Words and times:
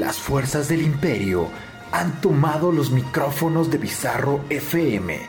Las 0.00 0.18
fuerzas 0.18 0.68
del 0.68 0.82
imperio 0.82 1.48
han 1.92 2.20
tomado 2.20 2.72
los 2.72 2.90
micrófonos 2.90 3.70
de 3.70 3.78
Bizarro 3.78 4.44
FM, 4.50 5.20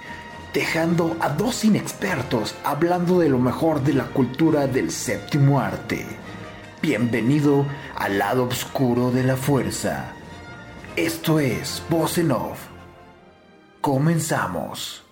dejando 0.55 1.15
a 1.19 1.29
dos 1.29 1.63
inexpertos 1.63 2.55
hablando 2.63 3.19
de 3.19 3.29
lo 3.29 3.37
mejor 3.37 3.83
de 3.83 3.93
la 3.93 4.05
cultura 4.05 4.65
del 4.65 4.89
séptimo 4.89 5.59
arte. 5.59 6.07
Bienvenido 6.81 7.67
al 7.95 8.17
lado 8.17 8.45
oscuro 8.45 9.11
de 9.11 9.23
la 9.23 9.37
fuerza. 9.37 10.13
Esto 10.95 11.39
es 11.39 11.83
Voz 11.87 12.17
en. 12.17 12.27
Comenzamos. 13.81 15.04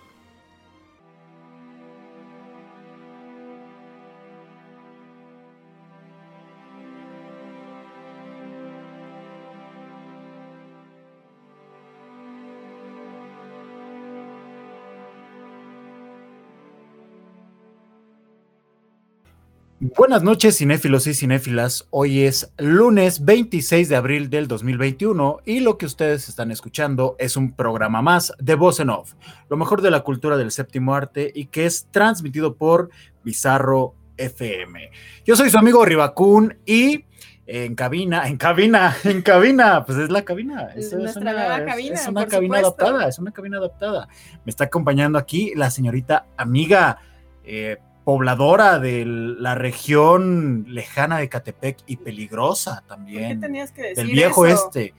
Buenas 19.86 20.22
noches, 20.22 20.56
cinéfilos 20.56 21.06
y 21.06 21.12
cinéfilas. 21.12 21.86
Hoy 21.90 22.22
es 22.22 22.50
lunes 22.56 23.22
26 23.22 23.90
de 23.90 23.96
abril 23.96 24.30
del 24.30 24.48
2021 24.48 25.40
y 25.44 25.60
lo 25.60 25.76
que 25.76 25.84
ustedes 25.84 26.26
están 26.30 26.50
escuchando 26.50 27.16
es 27.18 27.36
un 27.36 27.52
programa 27.52 28.00
más 28.00 28.32
de 28.38 28.54
Voz 28.54 28.80
en 28.80 28.88
Off, 28.88 29.12
lo 29.50 29.58
mejor 29.58 29.82
de 29.82 29.90
la 29.90 30.00
cultura 30.00 30.38
del 30.38 30.52
séptimo 30.52 30.94
arte 30.94 31.30
y 31.34 31.46
que 31.46 31.66
es 31.66 31.86
transmitido 31.90 32.56
por 32.56 32.88
Bizarro 33.24 33.94
FM. 34.16 34.90
Yo 35.26 35.36
soy 35.36 35.50
su 35.50 35.58
amigo 35.58 35.84
Ribacún 35.84 36.56
y 36.64 37.04
en 37.46 37.74
cabina, 37.74 38.26
en 38.26 38.38
cabina, 38.38 38.96
en 39.04 39.20
cabina, 39.20 39.84
pues 39.84 39.98
es 39.98 40.08
la 40.08 40.24
cabina. 40.24 40.70
Es, 40.74 40.94
una, 40.94 41.12
cabina, 41.12 41.94
es 41.94 42.08
una 42.08 42.26
cabina 42.26 42.58
adaptada, 42.60 43.06
es 43.06 43.18
una 43.18 43.32
cabina 43.32 43.58
adaptada. 43.58 44.08
Me 44.46 44.50
está 44.50 44.64
acompañando 44.64 45.18
aquí 45.18 45.52
la 45.54 45.70
señorita 45.70 46.24
amiga. 46.38 47.00
Eh, 47.44 47.76
pobladora 48.04 48.78
de 48.78 49.04
la 49.06 49.54
región 49.54 50.66
lejana 50.68 51.18
de 51.18 51.28
Catepec 51.28 51.78
y 51.86 51.96
peligrosa 51.96 52.84
también. 52.86 53.40
¿Qué 53.40 53.46
tenías 53.46 53.72
que 53.72 53.82
decir? 53.82 53.96
Del 53.96 54.12
viejo 54.12 54.46
este. 54.46 54.94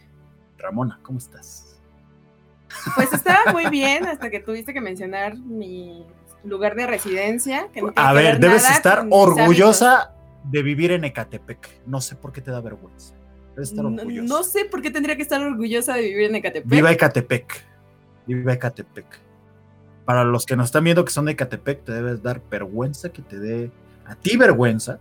Ramona, 0.58 1.00
¿cómo 1.04 1.20
estás? 1.20 1.80
Pues 2.96 3.14
estaba 3.14 3.52
muy 3.54 3.70
bien 3.70 4.06
hasta 4.06 4.30
que 4.30 4.40
tuviste 4.40 4.74
que 4.74 4.82
mencionar 4.82 5.38
mi 5.38 6.06
lugar 6.44 6.76
de 6.76 6.88
residencia. 6.88 7.70
A 7.96 8.14
ver, 8.14 8.40
debes 8.40 8.70
estar 8.70 9.06
orgullosa 9.10 10.12
de 10.44 10.64
vivir 10.64 10.92
en 10.92 11.06
Ecatepec. 11.06 11.86
No 11.86 12.02
sé 12.02 12.16
por 12.16 12.32
qué 12.32 12.42
te 12.42 12.52
da 12.52 12.62
vergüenza. 12.62 13.14
Debes 13.54 13.70
estar 13.70 13.86
orgullosa. 13.86 14.28
No, 14.28 14.44
sé 14.44 14.66
por 14.66 14.82
qué 14.82 14.90
tendría 14.90 15.16
que 15.16 15.22
estar 15.22 15.42
orgullosa 15.42 15.94
de 15.94 16.02
vivir 16.02 16.30
en 16.30 16.36
Ecatepec. 16.36 16.70
Viva 16.70 16.92
Ecatepec. 16.92 17.64
Viva 18.26 18.54
Ecatepec 18.54 19.25
para 20.06 20.24
los 20.24 20.46
que 20.46 20.56
nos 20.56 20.68
están 20.68 20.84
viendo 20.84 21.04
que 21.04 21.12
son 21.12 21.26
de 21.26 21.36
Catepec, 21.36 21.84
te 21.84 21.92
debes 21.92 22.22
dar 22.22 22.42
vergüenza 22.50 23.10
que 23.10 23.22
te 23.22 23.40
dé 23.40 23.72
a 24.06 24.16
ti 24.16 24.38
vergüenza 24.38 25.00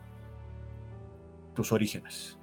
tus 1.54 1.72
orígenes. 1.72 2.38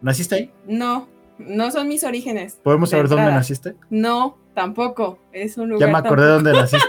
¿Naciste 0.00 0.34
ahí? 0.34 0.52
No, 0.66 1.08
no 1.38 1.70
son 1.70 1.88
mis 1.88 2.02
orígenes. 2.04 2.58
¿Podemos 2.62 2.90
saber 2.90 3.08
dónde 3.08 3.30
naciste? 3.30 3.76
No, 3.90 4.38
tampoco. 4.54 5.18
Es 5.32 5.58
un 5.58 5.68
lugar. 5.68 5.88
Ya 5.88 5.92
me 5.92 5.98
acordé 5.98 6.24
de 6.24 6.32
dónde 6.32 6.52
naciste. 6.52 6.88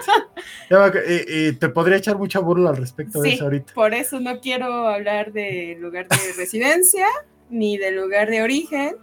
y, 1.27 1.51
te 1.53 1.69
podría 1.69 1.97
echar 1.97 2.17
mucha 2.17 2.39
burla 2.39 2.69
al 2.69 2.77
respecto 2.77 3.21
de 3.21 3.33
eso 3.33 3.43
ahorita. 3.43 3.73
Por 3.73 3.93
eso 3.93 4.19
no 4.21 4.39
quiero 4.39 4.87
hablar 4.87 5.33
de 5.33 5.77
lugar 5.79 6.07
de 6.07 6.33
residencia 6.37 7.05
ni 7.49 7.77
de 7.77 7.91
lugar 7.91 8.29
de 8.29 8.41
origen 8.41 8.95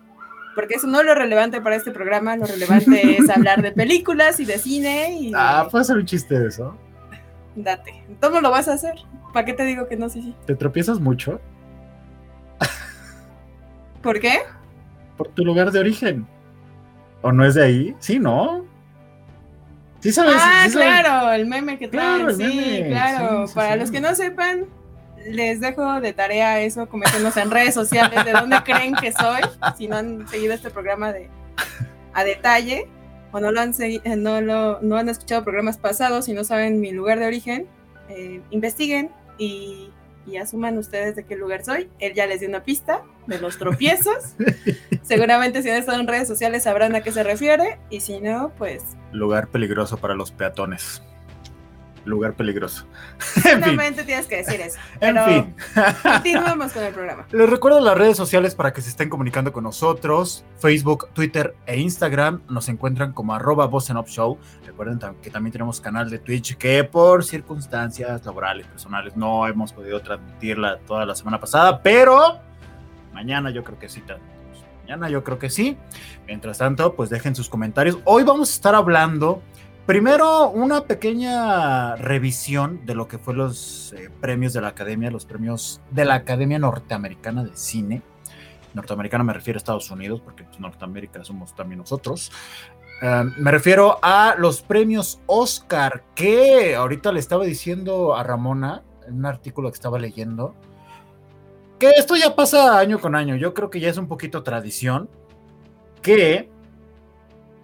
porque 0.59 0.75
eso 0.75 0.89
no 0.89 0.99
es 0.99 1.07
lo 1.07 1.15
relevante 1.15 1.61
para 1.61 1.77
este 1.77 1.93
programa, 1.93 2.37
lo 2.37 2.45
relevante 2.45 3.17
es 3.17 3.31
hablar 3.37 3.63
de 3.63 3.71
películas 3.71 4.41
y 4.41 4.45
de 4.45 4.59
cine. 4.59 5.17
Y 5.21 5.33
ah, 5.33 5.69
puede 5.71 5.85
ser 5.85 5.99
un 5.99 6.05
chiste 6.05 6.37
de 6.37 6.49
eso. 6.49 6.77
Date, 7.55 8.03
¿cómo 8.21 8.41
lo 8.41 8.51
vas 8.51 8.67
a 8.67 8.73
hacer? 8.73 8.97
¿Para 9.33 9.47
qué 9.47 9.53
te 9.53 9.63
digo 9.63 9.87
que 9.87 9.97
no? 9.97 10.09
Sí, 10.09 10.21
sí. 10.21 10.35
¿Te 10.47 10.57
tropiezas 10.57 10.99
mucho? 10.99 11.41
¿Por 14.03 14.19
qué? 14.19 14.41
Por 15.17 15.29
tu 15.29 15.45
lugar 15.45 15.71
de 15.71 15.79
origen. 15.79 16.27
¿O 17.23 17.31
no 17.31 17.47
es 17.47 17.55
de 17.55 17.65
ahí? 17.65 17.95
Sí, 18.01 18.19
¿no? 18.19 18.65
Sí 20.01 20.11
sabes. 20.11 20.35
Ah, 20.41 20.67
claro, 20.73 21.33
el 21.35 21.47
meme 21.47 21.79
que 21.79 21.87
traen. 21.87 22.35
sí, 22.37 22.83
claro. 22.89 23.45
Para 23.55 23.77
los 23.77 23.93
que 23.93 24.01
no 24.01 24.13
sepan, 24.17 24.67
les 25.31 25.61
dejo 25.61 26.01
de 26.01 26.13
tarea 26.13 26.61
eso, 26.61 26.89
coméntenos 26.89 27.37
en 27.37 27.51
redes 27.51 27.75
sociales 27.75 28.25
de 28.25 28.33
dónde 28.33 28.63
creen 28.65 28.95
que 28.95 29.13
soy, 29.13 29.43
si 29.77 29.89
no 29.89 29.97
han 29.97 30.29
seguido 30.29 30.55
este 30.55 30.71
programa 30.71 31.13
de 31.13 31.29
a 32.15 32.25
detalle 32.25 32.89
o 33.33 33.41
no 33.41 33.53
lo 33.53 33.61
han 33.61 33.73
eh, 33.79 34.01
no, 34.17 34.41
lo, 34.41 34.81
no 34.81 34.97
han 34.97 35.09
escuchado 35.09 35.45
programas 35.45 35.79
pasados 35.79 36.29
y 36.29 36.33
no 36.33 36.45
saben 36.45 36.81
mi 36.81 36.93
lugar 36.93 37.19
de 37.19 37.27
origen, 37.27 37.67
eh, 38.09 38.41
investiguen 38.51 39.11
y, 39.37 39.91
y, 40.27 40.39
asuman 40.39 40.79
ustedes 40.79 41.15
de 41.15 41.25
qué 41.25 41.37
lugar 41.37 41.65
soy. 41.65 41.91
Él 42.01 42.15
ya 42.15 42.27
les 42.27 42.41
dio 42.41 42.49
una 42.49 42.65
pista 42.65 43.03
de 43.27 43.39
los 43.39 43.59
tropiezos. 43.59 44.35
Seguramente 45.03 45.63
si 45.63 45.71
han 45.71 45.77
estado 45.77 46.01
en 46.01 46.09
redes 46.09 46.27
sociales 46.27 46.65
sabrán 46.65 46.95
a 46.97 47.03
qué 47.03 47.13
se 47.13 47.23
refiere 47.23 47.79
y 47.91 48.01
si 48.01 48.19
no, 48.21 48.53
pues... 48.57 48.83
Lugar 49.13 49.49
peligroso 49.49 49.99
para 49.99 50.15
los 50.15 50.33
peatones 50.33 51.03
lugar 52.09 52.35
peligroso. 52.35 52.87
Solamente 53.43 54.05
tienes 54.05 54.27
que 54.27 54.37
decir 54.37 54.61
eso. 54.61 54.79
en 55.01 55.25
fin. 55.25 55.55
Continuamos 56.03 56.73
con 56.73 56.83
el 56.83 56.93
programa. 56.93 57.27
Les 57.33 57.49
recuerdo 57.49 57.81
las 57.81 57.97
redes 57.97 58.17
sociales 58.17 58.55
para 58.55 58.73
que 58.73 58.81
se 58.81 58.91
estén 58.91 59.09
comunicando 59.09 59.53
con 59.53 59.65
nosotros. 59.65 60.45
Facebook, 60.59 61.09
Twitter 61.13 61.55
e 61.67 61.79
Instagram 61.79 62.43
nos 62.49 62.69
encuentran 62.69 63.13
como 63.13 63.35
arroba 63.35 63.69
Show. 64.07 64.39
Recuerden 64.67 64.99
que 65.23 65.31
también 65.31 65.53
tenemos 65.53 65.81
canal 65.81 66.11
de 66.11 66.19
Twitch 66.19 66.57
que 66.57 66.85
por 66.85 67.25
circunstancias 67.25 68.25
laborales, 68.25 68.67
personales, 68.67 69.17
no 69.17 69.47
hemos 69.47 69.73
podido 69.73 70.01
transmitirla 70.01 70.79
toda 70.87 71.05
la 71.05 71.15
semana 71.15 71.39
pasada, 71.41 71.83
pero 71.83 72.41
mañana 73.13 73.51
yo 73.51 73.65
creo 73.65 73.79
que 73.79 73.89
sí. 73.89 74.03
Mañana 74.83 75.11
yo 75.11 75.23
creo 75.23 75.39
que 75.39 75.51
sí. 75.51 75.77
Mientras 76.27 76.59
tanto, 76.59 76.95
pues 76.95 77.11
dejen 77.11 77.35
sus 77.35 77.49
comentarios. 77.49 77.99
Hoy 78.05 78.23
vamos 78.23 78.51
a 78.51 78.53
estar 78.55 78.75
hablando 78.75 79.43
Primero, 79.89 80.51
una 80.51 80.83
pequeña 80.83 81.97
revisión 81.97 82.85
de 82.85 82.95
lo 82.95 83.09
que 83.09 83.17
fue 83.17 83.33
los 83.33 83.95
eh, 83.95 84.11
premios 84.21 84.53
de 84.53 84.61
la 84.61 84.69
Academia, 84.69 85.11
los 85.11 85.25
premios 85.25 85.81
de 85.91 86.05
la 86.05 86.17
Academia 86.17 86.59
Norteamericana 86.59 87.43
de 87.43 87.57
Cine. 87.57 88.03
Norteamericana 88.75 89.25
me 89.25 89.33
refiero 89.33 89.57
a 89.57 89.61
Estados 89.61 89.91
Unidos, 89.91 90.21
porque 90.23 90.45
pues, 90.45 90.61
Norteamérica 90.61 91.25
somos 91.25 91.55
también 91.55 91.79
nosotros. 91.79 92.31
Eh, 93.01 93.25
me 93.39 93.51
refiero 93.51 93.99
a 94.03 94.35
los 94.37 94.61
premios 94.61 95.23
Oscar, 95.25 96.05
que 96.15 96.77
ahorita 96.77 97.11
le 97.11 97.21
estaba 97.21 97.47
diciendo 97.47 98.15
a 98.15 98.23
Ramona 98.23 98.83
en 99.07 99.15
un 99.15 99.25
artículo 99.25 99.71
que 99.71 99.77
estaba 99.77 99.99
leyendo, 99.99 100.55
que 101.79 101.89
esto 101.97 102.15
ya 102.15 102.37
pasa 102.37 102.79
año 102.79 102.99
con 103.01 103.15
año. 103.15 103.37
Yo 103.37 103.55
creo 103.55 103.71
que 103.71 103.81
ya 103.81 103.89
es 103.89 103.97
un 103.97 104.07
poquito 104.07 104.43
tradición, 104.43 105.09
que, 106.03 106.51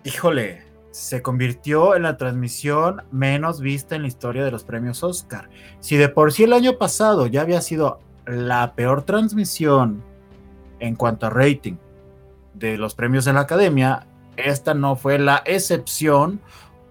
híjole, 0.04 0.73
se 0.94 1.22
convirtió 1.22 1.96
en 1.96 2.04
la 2.04 2.16
transmisión 2.16 3.02
menos 3.10 3.60
vista 3.60 3.96
en 3.96 4.02
la 4.02 4.08
historia 4.08 4.44
de 4.44 4.52
los 4.52 4.62
premios 4.62 5.02
Oscar. 5.02 5.50
Si 5.80 5.96
de 5.96 6.08
por 6.08 6.32
sí 6.32 6.44
el 6.44 6.52
año 6.52 6.78
pasado 6.78 7.26
ya 7.26 7.40
había 7.40 7.60
sido 7.62 7.98
la 8.26 8.74
peor 8.76 9.02
transmisión 9.02 10.04
en 10.78 10.94
cuanto 10.94 11.26
a 11.26 11.30
rating 11.30 11.74
de 12.54 12.78
los 12.78 12.94
premios 12.94 13.24
de 13.24 13.32
la 13.32 13.40
academia, 13.40 14.06
esta 14.36 14.72
no 14.72 14.94
fue 14.94 15.18
la 15.18 15.42
excepción 15.46 16.40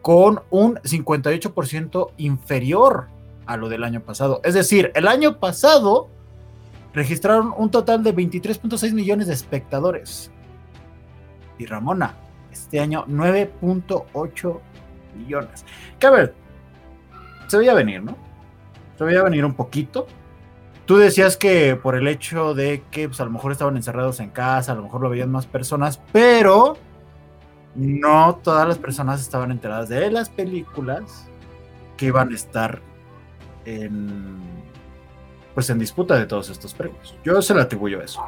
con 0.02 0.42
un 0.50 0.76
58% 0.80 2.12
inferior 2.18 3.08
a 3.46 3.56
lo 3.56 3.70
del 3.70 3.86
año 3.86 4.02
pasado. 4.02 4.42
Es 4.44 4.54
decir, 4.54 4.92
el 4.96 5.08
año 5.08 5.40
pasado 5.40 6.10
registraron 6.94 7.54
un 7.56 7.72
total 7.72 8.04
de 8.04 8.14
23.6 8.14 8.92
millones 8.92 9.28
de 9.28 9.34
espectadores. 9.34 10.30
Y 11.58 11.68
Ramona, 11.68 12.18
este 12.54 12.80
año 12.80 13.06
9.8 13.08 14.60
millones. 15.18 15.66
Que 16.00 16.08
a 16.08 16.12
ver, 16.12 16.36
se 17.48 17.58
veía 17.58 17.74
venir, 17.74 18.02
¿no? 18.02 18.16
Se 18.98 19.04
veía 19.04 19.24
venir 19.24 19.44
un 19.46 19.54
poquito. 19.54 20.08
Tú 20.86 20.98
decías 20.98 21.38
que 21.38 21.76
por 21.76 21.96
el 21.96 22.08
hecho 22.08 22.54
de 22.54 22.84
que 22.92 23.08
pues, 23.08 23.20
a 23.22 23.26
lo 23.26 23.32
mejor 23.32 23.52
estaban 23.52 23.78
encerrados 23.78 24.20
en 24.20 24.30
casa, 24.30 24.74
a 24.74 24.76
lo 24.76 24.84
mejor 24.84 25.02
lo 25.02 25.10
veían 25.10 25.32
más 25.32 25.46
personas, 25.46 26.02
pero 26.12 26.78
no 27.76 28.40
todas 28.44 28.68
las 28.68 28.78
personas 28.78 29.22
estaban 29.22 29.52
enteradas 29.52 29.90
de 29.90 30.12
las 30.12 30.30
películas 30.30 31.28
que 31.98 32.08
iban 32.08 32.32
a 32.32 32.36
estar 32.36 32.82
en 33.66 34.42
pues 35.54 35.70
en 35.70 35.80
disputa 35.80 36.18
de 36.18 36.26
todos 36.26 36.50
estos 36.50 36.74
premios. 36.74 37.16
Yo 37.24 37.42
se 37.42 37.54
le 37.54 37.62
atribuyo 37.62 38.00
a 38.02 38.04
eso. 38.04 38.24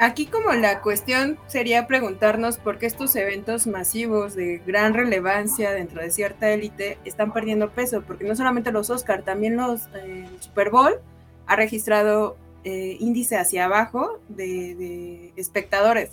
Aquí 0.00 0.26
como 0.26 0.52
la 0.52 0.80
cuestión 0.80 1.38
sería 1.48 1.88
preguntarnos 1.88 2.56
por 2.56 2.78
qué 2.78 2.86
estos 2.86 3.16
eventos 3.16 3.66
masivos 3.66 4.36
de 4.36 4.62
gran 4.64 4.94
relevancia 4.94 5.72
dentro 5.72 6.00
de 6.00 6.12
cierta 6.12 6.50
élite 6.50 6.98
están 7.04 7.32
perdiendo 7.32 7.70
peso, 7.70 8.02
porque 8.02 8.24
no 8.24 8.36
solamente 8.36 8.70
los 8.70 8.90
Oscar, 8.90 9.22
también 9.22 9.56
los 9.56 9.88
eh, 9.96 10.28
Super 10.38 10.70
Bowl 10.70 11.00
ha 11.46 11.56
registrado 11.56 12.36
eh, 12.62 12.96
índice 13.00 13.38
hacia 13.38 13.64
abajo 13.64 14.20
de, 14.28 15.32
espectadores. 15.36 16.10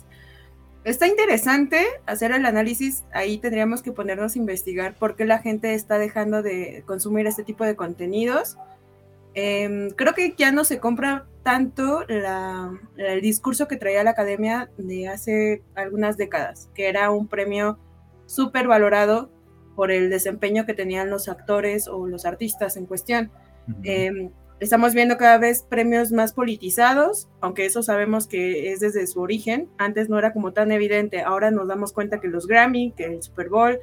Está 0.82 1.06
interesante 1.06 1.84
hacer 2.06 2.32
el 2.32 2.44
análisis, 2.44 3.04
ahí 3.12 3.38
tendríamos 3.38 3.82
que 3.82 3.92
ponernos 3.92 4.34
a 4.34 4.38
investigar 4.38 4.94
por 4.94 5.14
qué 5.14 5.26
la 5.26 5.38
gente 5.38 5.74
está 5.74 5.98
dejando 5.98 6.42
de 6.42 6.82
consumir 6.86 7.26
este 7.28 7.44
tipo 7.44 7.64
de 7.64 7.76
contenidos. 7.76 8.56
Em, 9.38 9.90
creo 9.90 10.14
que 10.14 10.34
ya 10.34 10.50
no 10.50 10.64
se 10.64 10.80
compra 10.80 11.26
tanto 11.42 12.06
el 12.08 13.20
discurso 13.20 13.68
que 13.68 13.76
traía 13.76 14.02
la 14.02 14.12
academia 14.12 14.70
de 14.78 15.08
hace 15.08 15.62
algunas 15.74 16.16
décadas, 16.16 16.70
que 16.74 16.88
era 16.88 17.10
un 17.10 17.28
premio 17.28 17.78
súper 18.24 18.66
valorado 18.66 19.30
por 19.76 19.90
el 19.90 20.08
desempeño 20.08 20.64
que 20.64 20.72
tenían 20.72 21.10
los 21.10 21.28
actores 21.28 21.86
o 21.86 22.06
los 22.06 22.24
artistas 22.24 22.78
en 22.78 22.86
cuestión. 22.86 23.30
Estamos 24.58 24.94
viendo 24.94 25.18
cada 25.18 25.36
vez 25.36 25.62
premios 25.68 26.12
más 26.12 26.32
politizados, 26.32 27.28
aunque 27.42 27.66
eso 27.66 27.82
sabemos 27.82 28.26
que 28.26 28.72
es 28.72 28.80
desde 28.80 29.06
su 29.06 29.20
origen. 29.20 29.68
Antes 29.76 30.08
no 30.08 30.18
era 30.18 30.32
como 30.32 30.54
tan 30.54 30.72
evidente. 30.72 31.20
Ahora 31.20 31.50
nos 31.50 31.68
damos 31.68 31.92
cuenta 31.92 32.20
que 32.20 32.28
los 32.28 32.46
Grammy, 32.46 32.92
que 32.96 33.04
el 33.04 33.22
Super 33.22 33.50
Bowl, 33.50 33.78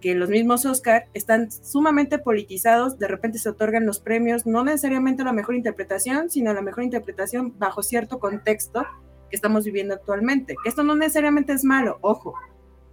que 0.00 0.14
los 0.14 0.28
mismos 0.28 0.66
Oscar 0.66 1.08
están 1.14 1.50
sumamente 1.50 2.18
politizados. 2.18 2.98
De 2.98 3.08
repente 3.08 3.38
se 3.38 3.48
otorgan 3.48 3.86
los 3.86 4.00
premios, 4.00 4.46
no 4.46 4.64
necesariamente 4.64 5.24
la 5.24 5.32
mejor 5.32 5.54
interpretación, 5.54 6.30
sino 6.30 6.52
la 6.52 6.62
mejor 6.62 6.84
interpretación 6.84 7.54
bajo 7.58 7.82
cierto 7.82 8.18
contexto 8.18 8.84
que 9.30 9.36
estamos 9.36 9.64
viviendo 9.64 9.94
actualmente. 9.94 10.56
Esto 10.64 10.82
no 10.82 10.94
necesariamente 10.94 11.52
es 11.52 11.64
malo, 11.64 11.98
ojo. 12.00 12.34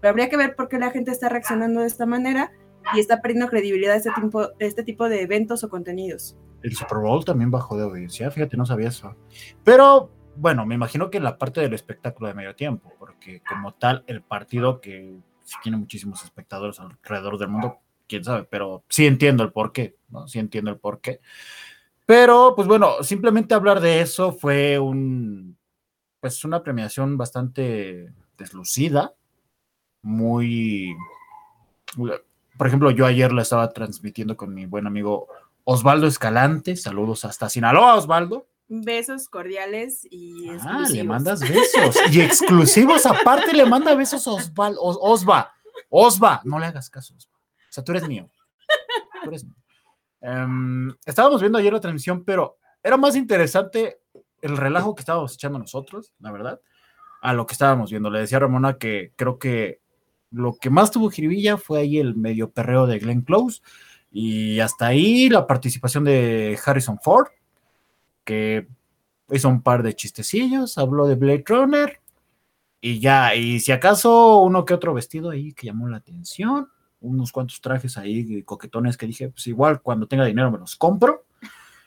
Pero 0.01 0.09
habría 0.11 0.29
que 0.29 0.37
ver 0.37 0.55
por 0.55 0.69
qué 0.69 0.79
la 0.79 0.91
gente 0.91 1.11
está 1.11 1.29
reaccionando 1.29 1.81
de 1.81 1.87
esta 1.87 2.05
manera 2.05 2.51
y 2.93 2.99
está 2.99 3.21
perdiendo 3.21 3.49
credibilidad 3.49 3.93
a 3.93 3.97
este 3.97 4.11
tipo, 4.19 4.49
este 4.59 4.83
tipo 4.83 5.07
de 5.07 5.21
eventos 5.21 5.63
o 5.63 5.69
contenidos. 5.69 6.37
El 6.61 6.73
Super 6.75 6.99
Bowl 6.99 7.23
también 7.23 7.51
bajó 7.51 7.77
de 7.77 7.83
audiencia, 7.83 8.31
fíjate, 8.31 8.57
no 8.57 8.65
sabía 8.65 8.89
eso. 8.89 9.15
Pero 9.63 10.11
bueno, 10.35 10.65
me 10.65 10.75
imagino 10.75 11.09
que 11.09 11.19
la 11.19 11.37
parte 11.37 11.61
del 11.61 11.73
espectáculo 11.73 12.27
de 12.27 12.33
medio 12.33 12.55
tiempo, 12.55 12.93
porque 12.97 13.41
como 13.47 13.73
tal, 13.73 14.03
el 14.07 14.21
partido 14.21 14.81
que 14.81 15.17
sí 15.43 15.55
tiene 15.61 15.77
muchísimos 15.77 16.23
espectadores 16.23 16.79
alrededor 16.79 17.37
del 17.37 17.49
mundo, 17.49 17.79
quién 18.07 18.23
sabe, 18.23 18.43
pero 18.43 18.83
sí 18.89 19.05
entiendo 19.05 19.43
el 19.43 19.51
porqué, 19.51 19.95
¿no? 20.09 20.27
Sí 20.27 20.39
entiendo 20.39 20.71
el 20.71 20.77
porqué. 20.77 21.19
Pero, 22.05 22.53
pues 22.55 22.67
bueno, 22.67 23.01
simplemente 23.01 23.53
hablar 23.53 23.79
de 23.79 24.01
eso 24.01 24.33
fue 24.33 24.77
un, 24.77 25.57
pues 26.19 26.43
una 26.43 26.63
premiación 26.63 27.17
bastante 27.17 28.13
deslucida, 28.37 29.13
muy, 30.01 30.93
por 32.57 32.67
ejemplo, 32.67 32.91
yo 32.91 33.05
ayer 33.05 33.31
la 33.31 33.41
estaba 33.41 33.69
transmitiendo 33.69 34.35
con 34.35 34.53
mi 34.53 34.65
buen 34.65 34.85
amigo 34.85 35.27
Osvaldo 35.63 36.07
Escalante, 36.07 36.75
saludos 36.75 37.23
hasta 37.25 37.49
Sinaloa, 37.49 37.95
Osvaldo. 37.95 38.47
Besos 38.81 39.29
cordiales 39.29 40.07
y 40.09 40.49
exclusivos. 40.49 40.89
Ah, 40.89 40.89
le 40.89 41.03
mandas 41.03 41.39
besos. 41.47 41.95
y 42.11 42.21
exclusivos, 42.21 43.05
aparte 43.05 43.53
le 43.53 43.65
manda 43.65 43.93
besos 43.93 44.27
a 44.27 44.31
Osvaldo. 44.31 44.79
Osva, 44.81 45.53
Osva, 45.89 46.41
no 46.43 46.57
le 46.57 46.65
hagas 46.65 46.89
caso, 46.89 47.13
Osva. 47.15 47.33
O 47.33 47.71
sea, 47.71 47.83
tú 47.83 47.91
eres 47.91 48.07
mío. 48.07 48.29
Tú 49.23 49.29
eres 49.29 49.43
mío. 49.43 49.55
Em, 50.21 50.93
estábamos 51.05 51.41
viendo 51.41 51.57
ayer 51.57 51.71
la 51.71 51.79
transmisión, 51.79 52.23
pero 52.23 52.57
era 52.81 52.97
más 52.97 53.15
interesante 53.15 53.99
el 54.41 54.57
relajo 54.57 54.95
que 54.95 55.01
estábamos 55.01 55.33
echando 55.33 55.59
nosotros, 55.59 56.13
la 56.19 56.31
verdad, 56.31 56.61
a 57.21 57.33
lo 57.33 57.45
que 57.45 57.53
estábamos 57.53 57.91
viendo. 57.91 58.09
Le 58.09 58.19
decía 58.19 58.37
a 58.37 58.41
Ramona 58.41 58.77
que 58.77 59.13
creo 59.15 59.37
que 59.37 59.81
lo 60.31 60.55
que 60.57 60.69
más 60.69 60.91
tuvo 60.91 61.09
jiribilla 61.09 61.57
fue 61.57 61.79
ahí 61.79 61.99
el 61.99 62.15
medio 62.15 62.51
perreo 62.51 62.87
de 62.87 62.99
Glenn 62.99 63.21
Close 63.21 63.61
y 64.11 64.59
hasta 64.59 64.87
ahí 64.87 65.29
la 65.29 65.47
participación 65.47 66.03
de 66.03 66.59
Harrison 66.65 66.99
Ford, 66.99 67.27
que 68.23 68.67
hizo 69.31 69.49
un 69.49 69.61
par 69.61 69.83
de 69.83 69.95
chistecillos, 69.95 70.77
habló 70.77 71.07
de 71.07 71.15
Blade 71.15 71.43
Runner 71.47 71.99
y 72.81 72.99
ya, 72.99 73.35
y 73.35 73.59
si 73.59 73.71
acaso 73.71 74.39
uno 74.39 74.65
que 74.65 74.73
otro 74.73 74.93
vestido 74.93 75.29
ahí 75.29 75.53
que 75.53 75.67
llamó 75.67 75.87
la 75.87 75.97
atención, 75.97 76.69
unos 76.99 77.31
cuantos 77.31 77.61
trajes 77.61 77.97
ahí 77.97 78.43
coquetones 78.43 78.97
que 78.97 79.07
dije, 79.07 79.29
pues 79.29 79.47
igual 79.47 79.81
cuando 79.81 80.07
tenga 80.07 80.25
dinero 80.25 80.51
me 80.51 80.57
los 80.57 80.75
compro. 80.75 81.25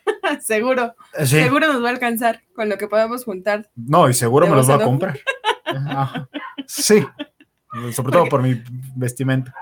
seguro, 0.40 0.94
seguro 1.24 1.72
nos 1.72 1.82
va 1.82 1.88
a 1.88 1.92
alcanzar 1.92 2.42
con 2.54 2.68
lo 2.68 2.78
que 2.78 2.88
podamos 2.88 3.24
juntar. 3.24 3.70
No, 3.74 4.08
y 4.08 4.14
seguro 4.14 4.46
me 4.46 4.56
los 4.56 4.68
va 4.68 4.76
a 4.76 4.84
comprar. 4.84 5.18
Sí, 6.68 7.00
sobre 7.92 8.12
todo 8.12 8.28
por 8.28 8.42
mi 8.42 8.60
vestimenta 8.96 9.54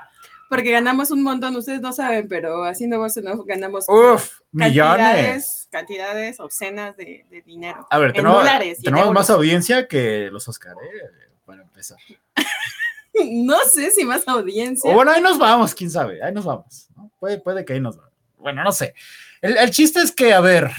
porque 0.49 0.70
ganamos 0.70 1.11
un 1.11 1.23
montón, 1.23 1.56
ustedes 1.56 1.81
no 1.81 1.93
saben, 1.93 2.29
pero 2.29 2.64
haciendo 2.64 2.99
voz 2.99 3.17
no 3.17 3.43
ganamos 3.44 3.87
Uf, 3.88 4.41
millones. 4.52 5.69
Cantidades 5.70 6.41
obscenas 6.41 6.96
de, 6.96 7.26
dinero. 7.44 7.87
A 7.91 7.99
ver, 7.99 8.12
tenemos, 8.12 8.44
tenemos 8.82 9.12
más 9.12 9.31
audiencia 9.31 9.88
que 9.88 10.29
los 10.31 10.46
Oscar, 10.49 10.75
¿eh? 10.82 11.29
para 11.44 11.62
empezar. 11.62 11.99
no 13.14 13.58
sé 13.64 13.91
si 13.91 14.05
más 14.05 14.26
audiencia. 14.29 14.91
O 14.91 14.94
bueno, 14.94 15.11
ahí 15.11 15.20
nos 15.20 15.38
vamos, 15.38 15.75
quién 15.75 15.91
sabe, 15.91 16.23
ahí 16.23 16.32
nos 16.32 16.44
vamos. 16.44 16.88
Puede, 17.19 17.38
puede 17.38 17.64
que 17.64 17.75
ahí 17.75 17.81
nos 17.81 17.96
vamos. 17.96 18.12
Bueno, 18.38 18.62
no 18.62 18.73
sé. 18.73 18.94
El, 19.41 19.56
el 19.56 19.70
chiste 19.70 20.00
es 20.00 20.12
que, 20.12 20.32
a 20.32 20.41
ver, 20.41 20.70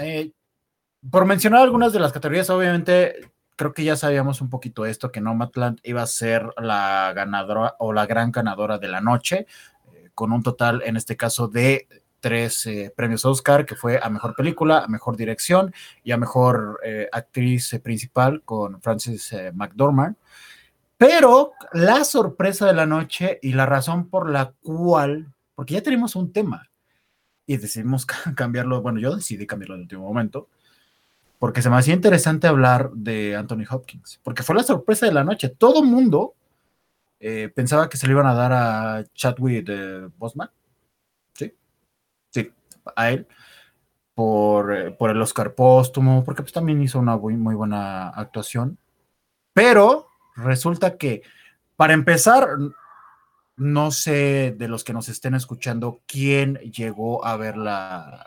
eh, 0.00 0.30
por 1.10 1.24
mencionar 1.24 1.62
algunas 1.62 1.92
de 1.92 2.00
las 2.00 2.12
categorías, 2.12 2.48
obviamente 2.50 3.33
creo 3.56 3.72
que 3.72 3.84
ya 3.84 3.96
sabíamos 3.96 4.40
un 4.40 4.50
poquito 4.50 4.86
esto, 4.86 5.12
que 5.12 5.20
Nomadland 5.20 5.80
iba 5.82 6.02
a 6.02 6.06
ser 6.06 6.48
la 6.56 7.12
ganadora 7.14 7.76
o 7.78 7.92
la 7.92 8.06
gran 8.06 8.32
ganadora 8.32 8.78
de 8.78 8.88
la 8.88 9.00
noche, 9.00 9.46
eh, 9.92 10.10
con 10.14 10.32
un 10.32 10.42
total, 10.42 10.82
en 10.84 10.96
este 10.96 11.16
caso, 11.16 11.48
de 11.48 11.88
tres 12.20 12.66
eh, 12.66 12.92
premios 12.96 13.24
Oscar, 13.24 13.66
que 13.66 13.76
fue 13.76 14.00
a 14.02 14.08
mejor 14.08 14.34
película, 14.34 14.78
a 14.80 14.88
mejor 14.88 15.16
dirección 15.16 15.74
y 16.02 16.12
a 16.12 16.16
mejor 16.16 16.80
eh, 16.84 17.08
actriz 17.12 17.78
principal 17.82 18.42
con 18.42 18.80
Frances 18.80 19.34
McDormand. 19.54 20.16
Pero 20.96 21.52
la 21.72 22.04
sorpresa 22.04 22.66
de 22.66 22.72
la 22.72 22.86
noche 22.86 23.38
y 23.42 23.52
la 23.52 23.66
razón 23.66 24.08
por 24.08 24.30
la 24.30 24.54
cual, 24.62 25.34
porque 25.54 25.74
ya 25.74 25.82
tenemos 25.82 26.16
un 26.16 26.32
tema 26.32 26.70
y 27.46 27.56
decidimos 27.56 28.06
cambiarlo, 28.36 28.80
bueno, 28.80 29.00
yo 29.00 29.14
decidí 29.14 29.46
cambiarlo 29.46 29.74
en 29.74 29.80
el 29.80 29.84
último 29.84 30.04
momento, 30.04 30.48
porque 31.38 31.62
se 31.62 31.70
me 31.70 31.76
hacía 31.76 31.94
interesante 31.94 32.46
hablar 32.46 32.90
de 32.92 33.36
Anthony 33.36 33.64
Hopkins, 33.68 34.20
porque 34.22 34.42
fue 34.42 34.54
la 34.54 34.62
sorpresa 34.62 35.06
de 35.06 35.12
la 35.12 35.24
noche. 35.24 35.48
Todo 35.48 35.82
mundo 35.82 36.34
eh, 37.20 37.50
pensaba 37.54 37.88
que 37.88 37.96
se 37.96 38.06
le 38.06 38.12
iban 38.12 38.26
a 38.26 38.34
dar 38.34 38.52
a 38.52 39.04
Chadwick 39.14 39.66
de 39.66 40.10
Bosman, 40.16 40.50
sí, 41.32 41.54
sí, 42.30 42.52
a 42.96 43.10
él, 43.10 43.26
por, 44.14 44.74
eh, 44.74 44.90
por, 44.90 45.10
el 45.10 45.20
Oscar 45.20 45.54
póstumo, 45.54 46.24
porque 46.24 46.42
pues 46.42 46.52
también 46.52 46.82
hizo 46.82 46.98
una 46.98 47.16
muy, 47.16 47.36
muy 47.36 47.54
buena 47.54 48.08
actuación, 48.10 48.78
pero 49.52 50.08
resulta 50.36 50.96
que, 50.96 51.22
para 51.76 51.94
empezar, 51.94 52.48
no 53.56 53.90
sé 53.90 54.54
de 54.56 54.68
los 54.68 54.84
que 54.84 54.92
nos 54.92 55.08
estén 55.08 55.34
escuchando 55.34 56.00
quién 56.06 56.56
llegó 56.56 57.24
a 57.24 57.36
ver 57.36 57.56
la, 57.56 58.26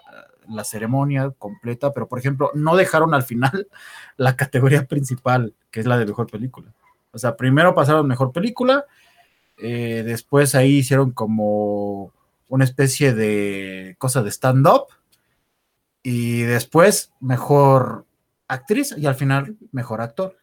la 0.49 0.63
ceremonia 0.63 1.31
completa, 1.37 1.91
pero 1.91 2.07
por 2.07 2.19
ejemplo, 2.19 2.51
no 2.53 2.75
dejaron 2.75 3.13
al 3.13 3.23
final 3.23 3.67
la 4.17 4.35
categoría 4.35 4.85
principal, 4.85 5.53
que 5.71 5.79
es 5.79 5.85
la 5.85 5.97
de 5.97 6.05
mejor 6.05 6.29
película. 6.29 6.73
O 7.11 7.19
sea, 7.19 7.35
primero 7.35 7.73
pasaron 7.73 8.07
mejor 8.07 8.31
película, 8.31 8.85
eh, 9.57 10.03
después 10.05 10.55
ahí 10.55 10.77
hicieron 10.77 11.11
como 11.11 12.13
una 12.47 12.63
especie 12.63 13.13
de 13.13 13.95
cosa 13.97 14.21
de 14.21 14.31
stand-up, 14.31 14.87
y 16.09 16.43
después 16.43 17.11
mejor 17.19 18.05
actriz 18.47 18.95
y 18.97 19.07
al 19.07 19.15
final 19.15 19.57
mejor 19.73 19.99
actor. 19.99 20.37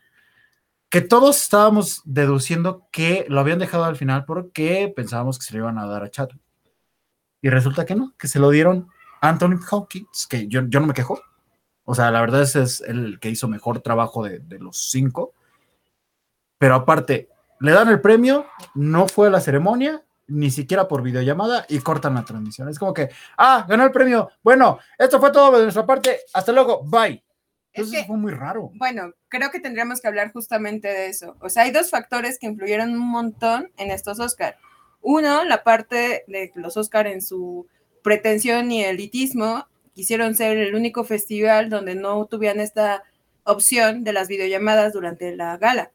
Que 0.90 1.00
todos 1.00 1.42
estábamos 1.42 2.02
deduciendo 2.04 2.86
que 2.92 3.24
lo 3.30 3.40
habían 3.40 3.58
dejado 3.58 3.84
al 3.84 3.96
final 3.96 4.26
porque 4.26 4.92
pensábamos 4.94 5.38
que 5.38 5.46
se 5.46 5.54
le 5.54 5.60
iban 5.60 5.78
a 5.78 5.86
dar 5.86 6.04
a 6.04 6.10
Chato. 6.10 6.36
Y 7.40 7.48
resulta 7.48 7.86
que 7.86 7.94
no, 7.94 8.12
que 8.18 8.28
se 8.28 8.38
lo 8.38 8.50
dieron 8.50 8.88
Anthony 9.28 9.58
Hopkins, 9.70 10.26
que 10.26 10.48
yo, 10.48 10.62
no 10.62 10.86
me 10.86 10.94
quejo. 10.94 11.20
O 11.84 11.94
sea, 11.94 12.10
la 12.10 12.20
verdad 12.20 12.42
ese 12.42 12.62
es 12.62 12.80
el 12.82 13.18
que 13.20 13.30
hizo 13.30 13.48
mejor 13.48 13.80
trabajo 13.80 14.22
de, 14.24 14.42
los 14.58 14.90
cinco. 14.90 15.32
Pero 16.58 16.74
aparte, 16.74 17.28
le 17.60 17.72
dan 17.72 17.88
el 17.88 18.00
premio, 18.00 18.46
no 18.74 19.08
fue 19.08 19.28
a 19.28 19.30
la 19.30 19.40
ceremonia, 19.40 20.02
ni 20.26 20.50
siquiera 20.50 20.88
por 20.88 21.02
videollamada 21.02 21.66
y 21.68 21.80
cortan 21.80 22.14
la 22.14 22.24
transmisión. 22.24 22.68
Es 22.68 22.78
como 22.78 22.94
que, 22.94 23.10
ah, 23.36 23.66
ganó 23.68 23.84
el 23.84 23.90
premio. 23.90 24.30
Bueno, 24.42 24.78
esto 24.98 25.20
fue 25.20 25.32
todo 25.32 25.56
de 25.56 25.64
nuestra 25.64 25.84
parte. 25.84 26.20
Hasta 26.32 26.52
luego, 26.52 26.82
bye. 26.84 27.22
Entonces 27.72 28.06
fue 28.06 28.16
muy 28.16 28.32
raro. 28.32 28.70
Bueno, 28.74 29.12
creo 29.28 29.50
que 29.50 29.58
tendríamos 29.58 30.00
que 30.00 30.08
hablar 30.08 30.32
justamente 30.32 30.88
de 30.88 31.08
eso. 31.08 31.36
O 31.40 31.48
sea, 31.48 31.64
hay 31.64 31.72
dos 31.72 31.90
factores 31.90 32.38
que 32.38 32.46
influyeron 32.46 32.90
un 32.90 33.10
montón 33.10 33.72
en 33.76 33.90
estos 33.90 34.20
Oscar. 34.20 34.56
Uno, 35.00 35.44
la 35.44 35.64
parte 35.64 36.24
de 36.28 36.52
los 36.54 36.76
Oscar 36.76 37.06
en 37.06 37.20
su 37.20 37.66
pretensión 38.04 38.70
y 38.70 38.84
elitismo, 38.84 39.66
quisieron 39.94 40.36
ser 40.36 40.58
el 40.58 40.74
único 40.74 41.04
festival 41.04 41.70
donde 41.70 41.94
no 41.94 42.26
tuvieran 42.26 42.60
esta 42.60 43.02
opción 43.44 44.04
de 44.04 44.12
las 44.12 44.28
videollamadas 44.28 44.92
durante 44.92 45.34
la 45.34 45.56
gala. 45.56 45.90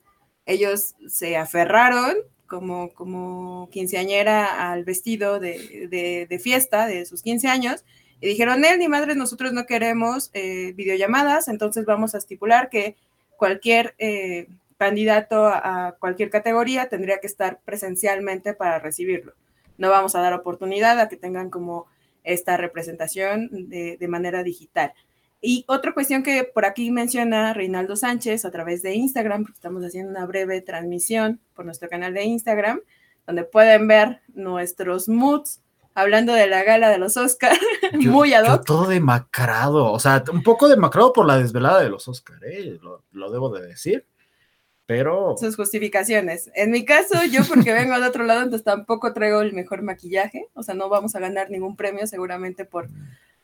Ellos 0.46 0.96
se 1.08 1.38
aferraron 1.38 2.16
como, 2.48 2.90
como 2.94 3.70
quinceañera 3.72 4.72
al 4.72 4.84
vestido 4.84 5.40
de, 5.40 6.40
fiesta 6.42 6.88
de 6.88 7.06
sus 7.06 7.22
15 7.22 7.48
años 7.48 7.86
y 8.20 8.28
dijeron, 8.28 8.66
él 8.66 8.80
ni 8.80 8.88
madre, 8.88 9.14
nosotros 9.14 9.54
no 9.54 9.68
queremos 9.68 10.32
eh, 10.34 10.74
videollamadas, 10.76 11.48
entonces 11.48 11.86
vamos 11.86 12.16
a 12.16 12.18
estipular 12.18 12.70
que 12.70 12.96
cualquier 13.38 13.94
eh, 14.00 14.48
candidato 14.78 15.46
a, 15.46 15.96
cualquier 16.00 16.32
categoría 16.32 16.90
tendría 16.90 17.20
que 17.20 17.28
estar 17.28 17.60
presencialmente 17.64 18.56
para 18.56 18.80
recibirlo. 18.80 19.34
No 19.78 19.90
vamos 19.92 20.16
a 20.16 20.22
dar 20.22 20.34
oportunidad 20.34 21.00
a 21.00 21.08
que 21.08 21.16
tengan 21.16 21.50
como 21.50 21.86
esta 22.32 22.58
representación 22.58 23.50
de, 23.52 23.98
de 23.98 24.08
manera 24.08 24.44
digital. 24.44 24.94
Y 25.42 25.64
otra 25.68 25.94
cuestión 25.94 26.22
que 26.22 26.44
por 26.44 26.66
aquí 26.66 26.92
menciona 26.92 27.54
Reinaldo 27.54 27.96
Sánchez 27.96 28.44
a 28.44 28.52
través 28.52 28.82
de 28.82 28.96
Instagram, 28.96 29.44
porque 29.44 29.56
estamos 29.56 29.84
haciendo 29.84 30.12
una 30.12 30.26
breve 30.26 30.62
transmisión 30.62 31.40
por 31.54 31.66
nuestro 31.66 31.88
canal 31.88 32.14
de 32.14 32.24
Instagram, 32.24 32.82
donde 33.26 33.46
pueden 33.46 33.88
ver 33.88 34.22
nuestros 34.34 35.08
moods 35.08 35.62
hablando 35.94 36.34
de 36.34 36.48
la 36.48 36.64
gala 36.64 36.90
de 36.90 36.98
los 36.98 37.18
Oscars, 37.18 37.60
muy 37.94 38.34
ad 38.34 38.54
hoc. 38.54 38.66
Todo 38.66 38.88
demacrado, 38.88 39.92
o 39.92 40.00
sea, 40.00 40.24
un 40.32 40.44
poco 40.44 40.68
demacrado 40.68 41.14
por 41.14 41.26
la 41.26 41.38
desvelada 41.38 41.82
de 41.82 41.90
los 41.90 42.08
Oscars, 42.08 42.42
¿eh? 42.44 42.80
lo, 43.12 43.32
debo 43.32 43.50
de 43.50 43.68
decir, 43.68 44.06
pero... 44.90 45.36
Sus 45.38 45.56
justificaciones. 45.56 46.50
En 46.56 46.72
mi 46.72 46.84
caso, 46.84 47.24
yo 47.32 47.42
porque 47.48 47.74
vengo 47.74 47.94
al 47.94 48.02
otro 48.02 48.24
lado, 48.24 48.42
entonces 48.42 48.66
tampoco 48.66 49.14
traigo 49.14 49.42
el 49.42 49.54
mejor 49.54 49.84
maquillaje, 49.84 50.48
o 50.56 50.64
sea, 50.64 50.74
no 50.74 50.90
vamos 50.90 51.16
a 51.16 51.20
ganar 51.20 51.52
ningún 51.52 51.76
premio 51.76 52.08
seguramente 52.08 52.66
por, 52.66 52.90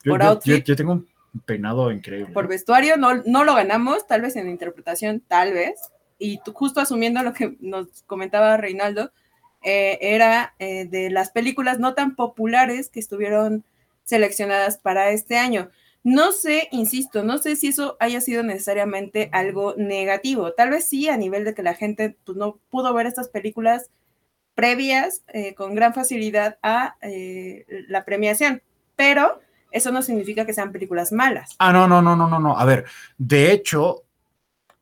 por 0.03 0.23
outfit. 0.23 0.65
Yo, 0.65 0.75
tengo 0.75 0.93
un 0.93 1.07
peinado 1.45 1.91
increíble. 1.91 2.33
Por 2.33 2.47
vestuario 2.47 2.97
no, 2.97 3.21
no 3.27 3.43
lo 3.43 3.53
ganamos, 3.53 4.07
tal 4.07 4.21
vez 4.21 4.35
en 4.37 4.49
interpretación, 4.49 5.19
tal 5.19 5.53
vez, 5.53 5.79
y 6.17 6.39
justo 6.51 6.81
asumiendo 6.81 7.21
lo 7.21 7.33
que 7.33 7.55
nos 7.59 8.01
comentaba 8.07 8.57
Reinaldo, 8.57 9.11
eh, 9.61 9.99
era 10.01 10.55
eh, 10.57 10.85
de 10.85 11.11
las 11.11 11.29
películas 11.29 11.77
no 11.77 11.93
tan 11.93 12.15
populares 12.15 12.89
que 12.89 12.99
estuvieron 12.99 13.63
seleccionadas 14.03 14.79
para 14.79 15.11
este 15.11 15.37
año. 15.37 15.69
No 16.05 16.31
sé, 16.33 16.67
insisto, 16.71 17.23
no 17.23 17.39
sé 17.39 17.55
si 17.55 17.69
eso 17.69 17.97
haya 17.99 18.21
sido 18.21 18.43
necesariamente 18.43 19.29
algo 19.31 19.73
negativo. 19.75 20.53
Tal 20.53 20.69
vez 20.69 20.85
sí, 20.85 21.09
a 21.09 21.17
nivel 21.17 21.43
de 21.45 21.55
que 21.55 21.63
la 21.63 21.73
gente 21.73 22.15
pues, 22.23 22.37
no 22.37 22.59
pudo 22.69 22.93
ver 22.93 23.07
estas 23.07 23.27
películas 23.27 23.89
previas 24.53 25.23
eh, 25.29 25.55
con 25.55 25.73
gran 25.73 25.95
facilidad 25.95 26.59
a 26.61 26.95
la 27.89 28.05
premiación, 28.05 28.61
pero 28.95 29.41
eso 29.71 29.91
no 29.91 30.03
significa 30.03 30.45
que 30.45 30.53
sean 30.53 30.71
películas 30.71 31.11
malas. 31.11 31.55
Ah, 31.57 31.73
no, 31.73 31.87
no, 31.87 32.03
no, 32.03 32.15
no, 32.15 32.29
no, 32.29 32.39
no. 32.39 32.55
A 32.55 32.65
ver, 32.65 32.85
de 33.17 33.51
hecho, 33.51 34.03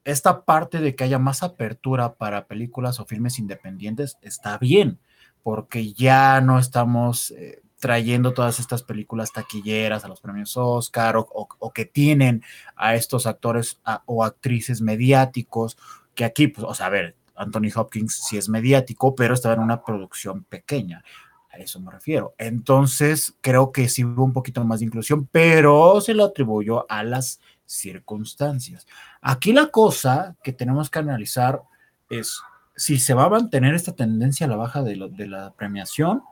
esta 0.04 0.44
parte 0.44 0.80
de 0.80 0.94
que 0.94 1.06
haya 1.06 1.20
más 1.20 1.42
apertura 1.42 2.16
para 2.16 2.48
películas 2.48 3.00
o 3.00 3.06
filmes 3.06 3.40
independientes 3.40 4.18
está 4.22 4.58
bien, 4.58 5.00
porque 5.42 5.94
ya 5.94 6.42
no 6.42 6.60
estamos 6.60 7.32
eh, 7.32 7.63
trayendo 7.84 8.34
todas 8.34 8.62
estas 8.62 8.82
películas 8.82 9.34
taquilleras 9.34 10.06
a 10.06 10.08
los 10.08 10.22
premios 10.22 10.56
Oscar 10.56 11.18
o, 11.18 11.72
que 11.74 11.84
tienen 11.84 12.42
a 12.78 12.96
estos 12.96 13.28
actores 13.28 13.82
o 14.06 14.24
actrices 14.24 14.80
mediáticos, 14.80 15.78
que 16.16 16.24
aquí, 16.24 16.48
pues, 16.48 16.66
o 16.66 16.74
sea, 16.74 16.86
a 16.86 16.92
ver, 16.92 17.18
Anthony 17.36 17.68
Hopkins 17.76 18.16
sí 18.26 18.38
es 18.38 18.48
mediático, 18.48 19.16
pero 19.16 19.34
estaba 19.34 19.56
en 19.56 19.60
una 19.60 19.84
producción 19.84 20.46
pequeña. 20.46 21.04
A 21.52 21.58
eso 21.58 21.82
me 21.82 21.92
refiero. 21.92 22.34
Entonces, 22.38 23.36
creo 23.42 23.74
que 23.74 23.90
sí 23.90 24.06
hubo 24.06 24.24
un 24.24 24.32
poquito 24.32 24.64
más 24.64 24.80
de 24.80 24.86
inclusión, 24.86 25.28
pero 25.30 26.00
se 26.00 26.14
lo 26.14 26.24
atribuyó 26.24 26.90
a 26.90 27.04
las 27.04 27.42
circunstancias. 27.66 28.88
Aquí 29.20 29.52
la 29.52 29.68
cosa 29.68 30.38
que 30.42 30.54
tenemos 30.54 30.90
que 30.90 31.00
analizar 31.00 31.62
es 32.10 32.40
si 32.78 32.98
se 32.98 33.14
va 33.14 33.26
a 33.26 33.30
mantener 33.30 33.76
esta 33.76 33.94
tendencia 33.94 34.46
a 34.46 34.50
la 34.50 34.56
baja 34.56 34.84
de, 34.84 34.96
la 34.96 35.52
premiación 35.52 36.24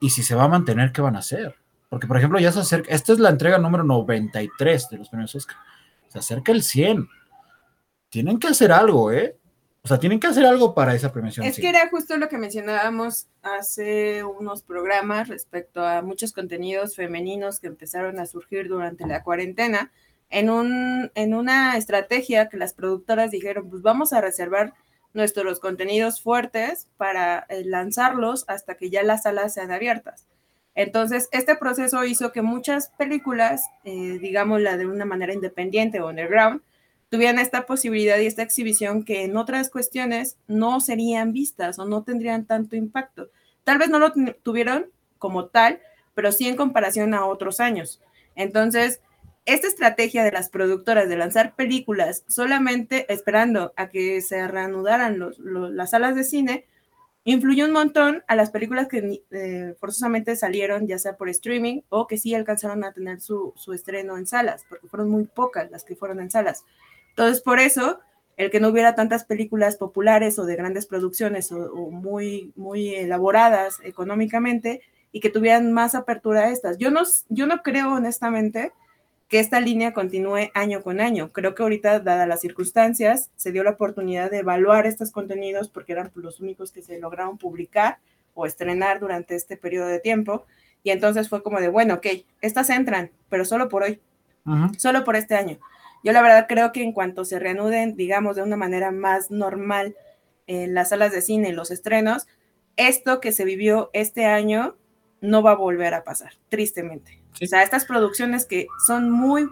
y 0.00 0.10
si 0.10 0.22
se 0.22 0.34
va 0.34 0.44
a 0.44 0.48
mantener, 0.48 0.92
¿qué 0.92 1.00
van 1.00 1.16
a 1.16 1.20
hacer? 1.20 1.56
Porque, 1.88 2.06
por 2.06 2.16
ejemplo, 2.16 2.38
ya 2.38 2.52
se 2.52 2.60
acerca, 2.60 2.94
esta 2.94 3.12
es 3.12 3.18
la 3.18 3.30
entrega 3.30 3.58
número 3.58 3.84
93 3.84 4.90
de 4.90 4.98
los 4.98 5.08
premios 5.08 5.34
Oscar, 5.34 5.56
se 6.08 6.18
acerca 6.18 6.52
el 6.52 6.62
100. 6.62 7.08
Tienen 8.10 8.38
que 8.38 8.48
hacer 8.48 8.72
algo, 8.72 9.12
¿eh? 9.12 9.36
O 9.82 9.88
sea, 9.88 9.98
tienen 9.98 10.20
que 10.20 10.26
hacer 10.26 10.44
algo 10.44 10.74
para 10.74 10.94
esa 10.94 11.12
premiación. 11.12 11.46
Es 11.46 11.56
que 11.56 11.68
era 11.68 11.88
justo 11.88 12.16
lo 12.16 12.28
que 12.28 12.36
mencionábamos 12.36 13.28
hace 13.42 14.22
unos 14.24 14.62
programas 14.62 15.28
respecto 15.28 15.84
a 15.84 16.02
muchos 16.02 16.32
contenidos 16.32 16.96
femeninos 16.96 17.60
que 17.60 17.68
empezaron 17.68 18.18
a 18.18 18.26
surgir 18.26 18.68
durante 18.68 19.06
la 19.06 19.22
cuarentena 19.22 19.90
en, 20.30 20.50
un, 20.50 21.10
en 21.14 21.34
una 21.34 21.76
estrategia 21.76 22.48
que 22.48 22.56
las 22.56 22.74
productoras 22.74 23.30
dijeron, 23.30 23.70
pues 23.70 23.82
vamos 23.82 24.12
a 24.12 24.20
reservar 24.20 24.74
nuestros 25.14 25.60
contenidos 25.60 26.20
fuertes 26.22 26.88
para 26.96 27.46
eh, 27.48 27.64
lanzarlos 27.64 28.44
hasta 28.48 28.76
que 28.76 28.90
ya 28.90 29.02
las 29.02 29.22
salas 29.22 29.54
sean 29.54 29.72
abiertas. 29.72 30.26
Entonces, 30.74 31.28
este 31.32 31.56
proceso 31.56 32.04
hizo 32.04 32.30
que 32.30 32.42
muchas 32.42 32.90
películas, 32.90 33.64
eh, 33.84 34.18
digamos 34.20 34.60
la 34.60 34.76
de 34.76 34.86
una 34.86 35.04
manera 35.04 35.34
independiente 35.34 36.00
o 36.00 36.08
underground, 36.08 36.62
tuvieran 37.08 37.38
esta 37.38 37.66
posibilidad 37.66 38.18
y 38.18 38.26
esta 38.26 38.42
exhibición 38.42 39.04
que 39.04 39.24
en 39.24 39.36
otras 39.36 39.70
cuestiones 39.70 40.36
no 40.46 40.80
serían 40.80 41.32
vistas 41.32 41.78
o 41.78 41.84
no 41.84 42.04
tendrían 42.04 42.44
tanto 42.44 42.76
impacto. 42.76 43.30
Tal 43.64 43.78
vez 43.78 43.88
no 43.88 43.98
lo 43.98 44.12
tuvieron 44.42 44.86
como 45.18 45.46
tal, 45.46 45.80
pero 46.14 46.32
sí 46.32 46.46
en 46.46 46.56
comparación 46.56 47.14
a 47.14 47.26
otros 47.26 47.60
años. 47.60 48.00
Entonces, 48.34 49.00
esta 49.48 49.66
estrategia 49.66 50.24
de 50.24 50.30
las 50.30 50.50
productoras 50.50 51.08
de 51.08 51.16
lanzar 51.16 51.56
películas 51.56 52.22
solamente 52.28 53.10
esperando 53.10 53.72
a 53.76 53.88
que 53.88 54.20
se 54.20 54.46
reanudaran 54.46 55.18
las 55.38 55.90
salas 55.90 56.14
de 56.14 56.24
cine, 56.24 56.66
influyó 57.24 57.64
un 57.64 57.72
montón 57.72 58.22
a 58.28 58.36
las 58.36 58.50
películas 58.50 58.88
que 58.88 59.22
eh, 59.30 59.74
forzosamente 59.80 60.36
salieron, 60.36 60.86
ya 60.86 60.98
sea 60.98 61.16
por 61.16 61.30
streaming 61.30 61.80
o 61.88 62.06
que 62.06 62.18
sí 62.18 62.34
alcanzaron 62.34 62.84
a 62.84 62.92
tener 62.92 63.22
su, 63.22 63.54
estreno 63.72 64.18
en 64.18 64.26
salas, 64.26 64.66
porque 64.68 64.86
fueron 64.86 65.08
muy 65.08 65.24
pocas 65.24 65.70
las 65.70 65.82
que 65.82 65.96
fueron 65.96 66.20
en 66.20 66.30
salas. 66.30 66.66
Entonces, 67.08 67.40
por 67.40 67.58
eso, 67.58 68.00
el 68.36 68.50
que 68.50 68.60
no 68.60 68.68
hubiera 68.68 68.94
tantas 68.94 69.24
películas 69.24 69.76
populares 69.76 70.38
o 70.38 70.44
de 70.44 70.56
grandes 70.56 70.84
producciones 70.84 71.50
o, 71.52 71.72
o 71.72 71.90
muy, 71.90 72.52
muy 72.54 72.94
elaboradas 72.94 73.78
económicamente 73.82 74.82
y 75.10 75.20
que 75.20 75.30
tuvieran 75.30 75.72
más 75.72 75.94
apertura 75.94 76.42
a 76.42 76.50
estas. 76.50 76.76
Yo 76.76 76.90
no, 76.90 77.04
yo 77.30 77.46
no 77.46 77.62
creo 77.62 77.94
honestamente 77.94 78.72
que 79.28 79.38
esta 79.38 79.60
línea 79.60 79.92
continúe 79.92 80.50
año 80.54 80.82
con 80.82 81.00
año. 81.00 81.32
Creo 81.32 81.54
que 81.54 81.62
ahorita, 81.62 82.00
dadas 82.00 82.26
las 82.26 82.40
circunstancias, 82.40 83.30
se 83.36 83.52
dio 83.52 83.62
la 83.62 83.70
oportunidad 83.70 84.30
de 84.30 84.38
evaluar 84.38 84.86
estos 84.86 85.10
contenidos 85.10 85.68
porque 85.68 85.92
eran 85.92 86.10
los 86.14 86.40
únicos 86.40 86.72
que 86.72 86.82
se 86.82 86.98
lograron 86.98 87.36
publicar 87.36 87.98
o 88.34 88.46
estrenar 88.46 89.00
durante 89.00 89.34
este 89.34 89.56
periodo 89.56 89.88
de 89.88 90.00
tiempo. 90.00 90.46
Y 90.82 90.90
entonces 90.90 91.28
fue 91.28 91.42
como 91.42 91.60
de, 91.60 91.68
bueno, 91.68 91.94
ok, 91.94 92.06
estas 92.40 92.70
entran, 92.70 93.10
pero 93.28 93.44
solo 93.44 93.68
por 93.68 93.82
hoy, 93.82 94.00
solo 94.78 95.04
por 95.04 95.14
este 95.14 95.34
año. 95.34 95.58
Yo 96.02 96.12
la 96.12 96.22
verdad 96.22 96.46
creo 96.48 96.72
que 96.72 96.82
en 96.82 96.92
cuanto 96.92 97.24
se 97.26 97.38
reanuden, 97.38 97.96
digamos, 97.96 98.36
de 98.36 98.42
una 98.42 98.56
manera 98.56 98.92
más 98.92 99.30
normal 99.30 99.94
en 100.46 100.72
las 100.72 100.88
salas 100.88 101.12
de 101.12 101.20
cine 101.20 101.50
y 101.50 101.52
los 101.52 101.70
estrenos, 101.70 102.26
esto 102.76 103.20
que 103.20 103.32
se 103.32 103.44
vivió 103.44 103.90
este 103.92 104.24
año 104.24 104.76
no 105.20 105.42
va 105.42 105.50
a 105.50 105.56
volver 105.56 105.92
a 105.92 106.04
pasar, 106.04 106.34
tristemente. 106.48 107.17
O 107.42 107.46
sea, 107.46 107.62
estas 107.62 107.84
producciones 107.84 108.46
que 108.46 108.66
son 108.86 109.10
muy, 109.10 109.48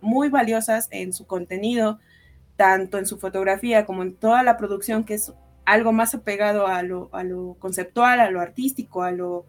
muy 0.00 0.28
valiosas 0.28 0.88
en 0.90 1.12
su 1.12 1.26
contenido, 1.26 1.98
tanto 2.56 2.98
en 2.98 3.06
su 3.06 3.18
fotografía 3.18 3.86
como 3.86 4.02
en 4.02 4.14
toda 4.14 4.42
la 4.42 4.56
producción, 4.56 5.04
que 5.04 5.14
es 5.14 5.32
algo 5.64 5.92
más 5.92 6.14
apegado 6.14 6.66
a 6.66 6.82
lo, 6.82 7.08
a 7.12 7.24
lo 7.24 7.56
conceptual, 7.58 8.20
a 8.20 8.30
lo 8.30 8.40
artístico, 8.40 9.02
a 9.02 9.12
lo, 9.12 9.46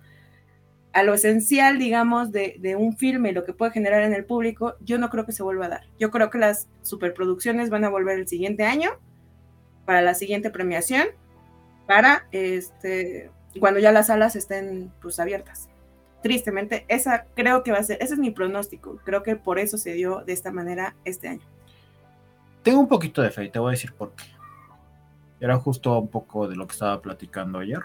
a 0.94 1.04
lo 1.04 1.14
esencial, 1.14 1.78
digamos, 1.78 2.32
de, 2.32 2.56
de, 2.60 2.76
un 2.76 2.96
filme, 2.96 3.34
lo 3.34 3.44
que 3.44 3.54
puede 3.54 3.72
generar 3.72 4.04
en 4.04 4.14
el 4.14 4.26
público, 4.26 4.76
yo 4.80 4.98
no 4.98 5.10
creo 5.10 5.26
que 5.26 5.32
se 5.32 5.44
vuelva 5.44 5.66
a 5.66 5.70
dar. 5.70 5.88
Yo 6.00 6.12
creo 6.12 6.30
que 6.30 6.38
las 6.38 6.68
superproducciones 6.84 7.70
van 7.70 7.84
a 7.84 7.90
volver 7.90 8.20
el 8.20 8.28
siguiente 8.28 8.64
año, 8.64 8.92
para 9.86 10.02
la 10.02 10.14
siguiente 10.14 10.50
premiación, 10.50 11.08
para 11.88 12.28
este, 12.32 13.32
cuando 13.60 13.82
ya 13.82 13.92
las 13.92 14.08
salas 14.08 14.38
estén 14.38 14.94
pues 15.02 15.20
abiertas 15.20 15.68
tristemente, 16.24 16.86
esa 16.88 17.26
creo 17.36 17.64
que 17.64 17.72
va 17.72 17.78
a 17.78 17.84
ser, 17.84 18.02
ese 18.02 18.16
es 18.16 18.20
mi 18.20 18.32
pronóstico. 18.32 18.98
Creo 19.04 19.22
que 19.22 19.36
por 19.36 19.60
eso 19.60 19.78
se 19.78 19.94
dio 19.94 20.24
de 20.26 20.34
esta 20.34 20.52
manera 20.52 20.96
este 21.06 21.28
año. 21.28 21.46
Tengo 22.64 22.80
un 22.80 22.88
poquito 22.88 23.22
de 23.22 23.30
fe 23.30 23.44
y 23.44 23.50
te 23.52 23.60
voy 23.60 23.70
a 23.70 23.72
decir 23.72 23.94
por 23.94 24.14
qué. 24.14 24.24
Era 25.40 25.58
justo 25.58 26.00
un 26.00 26.08
poco 26.08 26.48
de 26.48 26.56
lo 26.56 26.66
que 26.66 26.72
estaba 26.72 27.02
platicando 27.02 27.60
ayer. 27.60 27.84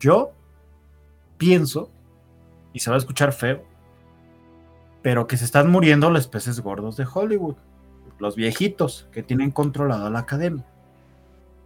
Yo 0.00 0.32
pienso, 1.36 1.90
y 2.72 2.80
se 2.80 2.90
va 2.90 2.96
a 2.96 2.98
escuchar 2.98 3.32
feo, 3.32 3.62
pero 5.02 5.26
que 5.26 5.36
se 5.36 5.44
están 5.44 5.70
muriendo 5.70 6.10
los 6.10 6.26
peces 6.26 6.60
gordos 6.60 6.96
de 6.96 7.06
Hollywood, 7.12 7.56
los 8.18 8.36
viejitos 8.36 9.06
que 9.12 9.22
tienen 9.22 9.50
controlado 9.50 10.08
la 10.08 10.20
academia. 10.20 10.64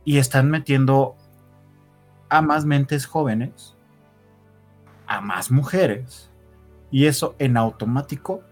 Y 0.04 0.18
están 0.18 0.50
metiendo 0.50 1.14
a 2.28 2.42
más 2.42 2.64
mentes 2.64 3.06
jóvenes 3.06 3.76
a 5.08 5.20
más 5.20 5.50
mujeres 5.50 6.30
y 6.90 7.06
eso 7.06 7.34
en 7.38 7.56
automático 7.56 8.42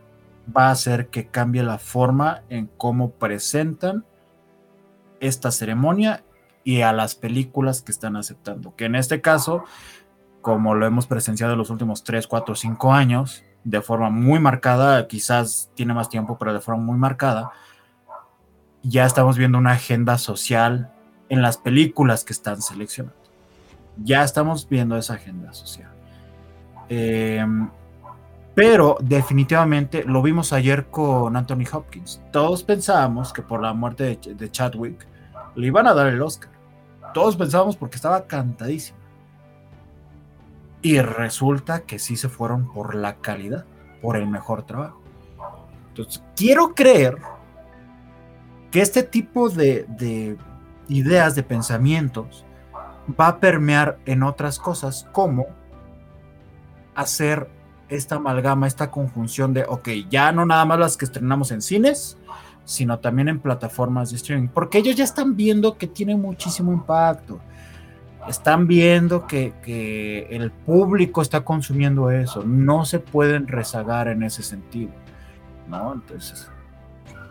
va 0.57 0.69
a 0.69 0.73
hacer 0.73 1.09
que 1.09 1.29
cambie 1.29 1.63
la 1.63 1.79
forma 1.79 2.43
en 2.49 2.67
cómo 2.77 3.11
presentan 3.11 4.05
esta 5.21 5.51
ceremonia 5.51 6.25
y 6.65 6.83
a 6.83 6.93
las 6.93 7.15
películas 7.15 7.83
que 7.83 7.93
están 7.93 8.17
aceptando. 8.17 8.75
Que 8.77 8.87
en 8.87 8.97
este 8.97 9.21
caso, 9.21 9.65
como 10.43 10.75
lo 10.75 10.87
hemos 10.87 11.07
presenciado 11.07 11.53
en 11.53 11.59
los 11.59 11.71
últimos 11.71 12.05
3, 12.05 12.27
4, 12.27 12.55
5 12.55 12.93
años, 12.93 13.45
de 13.65 13.81
forma 13.83 14.11
muy 14.11 14.39
marcada, 14.39 15.09
quizás 15.09 15.71
tiene 15.75 15.95
más 15.95 16.09
tiempo, 16.09 16.39
pero 16.39 16.53
de 16.53 16.61
forma 16.61 16.83
muy 16.83 16.99
marcada, 16.99 17.51
ya 18.83 19.05
estamos 19.05 19.37
viendo 19.37 19.59
una 19.59 19.73
agenda 19.73 20.19
social 20.19 20.93
en 21.29 21.43
las 21.43 21.57
películas 21.57 22.25
que 22.25 22.33
están 22.33 22.63
seleccionando. 22.63 23.19
Ya 23.97 24.23
estamos 24.23 24.69
viendo 24.69 24.97
esa 24.97 25.15
agenda 25.15 25.53
social. 25.53 25.96
Em, 26.89 27.69
pero 28.55 28.97
definitivamente 29.01 30.05
lo 30.05 30.23
vimos 30.23 30.53
ayer 30.53 30.87
con 30.87 31.37
Anthony 31.37 31.65
Hopkins. 31.71 32.23
Todos 32.33 32.63
pensábamos 32.63 33.33
que 33.33 33.43
por 33.43 33.61
la 33.61 33.75
muerte 33.75 34.19
de, 34.25 34.51
Chadwick 34.51 35.07
le 35.55 35.67
iban 35.67 35.87
a 35.87 35.95
dar 35.95 36.07
el 36.07 36.23
Oscar. 36.23 36.51
Todos 37.13 37.37
pensábamos 37.37 37.77
porque 37.77 37.97
estaba 37.97 38.27
cantadísimo. 38.27 38.99
Y 40.81 41.01
resulta 41.01 41.81
que 41.81 41.99
sí 41.99 42.17
se 42.17 42.29
fueron 42.29 42.73
por 42.73 42.95
la 42.95 43.17
calidad, 43.17 43.67
por 44.01 44.17
el 44.17 44.27
mejor 44.27 44.63
trabajo. 44.63 45.03
Entonces, 45.89 46.23
quiero 46.35 46.75
creer 46.75 47.19
que 48.71 48.81
este 48.81 49.03
tipo 49.03 49.51
de, 49.51 49.85
de 49.89 50.39
ideas, 50.89 51.35
de 51.35 51.43
pensamientos, 51.43 52.47
va 53.21 53.29
a 53.29 53.39
permear 53.39 53.99
en 54.07 54.23
otras 54.23 54.59
cosas 54.59 55.09
como 55.13 55.47
hacer 56.97 57.49
esta 57.89 58.17
amalgama, 58.17 58.67
esta 58.67 58.91
conjunción 58.91 59.55
de, 59.55 59.65
ok, 59.69 59.89
ya 60.11 60.33
no 60.33 60.45
nada 60.45 60.65
más 60.65 60.79
las 60.79 60.97
que 60.97 61.05
estrenamos 61.05 61.53
en 61.53 61.63
cines, 61.63 62.19
sino 62.65 62.99
también 62.99 63.29
en 63.29 63.39
plataformas 63.39 64.11
de 64.11 64.17
streaming, 64.17 64.49
porque 64.49 64.79
ellos 64.79 64.97
ya 64.97 65.05
están 65.05 65.37
viendo 65.37 65.79
que 65.79 65.87
tiene 65.87 66.17
muchísimo 66.17 66.73
impacto, 66.73 67.39
están 68.29 68.67
viendo 68.67 69.29
que, 69.29 69.53
que 69.63 70.27
el 70.31 70.51
público 70.51 71.23
está 71.23 71.43
consumiendo 71.45 72.11
eso, 72.11 72.43
no 72.45 72.85
se 72.85 72.99
pueden 72.99 73.47
rezagar 73.47 74.09
en 74.09 74.25
ese 74.25 74.43
sentido, 74.43 74.91
¿no? 75.69 75.93
Entonces, 75.93 76.51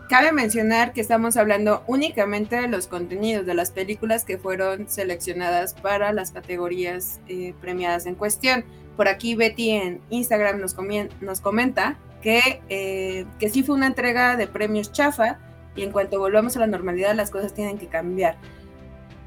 Cabe 0.08 0.30
mencionar 0.30 0.92
que 0.92 1.00
estamos 1.00 1.36
hablando 1.36 1.82
únicamente 1.88 2.54
de 2.60 2.68
los 2.68 2.86
contenidos 2.86 3.44
de 3.44 3.54
las 3.54 3.72
películas 3.72 4.24
que 4.24 4.38
fueron 4.38 4.88
seleccionadas 4.88 5.74
para 5.74 6.12
las 6.12 6.30
categorías 6.30 7.20
eh, 7.26 7.54
premiadas 7.60 8.06
en 8.06 8.14
cuestión. 8.14 8.64
Por 8.96 9.08
aquí 9.08 9.34
Betty 9.34 9.70
en 9.70 10.00
Instagram 10.10 10.60
nos, 10.60 10.76
nos 11.20 11.40
comenta 11.40 11.98
que, 12.22 12.62
eh, 12.68 13.26
que 13.38 13.48
sí 13.48 13.62
fue 13.62 13.76
una 13.76 13.86
entrega 13.86 14.36
de 14.36 14.46
premios 14.46 14.92
chafa 14.92 15.38
y 15.76 15.82
en 15.82 15.92
cuanto 15.92 16.18
volvamos 16.18 16.56
a 16.56 16.60
la 16.60 16.66
normalidad 16.66 17.14
las 17.14 17.30
cosas 17.30 17.54
tienen 17.54 17.78
que 17.78 17.86
cambiar. 17.86 18.36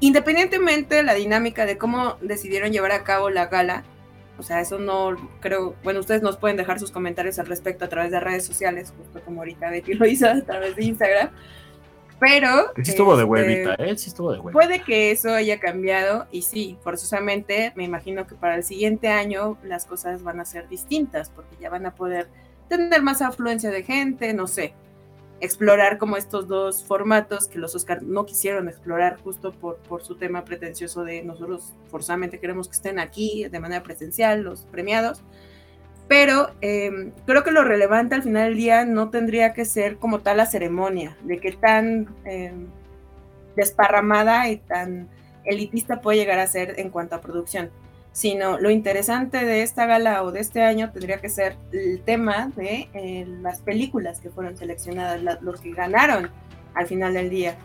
Independientemente 0.00 0.96
de 0.96 1.02
la 1.02 1.14
dinámica 1.14 1.66
de 1.66 1.78
cómo 1.78 2.16
decidieron 2.20 2.72
llevar 2.72 2.92
a 2.92 3.04
cabo 3.04 3.30
la 3.30 3.46
gala, 3.46 3.84
o 4.38 4.42
sea, 4.42 4.60
eso 4.60 4.78
no 4.78 5.16
creo, 5.40 5.76
bueno, 5.84 6.00
ustedes 6.00 6.22
nos 6.22 6.38
pueden 6.38 6.56
dejar 6.56 6.80
sus 6.80 6.90
comentarios 6.90 7.38
al 7.38 7.46
respecto 7.46 7.84
a 7.84 7.88
través 7.88 8.10
de 8.10 8.18
redes 8.18 8.44
sociales, 8.46 8.92
justo 8.96 9.20
como 9.24 9.42
ahorita 9.42 9.70
Betty 9.70 9.94
lo 9.94 10.06
hizo 10.06 10.28
a 10.28 10.40
través 10.40 10.74
de 10.76 10.84
Instagram. 10.84 11.30
Pero... 12.20 12.72
sí 12.76 12.90
estuvo 12.90 13.16
de 13.16 13.24
huevita, 13.24 13.72
este, 13.72 13.90
¿eh? 13.90 13.96
Sí 13.96 14.10
estuvo 14.10 14.32
de 14.32 14.38
huevita. 14.38 14.52
Puede 14.52 14.82
que 14.82 15.10
eso 15.10 15.32
haya 15.32 15.58
cambiado 15.58 16.26
y 16.30 16.42
sí, 16.42 16.78
forzosamente 16.82 17.72
me 17.74 17.84
imagino 17.84 18.26
que 18.26 18.34
para 18.34 18.54
el 18.56 18.62
siguiente 18.62 19.08
año 19.08 19.58
las 19.64 19.86
cosas 19.86 20.22
van 20.22 20.38
a 20.38 20.44
ser 20.44 20.68
distintas 20.68 21.30
porque 21.30 21.56
ya 21.60 21.70
van 21.70 21.86
a 21.86 21.94
poder 21.94 22.28
tener 22.68 23.02
más 23.02 23.22
afluencia 23.22 23.70
de 23.70 23.82
gente, 23.82 24.32
no 24.34 24.46
sé 24.46 24.74
explorar 25.40 25.98
como 25.98 26.16
estos 26.16 26.46
dos 26.48 26.84
formatos 26.84 27.48
que 27.48 27.58
los 27.58 27.74
Oscar 27.74 28.02
no 28.02 28.26
quisieron 28.26 28.68
explorar 28.68 29.18
justo 29.22 29.52
por, 29.52 29.78
por 29.78 30.02
su 30.02 30.16
tema 30.16 30.44
pretencioso 30.44 31.02
de 31.02 31.22
nosotros 31.22 31.72
forzadamente 31.90 32.38
queremos 32.38 32.68
que 32.68 32.74
estén 32.74 32.98
aquí 32.98 33.48
de 33.48 33.60
manera 33.60 33.82
presencial 33.82 34.42
los 34.42 34.62
premiados. 34.66 35.22
Pero 36.10 36.50
em, 36.60 37.12
creo 37.24 37.44
que 37.44 37.52
lo 37.52 37.62
relevante 37.62 38.16
al 38.16 38.24
final 38.24 38.48
del 38.48 38.56
día 38.56 38.84
no 38.84 39.10
tendría 39.10 39.52
que 39.52 39.64
ser 39.64 39.96
como 39.96 40.18
tal 40.18 40.38
la 40.38 40.46
ceremonia, 40.46 41.16
de 41.22 41.38
qué 41.38 41.52
tan 41.52 42.08
em, 42.24 42.66
desparramada 43.54 44.48
y 44.48 44.56
tan 44.56 45.08
elitista 45.44 46.00
puede 46.00 46.18
llegar 46.18 46.40
a 46.40 46.48
ser 46.48 46.80
en 46.80 46.90
cuanto 46.90 47.14
a 47.14 47.20
producción 47.20 47.70
sino 48.12 48.58
lo 48.58 48.70
interesante 48.70 49.44
de 49.44 49.62
esta 49.62 49.86
gala 49.86 50.22
o 50.22 50.32
de 50.32 50.40
este 50.40 50.62
año 50.62 50.90
tendría 50.90 51.20
que 51.20 51.28
ser 51.28 51.56
el 51.72 52.02
tema 52.02 52.50
de 52.56 52.88
eh, 52.92 53.24
las 53.40 53.60
películas 53.60 54.20
que 54.20 54.30
fueron 54.30 54.56
seleccionadas, 54.56 55.40
los 55.40 55.60
que 55.60 55.72
ganaron 55.72 56.30
al 56.74 56.86
final 56.86 57.14
del 57.14 57.30
día. 57.30 57.56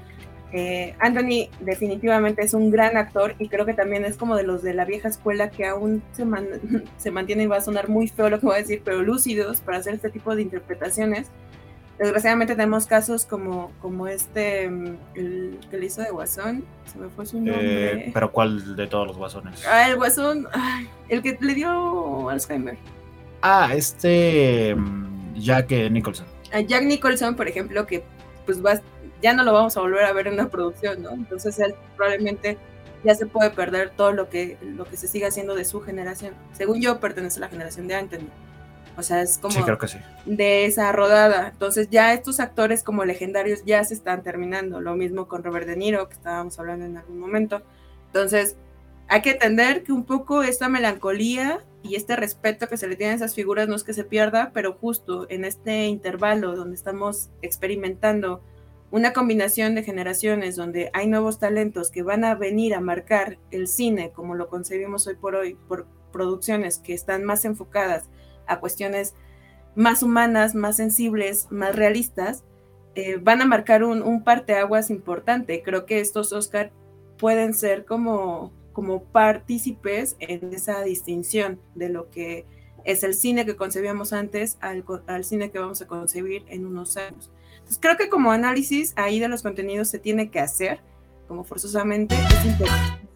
Eh, 0.57 0.95
Anthony 0.99 1.49
definitivamente 1.59 2.41
es 2.41 2.53
un 2.53 2.71
gran 2.71 2.95
actor 2.95 3.35
y 3.39 3.49
creo 3.49 3.65
que 3.65 3.73
también 3.73 4.05
es 4.05 4.15
como 4.15 4.37
de 4.37 4.43
los 4.43 4.63
de 4.63 4.73
la 4.73 4.85
vieja 4.85 5.09
escuela 5.09 5.49
que 5.49 5.65
aún 5.65 6.01
se, 6.13 6.23
se 6.97 7.11
mantienen, 7.11 7.45
y 7.45 7.47
va 7.47 7.57
a 7.57 7.61
sonar 7.61 7.89
muy 7.89 8.07
feo 8.07 8.29
lo 8.29 8.39
que 8.39 8.45
voy 8.45 8.55
a 8.55 8.59
decir, 8.59 8.81
pero 8.85 9.01
lúcidos 9.01 9.59
para 9.59 9.79
hacer 9.79 9.95
este 9.95 10.09
tipo 10.09 10.33
de 10.33 10.43
interpretaciones 10.43 11.27
Desgraciadamente 11.97 12.55
tenemos 12.55 12.87
casos 12.87 13.25
como, 13.25 13.71
como 13.81 14.07
este, 14.07 14.69
mm, 14.69 14.97
el 15.15 15.59
que 15.69 15.77
le 15.77 15.85
hizo 15.85 16.01
de 16.01 16.11
Guasón, 16.11 16.65
se 16.91 16.99
me 16.99 17.07
fue 17.07 17.25
su 17.25 17.37
nombre. 17.37 18.07
Eh, 18.07 18.11
¿Pero 18.13 18.31
cuál 18.31 18.75
de 18.75 18.87
todos 18.87 19.07
los 19.07 19.17
Guasones? 19.17 19.65
Ah, 19.65 19.89
el 19.89 19.95
Guasón, 19.95 20.45
el 21.07 21.21
que 21.21 21.37
le 21.39 21.53
dio 21.53 22.29
Alzheimer. 22.29 22.77
Ah, 23.41 23.69
este 23.73 24.75
mm, 24.75 25.35
Jack 25.35 25.71
Nicholson. 25.89 26.25
Jack 26.67 26.83
Nicholson, 26.83 27.35
por 27.35 27.47
ejemplo, 27.47 27.85
que 27.85 28.03
pues 28.45 28.63
va, 28.63 28.79
ya 29.21 29.33
no 29.33 29.43
lo 29.43 29.53
vamos 29.53 29.75
a 29.77 29.81
volver 29.81 30.05
a 30.05 30.13
ver 30.13 30.27
en 30.27 30.33
una 30.33 30.49
producción, 30.49 31.01
¿no? 31.01 31.11
Entonces 31.11 31.57
él 31.59 31.75
probablemente 31.95 32.57
ya 33.03 33.15
se 33.15 33.25
puede 33.25 33.51
perder 33.51 33.91
todo 33.91 34.11
lo 34.11 34.29
que, 34.29 34.57
lo 34.61 34.85
que 34.85 34.97
se 34.97 35.07
siga 35.07 35.27
haciendo 35.27 35.55
de 35.55 35.65
su 35.65 35.81
generación. 35.81 36.33
Según 36.53 36.81
yo, 36.81 36.99
pertenece 36.99 37.37
a 37.37 37.41
la 37.41 37.49
generación 37.49 37.87
de 37.87 37.95
Anthony. 37.95 38.27
O 38.97 39.03
sea, 39.03 39.21
es 39.21 39.37
como 39.37 39.55
de 40.25 40.65
esa 40.65 40.91
rodada. 40.91 41.49
Entonces 41.49 41.89
ya 41.89 42.13
estos 42.13 42.39
actores 42.39 42.81
como 42.81 43.03
legendarios 43.05 43.63
ya 43.65 43.83
se 43.83 43.93
están 43.93 44.23
terminando. 44.23 44.81
Lo 44.81 44.95
mismo 44.95 45.27
con 45.27 45.43
Robert 45.43 45.67
De 45.67 45.75
Niro, 45.75 46.07
que 46.07 46.13
estábamos 46.13 46.57
hablando 46.59 46.85
en 46.85 46.97
algún 46.97 47.19
momento. 47.19 47.61
Entonces, 48.07 48.55
hay 49.07 49.21
que 49.21 49.31
entender 49.31 49.83
que 49.83 49.91
un 49.91 50.05
poco 50.05 50.43
esta 50.43 50.69
melancolía 50.69 51.59
y 51.87 51.95
este 51.95 52.15
respeto 52.15 52.67
que 52.67 52.77
se 52.77 52.87
le 52.87 52.95
tiene 52.95 53.13
a 53.13 53.15
esas 53.15 53.35
figuras 53.35 53.67
no 53.67 53.75
es 53.75 53.83
que 53.83 53.93
se 53.93 54.03
pierda, 54.03 54.51
pero 54.53 54.73
justo 54.73 55.27
en 55.29 55.45
este 55.45 55.85
intervalo 55.85 56.55
donde 56.55 56.75
estamos 56.75 57.29
experimentando 57.41 58.41
una 58.91 59.13
combinación 59.13 59.75
de 59.75 59.83
generaciones 59.83 60.55
donde 60.55 60.89
hay 60.93 61.07
nuevos 61.07 61.39
talentos 61.39 61.91
que 61.91 62.01
van 62.01 62.23
a 62.23 62.35
venir 62.35 62.73
a 62.73 62.81
marcar 62.81 63.37
el 63.51 63.67
cine 63.67 64.11
como 64.11 64.35
lo 64.35 64.47
concebimos 64.47 65.05
hoy 65.05 65.15
por 65.15 65.35
hoy 65.35 65.57
por 65.67 65.85
producciones 66.11 66.79
que 66.79 66.93
están 66.93 67.23
más 67.23 67.45
enfocadas 67.45 68.09
a 68.47 68.59
cuestiones 68.59 69.13
más 69.75 70.01
humanas, 70.01 70.55
más 70.55 70.77
sensibles, 70.77 71.47
más 71.51 71.75
realistas, 71.75 72.43
eh, 72.95 73.17
van 73.21 73.41
a 73.41 73.45
marcar 73.45 73.83
un, 73.83 74.01
un 74.01 74.23
parteaguas 74.23 74.89
importante. 74.89 75.61
Creo 75.61 75.85
que 75.85 75.99
estos 75.99 76.31
Oscar 76.31 76.71
pueden 77.17 77.53
ser 77.53 77.85
como, 77.85 78.53
como 78.75 79.03
partícipes 79.03 80.15
en 80.19 80.53
esa 80.53 80.83
distinción 80.83 81.59
de 81.73 81.89
lo 81.89 82.11
que 82.11 82.45
es 82.83 83.03
el 83.03 83.15
cine 83.15 83.45
que 83.45 83.55
concebíamos 83.55 84.13
antes 84.13 84.57
al, 84.61 84.83
al, 85.07 85.23
cine 85.23 85.49
que 85.49 85.57
vamos 85.57 85.81
a 85.81 85.87
concebir 85.87 86.43
en 86.49 86.67
unos 86.67 86.97
años. 86.97 87.31
Entonces 87.53 87.79
creo 87.81 87.97
que 87.97 88.09
como 88.09 88.31
análisis 88.31 88.93
ahí 88.97 89.19
de 89.19 89.29
los 89.29 89.41
contenidos 89.41 89.87
se 89.87 89.97
tiene 89.97 90.29
que 90.29 90.39
hacer, 90.39 90.81
como 91.27 91.43
forzosamente, 91.43 92.15
es 92.15 92.45
importante. 92.45 93.07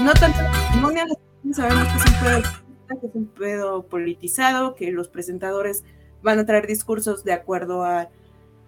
No 0.00 0.12
tanto, 0.14 0.40
no 1.44 1.54
sabemos 1.54 1.86
que 1.88 2.08
siempre 2.08 2.42
que 3.00 3.06
es 3.06 3.14
un 3.14 3.26
pedo 3.26 3.86
politizado, 3.86 4.74
que 4.74 4.90
los 4.90 5.08
presentadores 5.08 5.84
van 6.22 6.38
a 6.38 6.46
traer 6.46 6.66
discursos 6.66 7.24
de 7.24 7.32
acuerdo 7.32 7.84
a, 7.84 8.08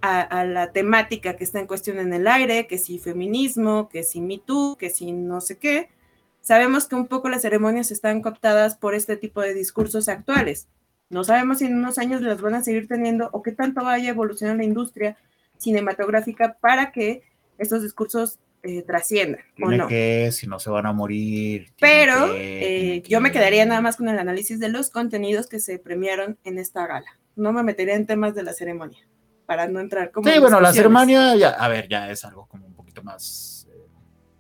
la 0.03 0.71
temática 0.71 1.35
que 1.35 1.45
está 1.45 1.61
en 1.61 1.67
cuestión 1.67 1.99
en 1.99 2.12
el 2.12 2.27
aire, 2.27 2.67
que 2.67 2.77
si 2.77 2.99
feminismo, 2.99 3.88
que 3.88 4.03
si 4.03 4.21
Me 4.21 4.37
Too, 4.37 4.77
que 4.77 4.90
si 4.90 5.12
no 5.12 5.40
sé 5.40 5.57
qué. 5.59 5.88
Sabemos 6.44 6.87
que 6.87 6.94
un 6.94 7.07
poco 7.07 7.30
las 7.30 7.40
ceremonias 7.40 7.90
están 7.90 8.20
cooptadas 8.20 8.76
por 8.76 8.94
este 8.94 9.16
tipo 9.16 9.40
de 9.40 9.54
discursos 9.54 10.11
actuales. 10.11 10.68
No 11.09 11.24
sabemos 11.24 11.59
si 11.59 11.64
en 11.64 11.74
unos 11.74 11.96
años 11.96 12.20
las 12.20 12.40
van 12.42 12.54
a 12.54 12.62
seguir 12.62 12.87
teniendo 12.87 13.30
o 13.33 13.42
qué 13.42 13.50
tanto 13.50 13.83
vaya 13.83 14.09
a 14.09 14.12
evolucionar 14.12 14.57
la 14.57 14.64
industria 14.64 15.16
cinematográfica 15.57 16.59
para 16.61 16.92
que 16.92 17.22
estos 17.57 17.83
discursos 17.83 18.38
eh, 18.62 18.83
trascienda. 18.83 19.38
¿o 19.62 19.70
no? 19.70 19.88
que, 19.88 20.30
si 20.33 20.46
no 20.46 20.59
se 20.59 20.68
van 20.68 20.85
a 20.85 20.92
morir. 20.92 21.72
Pero 21.80 22.35
eh, 22.35 23.02
yo 23.09 23.22
me 23.22 23.33
quedaría 23.33 23.64
nada 23.64 23.80
más 23.80 23.96
con 23.96 24.11
el 24.11 24.18
análisis 24.18 24.61
de 24.61 24.68
los 24.68 24.90
contenidos 24.90 25.46
que 25.46 25.61
se 25.61 25.78
premiaron 25.78 26.38
en 26.44 26.59
esta 26.59 26.87
gala. 26.87 27.18
No 27.37 27.54
me 27.54 27.62
metería 27.62 27.94
en 27.94 28.07
temas 28.07 28.35
de 28.35 28.42
la 28.42 28.52
ceremonia, 28.52 29.07
para 29.46 29.66
no 29.66 29.80
entrar 29.80 30.11
como... 30.11 30.30
Sí, 30.30 30.38
bueno, 30.38 30.61
la 30.61 30.74
ceremonia, 30.74 31.37
ya, 31.37 31.50
a 31.50 31.68
ver, 31.68 31.88
ya 31.88 32.11
es 32.11 32.22
algo 32.24 32.46
como 32.46 32.66
un 32.66 32.74
poquito 32.74 33.02
más 33.02 33.66
eh, 33.70 33.87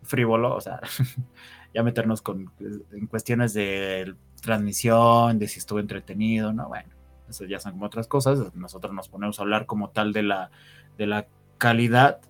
frívolo, 0.02 0.54
o 0.54 0.60
sea, 0.60 0.80
ya 1.74 1.82
meternos 1.82 2.22
con, 2.22 2.50
en 2.60 3.06
cuestiones 3.06 3.52
de 3.52 4.14
transmisión, 4.40 5.38
de 5.38 5.48
si 5.48 5.58
estuvo 5.58 5.80
entretenido, 5.80 6.52
no, 6.52 6.68
bueno, 6.68 6.88
eso 7.28 7.44
ya 7.44 7.58
son 7.58 7.72
como 7.72 7.86
otras 7.86 8.06
cosas. 8.06 8.54
Nosotros 8.54 8.92
nos 8.92 9.08
ponemos 9.08 9.38
a 9.38 9.42
hablar 9.42 9.66
como 9.66 9.90
tal 9.90 10.12
de 10.12 10.22
la, 10.22 10.50
de 10.96 11.06
la 11.06 11.26
calidad. 11.58 12.20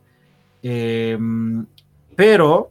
Eh, 0.62 1.18
pero 2.16 2.70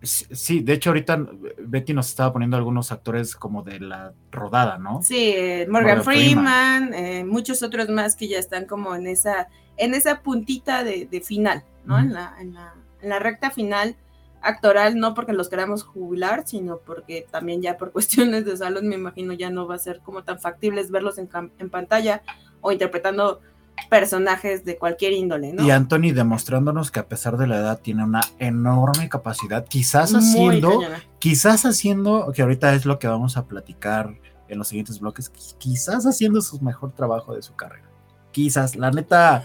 Sí, 0.00 0.60
de 0.60 0.74
hecho 0.74 0.90
ahorita 0.90 1.26
Betty 1.58 1.92
nos 1.92 2.08
estaba 2.08 2.32
poniendo 2.32 2.56
algunos 2.56 2.92
actores 2.92 3.34
como 3.34 3.62
de 3.62 3.80
la 3.80 4.12
rodada, 4.30 4.78
¿no? 4.78 5.02
Sí, 5.02 5.34
Morgan, 5.68 6.04
Freeman, 6.04 6.94
eh, 6.94 7.24
muchos 7.24 7.62
otros 7.62 7.88
más 7.88 8.14
que 8.14 8.28
ya 8.28 8.38
están 8.38 8.66
como 8.66 8.94
en 8.94 9.08
esa, 9.08 9.48
en 9.76 9.94
esa 9.94 10.22
puntita 10.22 10.84
de, 10.84 11.22
final, 11.24 11.64
¿no? 11.84 11.98
en, 11.98 12.12
la, 12.12 12.34
en, 12.40 12.54
la, 12.54 12.74
en 13.02 13.08
la 13.08 13.18
recta 13.18 13.50
final 13.50 13.96
actoral, 14.42 14.98
no 14.98 15.14
porque 15.14 15.32
los 15.32 15.48
queramos 15.48 15.82
jubilar, 15.82 16.44
sino 16.46 16.78
porque 16.78 17.26
también 17.30 17.62
ya 17.62 17.76
por 17.76 17.92
cuestiones 17.92 18.44
de 18.44 18.56
salud, 18.56 18.82
me 18.82 18.94
imagino, 18.94 19.32
ya 19.32 19.50
no 19.50 19.66
va 19.66 19.76
a 19.76 19.78
ser 19.78 20.00
como 20.00 20.24
tan 20.24 20.38
factibles 20.38 20.90
verlos 20.90 21.18
en, 21.18 21.28
en 21.58 21.70
pantalla 21.70 22.22
o 22.60 22.72
interpretando 22.72 23.40
personajes 23.88 24.64
de 24.64 24.76
cualquier 24.76 25.12
índole, 25.12 25.52
¿no? 25.52 25.64
Y 25.64 25.70
Anthony 25.70 26.12
demostrándonos 26.12 26.90
que 26.90 27.00
a 27.00 27.08
pesar 27.08 27.36
de 27.36 27.46
la 27.46 27.58
edad 27.58 27.80
tiene 27.80 28.04
una 28.04 28.22
enorme 28.38 29.08
capacidad, 29.08 29.64
quizás 29.66 30.14
haciendo, 30.14 30.80
quizás 31.18 31.64
haciendo, 31.64 32.32
que 32.34 32.42
ahorita 32.42 32.74
es 32.74 32.84
lo 32.84 32.98
que 32.98 33.06
vamos 33.06 33.36
a 33.36 33.46
platicar 33.46 34.18
en 34.48 34.58
los 34.58 34.68
siguientes 34.68 35.00
bloques, 35.00 35.30
quizás 35.58 36.06
haciendo 36.06 36.40
su 36.40 36.60
mejor 36.60 36.92
trabajo 36.92 37.34
de 37.34 37.42
su 37.42 37.54
carrera. 37.54 37.88
Quizás, 38.32 38.76
la 38.76 38.90
neta, 38.90 39.44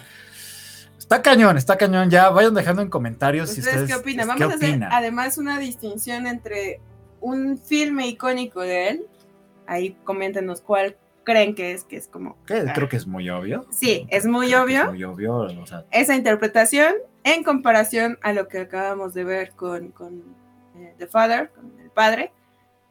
está 1.03 1.21
cañón, 1.21 1.57
está 1.57 1.77
cañón. 1.77 2.09
Ya 2.09 2.29
vayan 2.29 2.53
dejando 2.53 2.81
en 2.81 2.89
comentarios 2.89 3.49
si 3.49 3.59
ustedes 3.59 3.87
qué 3.87 3.95
opinan. 3.95 4.27
Vamos 4.27 4.41
a 4.41 4.55
hacer 4.55 4.79
además 4.89 5.37
una 5.37 5.59
distinción 5.59 6.27
entre 6.27 6.79
un 7.19 7.57
filme 7.57 8.07
icónico 8.07 8.61
de 8.61 8.89
él. 8.89 9.05
Ahí 9.67 9.97
coméntenos 10.03 10.61
cuál 10.61 10.97
creen 11.23 11.55
que 11.55 11.71
es, 11.71 11.83
que 11.83 11.95
es 11.95 12.07
como... 12.07 12.37
Creo 12.45 12.89
que 12.89 12.97
es 12.97 13.07
muy 13.07 13.29
obvio. 13.29 13.65
Sí, 13.71 14.05
es 14.09 14.25
muy 14.25 14.53
obvio. 14.53 14.87
muy 14.87 15.03
obvio. 15.03 15.47
Esa 15.91 16.15
interpretación 16.15 16.95
en 17.23 17.43
comparación 17.43 18.17
a 18.21 18.33
lo 18.33 18.47
que 18.47 18.59
acabamos 18.59 19.13
de 19.13 19.23
ver 19.23 19.51
con, 19.51 19.91
con 19.91 20.21
eh, 20.77 20.93
The 20.97 21.07
Father, 21.07 21.49
con 21.51 21.79
el 21.79 21.89
padre. 21.89 22.33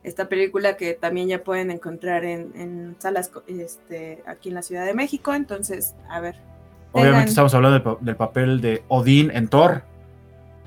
Esta 0.02 0.28
película 0.28 0.76
que 0.76 0.94
también 0.94 1.28
ya 1.28 1.44
pueden 1.44 1.70
encontrar 1.70 2.24
en, 2.24 2.96
salas 2.98 3.30
este, 3.46 4.22
aquí 4.26 4.48
en 4.48 4.56
la 4.56 4.62
Ciudad 4.62 4.86
de 4.86 4.94
México. 4.94 5.34
Entonces, 5.34 5.94
a 6.08 6.20
ver. 6.20 6.51
Obviamente 6.92 7.30
estamos 7.30 7.54
hablando 7.54 7.98
del 8.00 8.16
papel 8.16 8.60
de 8.60 8.82
Odín 8.88 9.30
en 9.32 9.48
Thor. 9.48 9.82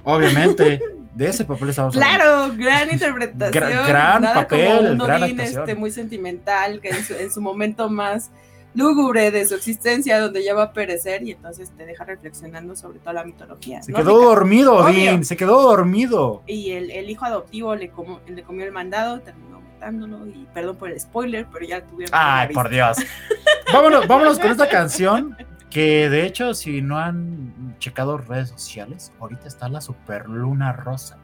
Obviamente. 0.03 0.81
De 1.15 1.29
ese 1.29 1.45
papel 1.45 1.69
estamos 1.69 1.95
Claro, 1.95 2.53
gran 2.57 2.91
interpretación. 2.91 3.87
gran 3.87 4.21
papel, 4.21 4.97
gran 4.97 5.39
este, 5.39 5.73
muy 5.73 5.89
sentimental, 5.89 6.81
que 6.81 6.89
en 6.89 7.31
su, 7.31 7.39
momento 7.39 7.89
más 7.89 8.31
lúgubre 8.73 9.31
de 9.31 9.45
su 9.45 9.55
existencia, 9.55 10.19
donde 10.19 10.43
ya 10.43 10.53
va 10.53 10.63
a 10.63 10.73
perecer 10.73 11.23
y 11.23 11.31
entonces 11.31 11.71
te 11.77 11.85
deja 11.85 12.03
reflexionando 12.03 12.75
sobre 12.75 12.99
toda 12.99 13.13
la 13.13 13.23
mitología. 13.23 13.81
Se 13.81 13.93
quedó 13.93 14.21
dormido, 14.21 14.75
Odín, 14.75 15.23
se 15.23 15.37
quedó 15.37 15.61
dormido. 15.61 16.43
Y 16.47 16.71
el, 16.71 17.09
hijo 17.09 17.23
adoptivo 17.23 17.73
le, 17.75 17.89
le 18.27 18.43
comió 18.43 18.65
el 18.65 18.73
mandado, 18.73 19.21
terminó 19.21 19.61
matándolo 19.61 20.27
y 20.27 20.45
perdón 20.53 20.75
por 20.75 20.91
el 20.91 20.99
spoiler, 20.99 21.47
pero 21.49 21.65
ya 21.65 21.81
tuvieron... 21.81 22.11
Ay, 22.13 22.53
por 22.53 22.69
Dios. 22.69 22.97
vámonos, 23.73 24.05
vámonos 24.05 24.37
con 24.37 24.51
esta 24.51 24.67
canción 24.67 25.37
que 25.75 26.09
de 26.09 26.25
hecho, 26.25 26.53
si 26.53 26.81
no 26.81 26.97
han 26.97 27.75
checado 27.79 28.17
redes 28.17 28.47
sociales, 28.47 29.11
ahorita 29.19 29.45
está 29.45 29.67
la 29.67 29.81
superluna 29.81 30.71
rosa. 30.71 31.17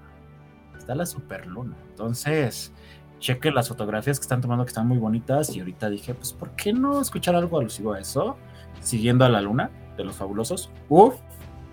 Está 0.77 0.93
la 0.93 1.05
superluna. 1.05 1.77
Entonces, 1.89 2.73
cheque 3.19 3.49
las 3.49 3.69
fotografías 3.69 4.19
que 4.19 4.23
están 4.23 4.41
tomando 4.41 4.65
que 4.65 4.71
están 4.71 4.89
muy 4.89 4.97
bonitas. 4.97 5.55
Y 5.55 5.59
ahorita 5.59 5.89
dije, 5.89 6.13
pues, 6.15 6.33
¿por 6.33 6.53
qué 6.57 6.73
no 6.73 6.99
escuchar 6.99 7.33
algo 7.33 7.59
alusivo 7.59 7.93
a 7.93 8.01
eso? 8.01 8.35
Siguiendo 8.81 9.23
a 9.23 9.29
la 9.29 9.39
luna 9.39 9.71
de 9.95 10.03
los 10.03 10.17
fabulosos. 10.17 10.69
Uf, 10.89 11.15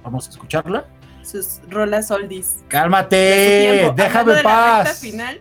vamos 0.05 0.29
a 0.29 0.31
escucharla. 0.31 0.87
Sus 1.25 1.61
rolas 1.69 2.13
oldies. 2.13 2.65
Cálmate, 2.69 3.93
déjame 3.97 4.41
paz. 4.45 5.01
final. 5.01 5.41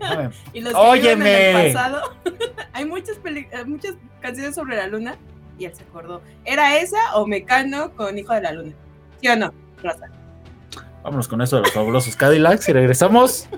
y 0.54 0.62
los 0.62 0.74
Óyeme. 0.74 1.74
Hay 2.72 2.86
muchas, 2.86 3.20
muchas 3.66 3.94
canciones 4.22 4.54
sobre 4.54 4.78
la 4.78 4.86
luna 4.86 5.18
y 5.58 5.64
él 5.64 5.74
se 5.74 5.82
acordó. 5.82 6.22
¿Era 6.44 6.78
esa 6.78 7.16
o 7.16 7.26
Mecano 7.26 7.90
con 7.94 8.16
Hijo 8.16 8.32
de 8.34 8.42
la 8.42 8.52
Luna? 8.52 8.72
¿Sí 9.20 9.28
o 9.28 9.36
no, 9.36 9.52
Rosa? 9.82 10.06
Vámonos 11.02 11.28
con 11.28 11.40
eso 11.42 11.56
de 11.56 11.62
los 11.62 11.72
fabulosos 11.72 12.16
Cadillacs 12.16 12.68
y 12.68 12.72
regresamos 12.72 13.48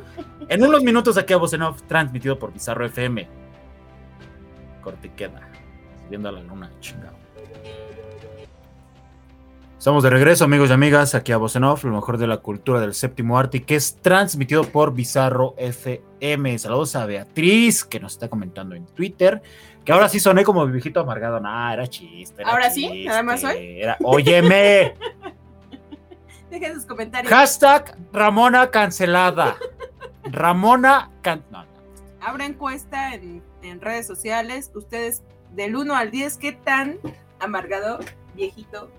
en 0.48 0.62
unos 0.62 0.82
minutos 0.82 1.16
aquí 1.16 1.32
a 1.32 1.36
Voz 1.36 1.54
transmitido 1.86 2.38
por 2.38 2.52
Bizarro 2.52 2.84
FM. 2.86 3.28
Corte 4.82 5.10
queda. 5.14 5.48
Viendo 6.08 6.28
a 6.28 6.32
la 6.32 6.40
luna, 6.40 6.70
chingado. 6.80 7.19
Estamos 9.80 10.02
de 10.02 10.10
regreso, 10.10 10.44
amigos 10.44 10.68
y 10.68 10.74
amigas, 10.74 11.14
aquí 11.14 11.32
a 11.32 11.38
Voz 11.38 11.54
lo 11.54 11.78
mejor 11.84 12.18
de 12.18 12.26
la 12.26 12.36
cultura 12.36 12.82
del 12.82 12.92
séptimo 12.92 13.38
arte, 13.38 13.62
que 13.62 13.76
es 13.76 13.96
transmitido 13.96 14.64
por 14.64 14.92
Bizarro 14.92 15.54
FM. 15.56 16.58
Saludos 16.58 16.96
a 16.96 17.06
Beatriz, 17.06 17.82
que 17.86 17.98
nos 17.98 18.12
está 18.12 18.28
comentando 18.28 18.74
en 18.74 18.84
Twitter. 18.84 19.40
Que 19.82 19.92
ahora 19.92 20.10
sí 20.10 20.20
soné 20.20 20.44
como 20.44 20.66
viejito 20.66 21.00
amargado. 21.00 21.40
Nah, 21.40 21.72
era 21.72 21.86
chiste. 21.86 22.42
¿Ahora 22.44 22.68
sí? 22.68 23.06
¿Nada 23.06 23.22
más 23.22 23.42
hoy? 23.42 23.80
Era, 23.80 23.96
óyeme. 24.02 24.96
Dejen 26.50 26.74
sus 26.74 26.84
comentarios. 26.84 27.32
Hashtag 27.32 27.96
Ramona 28.12 28.70
cancelada. 28.70 29.56
Ramona 30.24 31.10
can... 31.22 31.42
no, 31.50 31.64
Habrá 32.20 32.44
encuesta 32.44 33.14
en, 33.14 33.42
en 33.62 33.80
redes 33.80 34.06
sociales. 34.06 34.70
Ustedes, 34.74 35.22
del 35.52 35.74
1 35.74 35.96
al 35.96 36.10
10, 36.10 36.36
¿qué 36.36 36.52
tan 36.52 36.98
amargado, 37.38 38.00
viejito, 38.34 38.90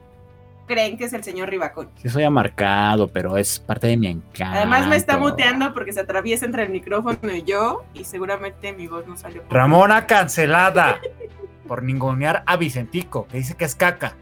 creen 0.71 0.97
que 0.97 1.03
es 1.03 1.11
el 1.11 1.21
señor 1.21 1.49
Ribacón. 1.49 1.89
Sí, 2.01 2.07
soy 2.07 2.23
amarcado, 2.23 3.09
pero 3.09 3.35
es 3.35 3.59
parte 3.59 3.87
de 3.87 3.97
mi 3.97 4.07
encanto. 4.07 4.57
Además 4.57 4.87
me 4.87 4.95
está 4.95 5.17
muteando 5.17 5.73
porque 5.73 5.91
se 5.91 5.99
atraviesa 5.99 6.45
entre 6.45 6.63
el 6.63 6.69
micrófono 6.69 7.17
y 7.35 7.43
yo 7.43 7.83
y 7.93 8.05
seguramente 8.05 8.71
mi 8.71 8.87
voz 8.87 9.05
no 9.05 9.17
salió. 9.17 9.43
Ramona 9.49 10.07
cancelada 10.07 11.01
por 11.67 11.83
ningunear 11.83 12.43
a 12.45 12.55
Vicentico, 12.55 13.27
que 13.27 13.37
dice 13.37 13.55
que 13.55 13.65
es 13.65 13.75
caca. 13.75 14.15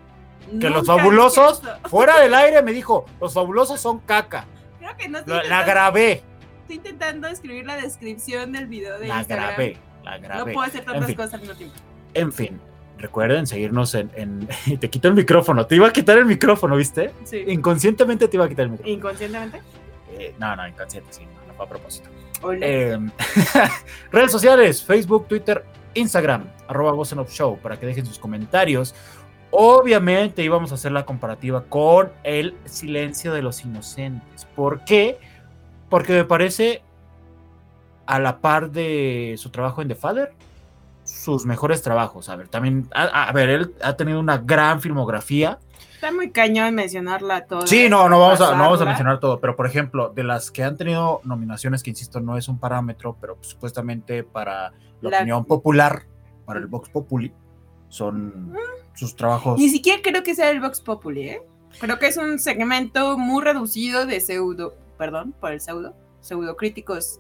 que 0.60 0.72
los 0.72 0.88
fabulosos, 0.88 1.62
fuera 1.86 2.20
del 2.20 2.34
aire 2.34 2.64
me 2.64 2.74
dijo, 2.74 3.06
los 3.22 3.34
fabulosos 3.36 3.80
son 3.80 4.00
caca. 4.00 4.46
Creo 4.80 4.98
que 4.98 5.08
no 5.08 5.20
La 5.26 5.64
grabé. 5.64 6.24
Estoy 6.62 6.78
intentando 6.78 7.28
escribir 7.28 7.66
la 7.66 7.76
descripción 7.78 8.52
del 8.54 8.66
video 8.66 8.98
de 8.98 9.08
la 9.08 9.24
grabé, 9.24 9.78
la 10.04 10.18
grabé. 10.18 10.46
No 10.46 10.54
puedo 10.54 10.68
hacer 10.68 10.84
tantas 10.84 11.14
cosas 11.14 11.36
al 11.36 11.42
mismo 11.42 11.56
tiempo. 11.56 11.76
En 12.16 12.34
fin, 12.34 12.60
recuerden 13.00 13.48
seguirnos 13.48 13.96
en, 13.96 14.48
te 14.80 14.90
quito 14.90 15.08
el 15.08 15.16
micrófono. 15.16 15.66
Te 15.66 15.76
iba 15.76 15.88
a 15.88 15.94
quitar 15.94 16.18
el 16.18 16.26
micrófono, 16.26 16.76
¿viste? 16.76 17.12
Sí. 17.24 17.44
Inconscientemente 17.48 18.28
te 18.28 18.38
iba 18.38 18.46
a 18.46 18.50
quitar 18.50 18.66
el 18.66 18.72
micrófono. 18.72 18.94
¿Inconscientemente? 18.94 19.62
Eh, 20.18 20.36
no, 20.38 20.56
no, 20.56 20.68
inconsciente, 20.68 21.12
sí, 21.12 21.24
no, 21.48 21.54
fue 21.54 21.66
a 21.66 21.70
propósito. 21.70 22.10
Eh, 22.62 22.98
redes 24.12 24.32
sociales, 24.32 24.84
Facebook, 24.84 25.28
Twitter, 25.28 25.64
Instagram, 25.94 26.46
arroba 26.68 26.94
Show, 27.28 27.58
para 27.60 27.80
que 27.80 27.86
dejen 27.86 28.06
sus 28.06 28.20
comentarios. 28.20 28.96
Obviamente 29.52 30.44
íbamos 30.44 30.72
a 30.72 30.76
hacer 30.76 30.92
la 30.92 31.06
comparativa 31.06 31.64
con 31.66 32.12
el 32.24 32.56
silencio 32.66 33.34
de 33.34 33.42
los 33.42 33.64
inocentes. 33.66 34.46
¿Por 34.56 34.84
qué? 34.84 35.18
Porque 35.90 36.14
me 36.14 36.24
parece 36.24 36.84
a 38.06 38.20
la 38.20 38.40
par 38.40 38.72
de 38.72 39.36
su 39.38 39.50
trabajo 39.50 39.82
en 39.82 39.88
The 39.88 39.96
Father, 39.96 40.32
sus 41.10 41.46
mejores 41.46 41.82
trabajos. 41.82 42.30
A 42.30 42.36
ver, 42.36 42.48
también, 42.48 42.88
a, 42.94 43.32
ver, 43.34 43.50
él 43.50 43.76
ha 43.82 43.96
tenido 43.96 44.20
una 44.20 44.38
gran 44.38 44.82
filmografía. 44.82 45.60
Está 45.94 46.12
muy 46.12 46.32
cañón 46.32 46.76
mencionarla 46.76 47.46
todo. 47.46 47.68
Sí, 47.68 47.90
no, 47.90 48.08
no 48.08 48.20
vamos, 48.20 48.40
a, 48.40 48.56
no 48.56 48.64
vamos 48.64 48.82
a 48.82 48.86
mencionar 48.86 49.20
todo, 49.20 49.40
pero 49.40 49.56
por 49.56 49.66
ejemplo, 49.66 50.10
de 50.10 50.24
las 50.24 50.50
que 50.50 50.64
han 50.64 50.78
tenido 50.78 51.20
nominaciones, 51.24 51.84
que 51.84 51.90
insisto, 51.90 52.22
no 52.22 52.38
es 52.38 52.48
un 52.48 52.58
parámetro, 52.58 53.18
pero 53.20 53.38
supuestamente 53.42 54.24
para 54.24 54.72
la, 55.02 55.18
opinión 55.18 55.44
popular, 55.46 56.04
para 56.46 56.60
el 56.60 56.68
Vox 56.68 56.90
Populi, 56.90 57.34
son 57.90 58.56
sus 58.94 59.16
trabajos. 59.16 59.60
Ni 59.60 59.70
siquiera 59.70 60.02
creo 60.02 60.24
que 60.24 60.36
sea 60.36 60.52
el 60.52 60.62
Vox 60.62 60.80
Populi, 60.80 61.30
¿eh? 61.30 61.42
Creo 61.80 62.00
que 62.00 62.08
es 62.08 62.18
un 62.18 62.40
segmento 62.40 63.18
muy 63.18 63.44
reducido 63.44 64.06
de 64.06 64.20
pseudo, 64.22 64.76
perdón 64.98 65.34
por 65.40 65.52
el 65.52 65.60
pseudo, 65.60 65.96
pseudo 66.22 66.56
críticos 66.56 67.20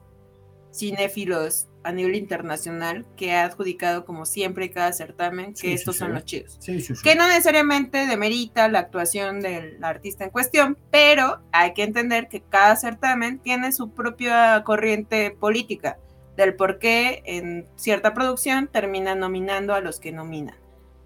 cinéfilos 0.72 1.68
a 1.84 1.92
nivel 1.92 2.16
internacional 2.16 3.06
que 3.16 3.34
ha 3.34 3.46
adjudicado 3.46 4.06
como 4.06 4.26
siempre 4.26 4.70
cada 4.70 4.92
certamen 4.92 5.54
que 5.54 5.74
estos 5.74 5.98
son 5.98 6.14
los 6.14 6.26
chidos. 6.26 6.60
que 7.04 7.16
no 7.16 7.28
necesariamente 7.28 8.06
demerita 8.06 8.68
la 8.68 8.80
actuación 8.80 9.40
del 9.40 9.84
artista 9.84 10.26
en 10.26 10.30
cuestión, 10.30 10.78
pero 10.92 11.42
hay 11.52 11.74
que 11.74 11.84
entender 11.84 12.28
que 12.28 12.42
cada 12.42 12.76
certamen 12.76 13.40
tiene 13.40 13.72
su 13.72 13.92
propia 13.92 14.64
corriente 14.66 15.32
política 15.32 15.98
del 16.36 16.56
por 16.56 16.80
qué 16.80 17.22
en 17.26 17.68
cierta 17.76 18.14
producción 18.14 18.68
termina 18.68 19.16
nominando 19.16 19.74
a 19.74 19.82
los 19.82 20.00
que 20.00 20.12
nominan. 20.12 20.56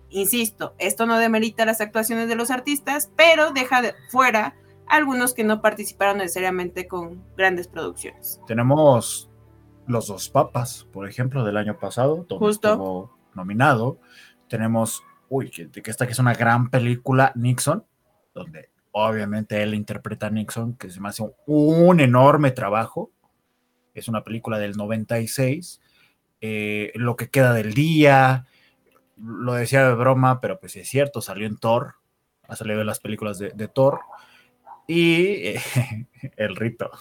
Insisto, 0.10 0.76
esto 0.78 1.08
no 1.08 1.18
demerita 1.18 1.66
las 1.66 1.82
actuaciones 1.82 2.28
de 2.28 2.36
los 2.36 2.52
artistas, 2.52 3.10
pero 3.16 3.52
deja 3.52 3.82
de 3.82 3.96
fuera 4.10 4.56
algunos 4.88 5.34
que 5.34 5.44
no 5.44 5.62
participaron 5.62 6.18
necesariamente 6.18 6.88
con 6.88 7.24
grandes 7.36 7.68
producciones. 7.68 8.40
Tenemos 8.46 9.32
los 9.88 10.08
dos 10.08 10.30
papas, 10.30 10.88
por 10.92 11.08
ejemplo, 11.08 11.44
del 11.44 11.58
año 11.58 11.78
pasado, 11.78 12.26
todo 12.28 12.50
estuvo 12.50 13.18
nominado. 13.34 14.00
Tenemos, 14.48 15.04
uy, 15.30 15.50
que, 15.50 15.70
que 15.70 15.92
esta 15.92 16.06
que 16.06 16.14
es 16.14 16.20
una 16.20 16.34
gran 16.34 16.70
película, 16.70 17.32
Nixon, 17.36 17.86
donde 18.34 18.74
Obviamente 18.96 19.64
él 19.64 19.74
interpreta 19.74 20.28
a 20.28 20.30
Nixon, 20.30 20.76
que 20.76 20.92
se 20.92 21.02
me 21.02 21.10
hace 21.10 21.24
un, 21.48 22.00
enorme 22.00 22.52
trabajo. 22.52 23.12
Es 23.96 24.08
una 24.08 24.24
película 24.24 24.60
del 24.60 24.78
96. 24.78 25.82
Eh, 26.42 26.92
lo 26.94 27.16
que 27.16 27.32
queda 27.32 27.54
del 27.54 27.74
día, 27.74 28.46
lo 29.18 29.54
decía 29.54 29.88
de 29.88 29.96
broma, 29.96 30.40
pero 30.42 30.60
pues 30.60 30.76
es 30.76 30.88
cierto, 30.88 31.22
salió 31.22 31.48
en 31.48 31.58
Thor, 31.58 31.96
ha 32.48 32.56
salido 32.56 32.82
en 32.82 32.88
las 32.88 33.00
películas 33.00 33.40
de, 33.40 33.68
Thor. 33.68 34.02
Y 34.88 35.56
el 36.38 36.56
rito, 36.56 36.92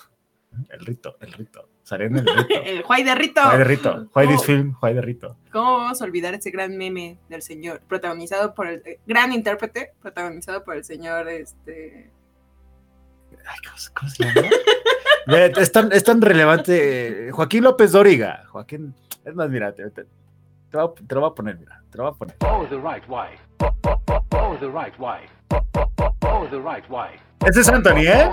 el 0.71 0.87
rito, 0.87 1.18
el 1.21 1.33
rito. 1.35 1.68
Salió 1.83 2.07
en 2.07 2.16
el 2.16 2.27
rito. 2.27 2.55
el 2.64 2.83
Juay 2.83 3.03
de 3.03 3.14
Rito. 3.14 3.42
Juay 3.42 3.59
de 3.59 3.64
Rito. 3.64 4.07
Juay 4.12 4.29
de 4.29 4.38
film, 4.38 4.73
Juay 4.75 4.95
de 4.95 5.03
Rito. 5.03 5.37
¿Cómo 5.51 5.79
vamos 5.79 6.01
a 6.01 6.05
olvidar 6.05 6.35
ese 6.35 6.51
gran 6.51 6.77
meme 6.77 7.18
del 7.29 7.42
señor, 7.42 7.81
protagonizado 7.88 8.55
por 8.55 8.68
el, 8.68 8.83
eh, 8.85 9.01
gran 9.07 9.33
intérprete, 9.33 9.92
protagonizado 10.01 10.64
por 10.64 10.77
el 10.77 10.85
señor, 10.85 11.29
este... 11.29 12.11
Ay, 13.45 13.59
¿cómo, 13.95 14.11
se 14.11 14.25
llama? 14.25 14.49
es, 15.59 15.73
tan, 15.73 15.90
es, 15.90 16.05
tan, 16.05 16.21
relevante. 16.21 17.31
Joaquín 17.33 17.64
López 17.64 17.90
Dóriga. 17.92 18.45
Joaquín, 18.49 18.95
es 19.25 19.35
más, 19.35 19.51
mira, 19.51 19.75
te, 19.75 19.90
te, 19.90 20.05
te, 20.05 20.77
lo 20.77 20.95
voy 21.21 21.31
a 21.31 21.35
poner, 21.35 21.59
mira. 21.59 21.83
Te 21.90 21.99
lo 21.99 22.05
voy 22.05 22.12
a 22.12 22.16
poner. 22.16 22.37
Oh, 22.40 22.66
the 22.68 22.77
right 22.77 23.09
way. 23.09 23.31
Oh, 23.61 23.75
oh, 23.85 24.01
oh, 24.09 24.25
oh, 24.33 24.57
the 24.61 24.68
right 24.68 24.97
way. 24.99 25.27
Oh, 25.51 25.61
oh, 25.75 25.90
oh, 25.99 26.14
oh, 26.23 26.49
the 26.49 26.61
right 26.61 26.88
way. 26.88 27.18
Ese 27.44 27.61
es 27.61 27.68
Anthony, 27.68 28.07
¿eh? 28.07 28.31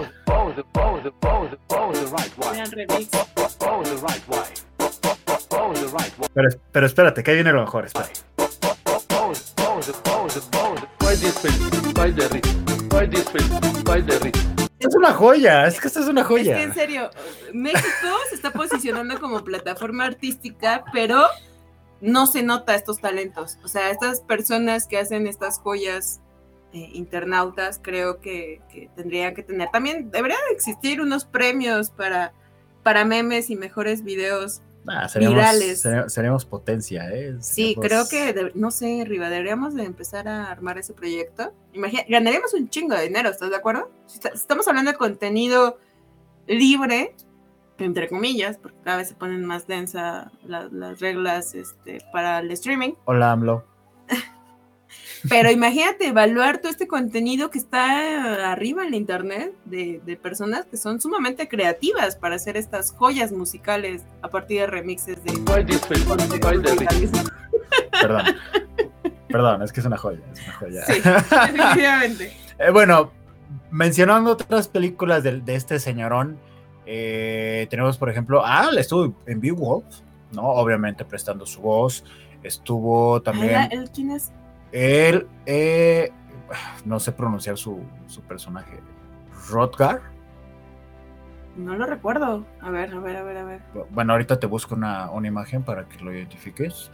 Pero, 6.33 6.49
pero 6.71 6.85
espérate, 6.85 7.23
que 7.23 7.31
ahí 7.31 7.37
viene 7.37 7.51
lo 7.51 7.61
mejor, 7.61 7.85
rhythm? 7.85 8.03
Es 14.79 14.95
una 14.95 15.13
joya, 15.13 15.65
es 15.65 15.81
que 15.81 15.87
esta 15.87 15.99
es 16.01 16.07
una 16.07 16.23
joya. 16.23 16.51
Es 16.51 16.57
que 16.57 16.63
en 16.63 16.73
serio, 16.73 17.09
México 17.51 17.87
se 18.29 18.35
está 18.35 18.51
posicionando 18.51 19.19
como 19.19 19.43
plataforma 19.43 20.05
artística, 20.05 20.83
pero 20.93 21.25
no 21.99 22.27
se 22.27 22.43
nota 22.43 22.75
estos 22.75 22.99
talentos. 22.99 23.57
O 23.63 23.67
sea, 23.67 23.89
estas 23.89 24.21
personas 24.21 24.87
que 24.87 24.99
hacen 24.99 25.25
estas 25.25 25.59
joyas 25.59 26.21
eh, 26.73 26.89
internautas, 26.93 27.79
creo 27.81 28.19
que, 28.19 28.61
tendrían 28.95 29.33
que 29.33 29.43
tener. 29.43 29.69
También 29.71 30.11
deberían 30.11 30.39
existir 30.51 31.01
unos 31.01 31.25
premios 31.25 31.89
para, 31.89 32.33
para 32.83 33.05
memes 33.05 33.49
y 33.49 33.55
mejores 33.55 34.03
videos 34.03 34.61
virales. 35.15 35.83
Seremos, 36.07 36.45
potencia, 36.45 37.09
¿eh? 37.11 37.37
Sí, 37.39 37.75
creo 37.79 38.07
que, 38.07 38.51
no 38.55 38.71
sé, 38.71 39.03
Riva, 39.05 39.29
deberíamos 39.29 39.73
de 39.75 39.83
empezar 39.83 40.27
a 40.27 40.51
armar 40.51 40.77
ese 40.77 40.93
proyecto. 40.93 41.53
Imagina, 41.73 42.03
ganaríamos 42.07 42.53
un 42.53 42.69
chingo 42.69 42.95
de 42.95 43.03
dinero, 43.03 43.29
¿estás 43.29 43.49
de 43.49 43.55
acuerdo? 43.55 43.91
Si 44.05 44.19
estamos 44.33 44.67
hablando 44.67 44.91
de 44.91 44.97
contenido 44.97 45.79
libre, 46.47 47.15
entre 47.77 48.09
comillas, 48.09 48.57
porque 48.57 48.77
cada 48.83 48.97
vez 48.97 49.09
se 49.09 49.15
ponen 49.15 49.45
más 49.45 49.67
densa 49.67 50.31
las 50.43 50.99
reglas 50.99 51.55
este, 51.55 51.99
para 52.11 52.39
el 52.39 52.51
streaming. 52.51 52.93
Hola, 53.05 53.31
AMLO. 53.31 53.63
Pero 55.27 55.51
imagínate 55.51 56.07
evaluar 56.07 56.59
todo 56.59 56.71
este 56.71 56.87
contenido 56.87 57.49
que 57.49 57.59
está 57.59 58.51
arriba 58.51 58.83
en 58.83 58.91
la 58.91 58.97
internet 58.97 59.53
de, 59.65 60.19
personas 60.21 60.65
que 60.65 60.77
son 60.77 60.99
sumamente 60.99 61.47
creativas 61.47 62.15
para 62.15 62.35
hacer 62.35 62.57
estas 62.57 62.91
joyas 62.91 63.31
musicales 63.31 64.03
a 64.21 64.29
partir 64.29 64.61
de 64.61 64.67
remixes 64.67 65.23
de. 65.23 65.33
Perdón. 68.01 68.23
Perdón, 69.27 69.61
es 69.61 69.71
que 69.71 69.79
es 69.79 69.85
una 69.85 69.97
joya. 69.97 70.19
Es 70.33 70.43
una 70.43 70.53
joya. 70.53 70.85
Sí, 70.85 70.93
definitivamente. 71.01 72.33
Eh, 72.61 72.71
bueno, 72.71 73.13
mencionando 73.71 74.31
otras 74.31 74.67
películas 74.67 75.23
de, 75.23 75.39
de 75.39 75.55
este 75.55 75.79
señorón, 75.79 76.37
eh, 76.91 77.67
tenemos, 77.69 77.99
por 77.99 78.09
ejemplo, 78.09 78.41
ah, 78.43 78.67
estuvo 78.75 79.13
en 79.27 79.39
Beowulf, 79.39 79.85
¿no? 80.31 80.41
Obviamente 80.41 81.05
prestando 81.05 81.45
su 81.45 81.61
voz. 81.61 82.03
Estuvo 82.41 83.21
también. 83.21 83.69
¿Él 83.71 83.91
quién 83.93 84.09
es? 84.09 84.31
Él, 84.71 85.27
eh, 85.45 86.11
no 86.85 86.99
sé 86.99 87.11
pronunciar 87.11 87.57
su, 87.57 87.81
personaje. 88.27 88.79
Rodgar. 89.49 90.01
No 91.55 91.75
lo 91.75 91.85
recuerdo. 91.85 92.45
A 92.61 92.69
ver, 92.69 92.93
a 92.93 92.99
ver, 92.99 93.17
a 93.17 93.23
ver, 93.23 93.37
a 93.37 93.43
ver. 93.43 93.61
Bueno, 93.89 94.13
ahorita 94.13 94.39
te 94.39 94.47
busco 94.47 94.75
una, 94.75 95.09
imagen 95.23 95.63
para 95.63 95.85
que 95.85 96.03
lo 96.03 96.13
identifiques. 96.13 96.91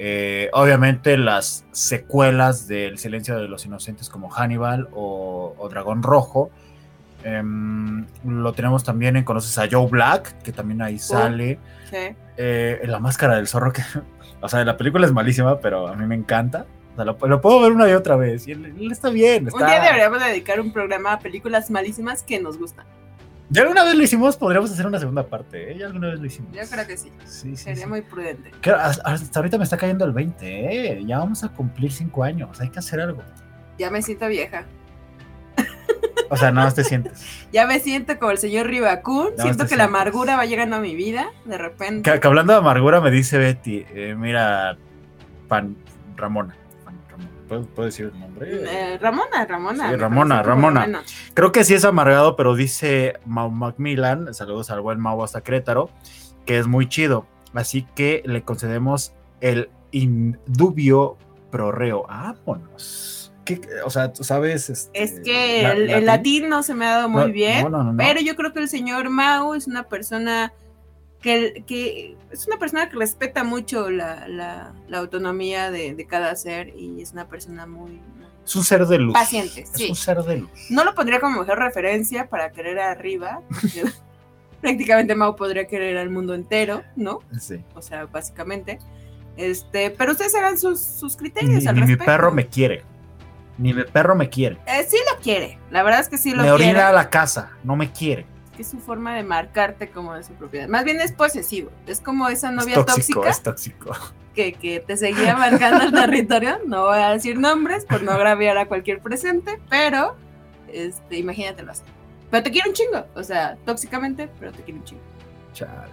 Eh, 0.00 0.48
obviamente 0.52 1.16
las 1.16 1.64
secuelas 1.72 2.68
del 2.68 2.98
Silencio 2.98 3.36
de 3.36 3.48
los 3.48 3.66
Inocentes 3.66 4.08
como 4.08 4.28
Hannibal 4.30 4.88
o, 4.92 5.54
o 5.58 5.68
Dragón 5.68 6.04
Rojo 6.04 6.50
Em, 7.24 8.06
lo 8.24 8.52
tenemos 8.52 8.84
también 8.84 9.16
en 9.16 9.24
Conoces 9.24 9.58
a 9.58 9.68
Joe 9.70 9.88
Black, 9.88 10.40
que 10.42 10.52
también 10.52 10.82
ahí 10.82 10.98
sale. 10.98 11.58
Eh, 12.36 12.80
la 12.84 13.00
máscara 13.00 13.36
del 13.36 13.48
zorro, 13.48 13.72
que, 13.72 13.82
o 14.40 14.48
sea, 14.48 14.64
la 14.64 14.76
película 14.76 15.06
es 15.06 15.12
malísima, 15.12 15.58
pero 15.60 15.88
a 15.88 15.96
mí 15.96 16.06
me 16.06 16.14
encanta. 16.14 16.66
Sea, 16.98 17.04
lo, 17.04 17.40
puedo 17.40 17.60
ver 17.60 17.70
una 17.70 17.88
y 17.88 17.92
otra 17.92 18.16
vez. 18.16 18.48
Y 18.48 18.52
él, 18.52 18.88
está 18.90 19.08
bien. 19.08 19.48
Un 19.52 19.58
día 19.64 19.80
deberíamos 19.80 20.18
dedicar 20.18 20.60
un 20.60 20.72
programa 20.72 21.12
a 21.12 21.18
películas 21.20 21.70
malísimas 21.70 22.24
que 22.24 22.40
nos 22.40 22.58
gustan. 22.58 22.86
Ya 23.50 23.62
alguna 23.62 23.84
vez 23.84 23.94
lo 23.94 24.02
hicimos, 24.02 24.36
podríamos 24.36 24.72
hacer 24.72 24.84
una 24.84 24.98
segunda 24.98 25.22
parte, 25.22 25.70
¿eh? 25.70 25.78
Ya 25.78 25.86
alguna 25.86 26.08
vez 26.08 26.18
lo 26.18 26.26
hicimos. 26.26 26.52
Yo 26.52 26.62
creo 26.68 26.86
que 26.86 26.96
sí. 26.96 27.12
sí, 27.24 27.56
Sería 27.56 27.86
muy 27.86 28.02
prudente. 28.02 28.50
hasta 29.04 29.38
ahorita 29.38 29.58
me 29.58 29.64
está 29.64 29.76
cayendo 29.76 30.04
el 30.04 30.12
20, 30.12 30.96
¿eh? 30.96 31.04
Ya 31.06 31.18
vamos 31.18 31.44
a 31.44 31.48
cumplir 31.50 31.92
5 31.92 32.24
años, 32.24 32.60
hay 32.60 32.68
que 32.68 32.80
hacer 32.80 33.00
algo. 33.00 33.22
Ya 33.78 33.90
me 33.90 34.02
siento 34.02 34.26
vieja. 34.26 34.66
O 36.30 36.36
sea, 36.36 36.50
nada 36.50 36.66
más 36.66 36.74
te 36.74 36.84
sientes. 36.84 37.46
ya 37.52 37.66
me 37.66 37.78
siento 37.78 38.18
como 38.18 38.32
el 38.32 38.38
señor 38.38 38.66
Ribacún. 38.66 39.30
Siento 39.38 39.66
que 39.66 39.76
la 39.76 39.84
amargura 39.84 40.36
va 40.36 40.44
llegando 40.44 40.76
a 40.76 40.80
mi 40.80 40.94
vida 40.94 41.30
de 41.44 41.56
repente. 41.58 42.20
Que, 42.20 42.26
hablando 42.26 42.52
de 42.52 42.58
amargura, 42.58 43.00
me 43.00 43.10
dice 43.10 43.38
Betty, 43.38 43.86
eh, 43.94 44.14
mira, 44.18 44.76
Pan 45.48 45.76
Ramona. 46.16 46.54
¿Puedo, 47.48 47.86
decir 47.86 48.10
el 48.12 48.20
nombre? 48.20 48.48
Eh, 48.50 48.98
Ramona, 48.98 49.46
Ramona. 49.46 49.90
Sí, 49.90 49.96
Ramona, 49.96 50.42
Ramona. 50.42 51.02
Creo 51.34 51.50
que 51.52 51.64
sí 51.64 51.74
es 51.74 51.84
amargado, 51.84 52.36
pero 52.36 52.54
dice 52.54 53.14
Mau 53.24 53.50
Macmillan, 53.50 54.34
saludos 54.34 54.70
al 54.70 54.80
buen 54.80 55.00
Mau 55.00 55.22
hasta 55.22 55.40
Crétaro, 55.40 55.90
que 56.44 56.58
es 56.58 56.66
muy 56.66 56.88
chido. 56.88 57.26
Así 57.54 57.86
que 57.94 58.22
le 58.26 58.42
concedemos 58.42 59.14
el 59.40 59.70
indubio 59.90 61.16
prorreo. 61.50 62.06
Vámonos 62.06 63.18
o 63.84 63.90
sea, 63.90 64.12
tú 64.12 64.24
sabes. 64.24 64.68
Este, 64.70 65.02
es 65.02 65.20
que 65.20 65.64
el, 65.64 66.06
latín 66.06 66.48
no 66.48 66.62
se 66.62 66.74
me 66.74 66.86
ha 66.86 66.96
dado 66.96 67.08
muy 67.08 67.32
bien, 67.32 67.66
pero 67.96 68.20
yo 68.20 68.36
creo 68.36 68.52
que 68.52 68.60
el 68.60 68.68
señor 68.68 69.10
Mao 69.10 69.54
es 69.54 69.66
una 69.66 69.84
persona 69.84 70.52
que, 71.20 71.64
que 71.66 72.16
es 72.30 72.46
una 72.46 72.58
persona 72.58 72.88
que 72.88 72.96
respeta 72.96 73.44
mucho 73.44 73.90
la, 73.90 74.72
autonomía 74.92 75.70
de, 75.70 76.06
cada 76.08 76.34
ser 76.36 76.74
y 76.76 77.02
es 77.02 77.12
una 77.12 77.26
persona 77.26 77.66
muy. 77.66 78.00
Es 78.44 78.56
un 78.56 78.64
ser 78.64 78.86
de 78.86 78.98
luz. 78.98 79.12
Paciente, 79.12 79.62
es 79.74 79.90
un 79.90 79.96
ser 79.96 80.22
de 80.22 80.38
luz. 80.38 80.50
No 80.70 80.84
lo 80.84 80.94
pondría 80.94 81.20
como 81.20 81.40
mejor 81.40 81.58
referencia 81.58 82.28
para 82.28 82.50
querer 82.52 82.78
arriba. 82.78 83.42
prácticamente 84.60 85.14
Mao 85.14 85.36
podría 85.36 85.66
querer 85.66 85.98
al 85.98 86.10
mundo 86.10 86.34
entero, 86.34 86.82
¿no? 86.96 87.20
Sí. 87.38 87.62
O 87.74 87.82
sea, 87.82 88.06
básicamente. 88.06 88.78
Este, 89.36 89.90
pero 89.90 90.12
ustedes 90.12 90.34
hagan 90.34 90.58
sus, 90.58 90.80
sus 90.80 91.16
criterios. 91.16 91.66
al 91.66 91.76
mi 91.84 91.96
perro 91.96 92.32
me 92.32 92.46
quiere. 92.46 92.82
Ni 93.56 93.72
mi 93.72 93.84
perro 93.84 94.14
me 94.14 94.28
quiere. 94.28 94.56
Eh, 94.66 94.86
sí 94.88 94.96
lo 95.12 95.20
quiere. 95.20 95.58
La 95.70 95.82
verdad 95.82 96.00
es 96.00 96.08
que 96.08 96.18
sí 96.18 96.30
lo 96.30 96.42
quiere. 96.42 96.58
Me 96.58 96.70
orina 96.70 96.88
a 96.88 96.92
la 96.92 97.10
casa, 97.10 97.52
no 97.62 97.76
me 97.76 97.90
quiere. 97.92 98.26
Es 98.58 98.68
su 98.68 98.78
forma 98.78 99.14
de 99.14 99.22
marcarte 99.22 99.88
como 99.90 100.14
de 100.14 100.24
su 100.24 100.32
propiedad. 100.32 100.68
Más 100.68 100.84
bien 100.84 101.00
es 101.00 101.12
posesivo. 101.12 101.70
Es 101.86 102.00
como 102.00 102.28
esa 102.28 102.50
novia 102.50 102.74
tóxico, 102.76 103.20
tóxica. 103.20 103.30
Es 103.30 103.42
tóxico. 103.42 103.96
Que, 104.34 104.52
que 104.52 104.80
te 104.80 104.96
seguía 104.96 105.36
marcando 105.36 105.84
el 105.84 105.92
territorio. 105.92 106.58
No 106.66 106.86
voy 106.86 106.98
a 106.98 107.10
decir 107.10 107.38
nombres 107.38 107.84
por 107.84 108.02
no 108.02 108.12
agraviar 108.12 108.58
a 108.58 108.66
cualquier 108.66 109.00
presente, 109.00 109.60
pero 109.70 110.16
este, 110.72 111.18
imagínatelo 111.18 111.72
así. 111.72 111.82
Pero 112.30 112.42
te 112.42 112.50
quiere 112.50 112.68
un 112.68 112.74
chingo. 112.74 113.06
O 113.14 113.22
sea, 113.22 113.56
tóxicamente, 113.64 114.28
pero 114.38 114.52
te 114.52 114.62
quiere 114.62 114.80
un 114.80 114.84
chingo. 114.84 115.02
Chale. 115.52 115.92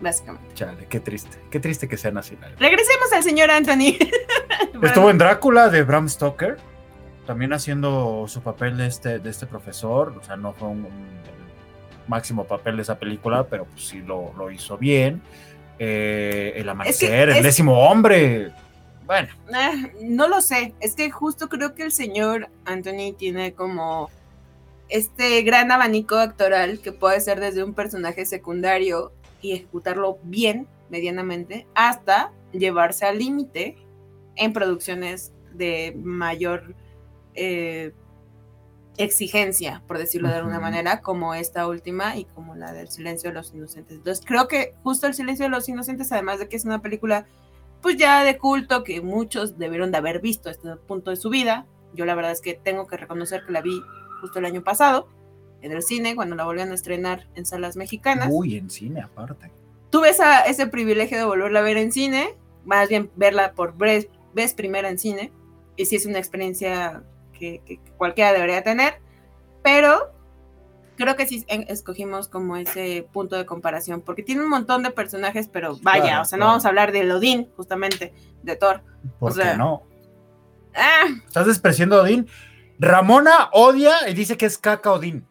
Básicamente. 0.00 0.54
Chale, 0.54 0.86
qué 0.88 1.00
triste. 1.00 1.38
Qué 1.50 1.60
triste 1.60 1.88
que 1.88 1.96
sea 1.96 2.10
nacional. 2.10 2.54
Regresemos 2.58 3.12
al 3.12 3.22
señor 3.22 3.50
Anthony. 3.50 3.96
Estuvo 4.82 5.10
en 5.10 5.18
Drácula 5.18 5.68
de 5.68 5.82
Bram 5.82 6.08
Stoker 6.08 6.58
también 7.26 7.52
haciendo 7.52 8.24
su 8.28 8.40
papel 8.40 8.78
de 8.78 8.86
este, 8.86 9.18
de 9.18 9.28
este 9.28 9.46
profesor, 9.46 10.16
o 10.18 10.24
sea, 10.24 10.36
no 10.36 10.52
fue 10.54 10.68
un, 10.68 10.88
máximo 12.08 12.44
papel 12.44 12.76
de 12.76 12.82
esa 12.82 12.98
película, 12.98 13.44
pero 13.44 13.64
pues 13.64 13.88
sí 13.88 14.00
lo, 14.00 14.50
hizo 14.50 14.78
bien. 14.78 15.22
Eh, 15.78 16.54
el 16.56 16.68
amanecer, 16.68 17.28
el 17.28 17.42
décimo 17.42 17.78
hombre. 17.78 18.52
Bueno. 19.04 19.28
Ah, 19.52 19.74
no 20.02 20.26
lo 20.26 20.40
sé, 20.40 20.74
es 20.80 20.94
que 20.94 21.10
justo 21.10 21.48
creo 21.48 21.74
que 21.74 21.84
el 21.84 21.92
señor 21.92 22.48
Anthony 22.64 23.14
tiene 23.16 23.52
como 23.52 24.10
este 24.88 25.42
gran 25.42 25.70
abanico 25.70 26.16
actoral 26.16 26.80
que 26.80 26.92
puede 26.92 27.20
ser 27.20 27.40
desde 27.40 27.62
un 27.62 27.74
personaje 27.74 28.26
secundario 28.26 29.12
y 29.40 29.52
ejecutarlo 29.52 30.18
bien, 30.22 30.66
medianamente, 30.90 31.66
hasta 31.74 32.32
llevarse 32.52 33.06
al 33.06 33.18
límite 33.18 33.76
en 34.34 34.52
producciones 34.52 35.32
de 35.52 35.96
mayor 36.02 36.74
eh, 37.34 37.92
exigencia, 38.98 39.82
por 39.86 39.98
decirlo 39.98 40.28
de 40.28 40.36
alguna 40.36 40.60
manera, 40.60 41.00
como 41.00 41.34
esta 41.34 41.66
última 41.66 42.16
y 42.16 42.24
como 42.24 42.54
la 42.54 42.72
del 42.72 42.88
silencio 42.88 43.30
de 43.30 43.34
los 43.34 43.52
inocentes. 43.52 43.98
Entonces 43.98 44.24
creo 44.26 44.48
que 44.48 44.74
justo 44.82 45.06
el 45.06 45.14
silencio 45.14 45.44
de 45.44 45.50
los 45.50 45.68
inocentes, 45.68 46.12
además 46.12 46.38
de 46.38 46.48
que 46.48 46.56
es 46.56 46.64
una 46.64 46.80
película 46.80 47.26
pues 47.82 47.96
ya 47.96 48.24
de 48.24 48.38
culto 48.38 48.82
que 48.82 49.00
muchos 49.00 49.58
debieron 49.58 49.90
de 49.90 49.98
haber 49.98 50.20
visto 50.20 50.48
a 50.48 50.52
este 50.52 50.74
punto 50.76 51.10
de 51.10 51.16
su 51.16 51.30
vida, 51.30 51.66
yo 51.94 52.04
la 52.04 52.14
verdad 52.14 52.32
es 52.32 52.40
que 52.40 52.54
tengo 52.54 52.86
que 52.86 52.96
reconocer 52.96 53.44
que 53.44 53.52
la 53.52 53.60
vi 53.60 53.80
justo 54.20 54.38
el 54.38 54.44
año 54.44 54.64
pasado 54.64 55.08
en 55.62 55.72
el 55.72 55.82
cine, 55.82 56.14
cuando 56.14 56.36
la 56.36 56.44
volvieron 56.44 56.72
a 56.72 56.74
estrenar 56.74 57.28
en 57.34 57.46
salas 57.46 57.76
mexicanas. 57.76 58.28
Uy, 58.30 58.56
en 58.56 58.70
cine 58.70 59.00
aparte. 59.02 59.50
Tuve 59.90 60.10
esa, 60.10 60.40
ese 60.42 60.66
privilegio 60.66 61.16
de 61.16 61.24
volverla 61.24 61.60
a 61.60 61.62
ver 61.62 61.76
en 61.76 61.92
cine, 61.92 62.34
más 62.64 62.88
bien 62.88 63.10
verla 63.16 63.52
por 63.52 63.76
vez, 63.76 64.08
vez 64.34 64.54
primera 64.54 64.90
en 64.90 64.98
cine, 64.98 65.32
y 65.76 65.86
sí 65.86 65.96
es 65.96 66.06
una 66.06 66.18
experiencia 66.18 67.02
que, 67.38 67.60
que, 67.64 67.80
cualquiera 67.96 68.32
debería 68.32 68.62
tener, 68.62 69.00
pero 69.62 70.12
creo 70.96 71.16
que 71.16 71.26
sí 71.26 71.44
escogimos 71.48 72.28
como 72.28 72.56
ese 72.56 73.06
punto 73.12 73.36
de 73.36 73.46
comparación, 73.46 74.00
porque 74.00 74.22
tiene 74.22 74.42
un 74.42 74.50
montón 74.50 74.82
de 74.82 74.90
personajes, 74.90 75.48
pero 75.48 75.76
vaya, 75.82 76.20
o 76.20 76.24
sea, 76.24 76.38
no 76.38 76.46
vamos 76.46 76.64
a 76.64 76.68
hablar 76.68 76.92
de 76.92 77.12
Odín, 77.12 77.48
justamente, 77.56 78.14
de 78.42 78.56
Thor. 78.56 78.82
¿Por 79.18 79.36
qué 79.36 79.56
no? 79.56 79.82
Ah. 80.74 81.06
Estás 81.26 81.46
despreciando 81.46 81.98
a 81.98 82.02
Odín. 82.02 82.28
Ramona 82.78 83.48
odia 83.52 84.08
y 84.08 84.14
dice 84.14 84.36
que 84.36 84.46
es 84.46 84.58
caca 84.58 84.92
Odín. 84.92 85.26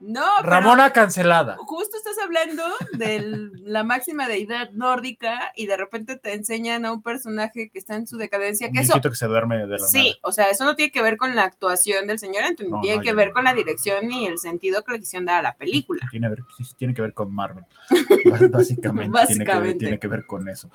No, 0.00 0.42
Ramona 0.42 0.92
cancelada. 0.92 1.56
Justo 1.58 1.96
estás 1.96 2.16
hablando 2.24 2.62
de 2.94 3.50
la 3.64 3.84
máxima 3.84 4.28
deidad 4.28 4.70
nórdica 4.70 5.52
y 5.54 5.66
de 5.66 5.76
repente 5.76 6.16
te 6.16 6.32
enseñan 6.32 6.86
a 6.86 6.92
un 6.92 7.02
personaje 7.02 7.70
que 7.70 7.78
está 7.78 7.96
en 7.96 8.06
su 8.06 8.16
decadencia. 8.16 8.70
Que 8.70 8.80
eso, 8.80 8.98
que 9.00 9.14
se 9.14 9.26
duerme 9.26 9.58
de 9.66 9.78
la 9.78 9.86
Sí, 9.86 10.18
o 10.22 10.32
sea, 10.32 10.48
eso 10.50 10.64
no 10.64 10.74
tiene 10.74 10.90
que 10.90 11.02
ver 11.02 11.18
con 11.18 11.36
la 11.36 11.44
actuación 11.44 12.06
del 12.06 12.18
señor 12.18 12.44
Anthony, 12.44 12.80
tiene 12.80 13.02
que 13.02 13.12
ver 13.12 13.32
con 13.32 13.44
la 13.44 13.52
dirección 13.52 14.10
y 14.10 14.26
el 14.26 14.38
sentido 14.38 14.82
que 14.82 14.92
le 14.92 15.00
quisieron 15.00 15.26
dar 15.26 15.40
a 15.40 15.42
la 15.42 15.56
película. 15.56 16.00
Tiene, 16.10 16.30
tiene 16.76 16.94
que 16.94 17.02
ver 17.02 17.12
con 17.12 17.32
Marvel. 17.34 17.64
Básicamente, 18.50 19.78
Tiene, 19.78 19.98
que 19.98 20.08
ver, 20.08 20.24
con 20.26 20.48
eso. 20.48 20.70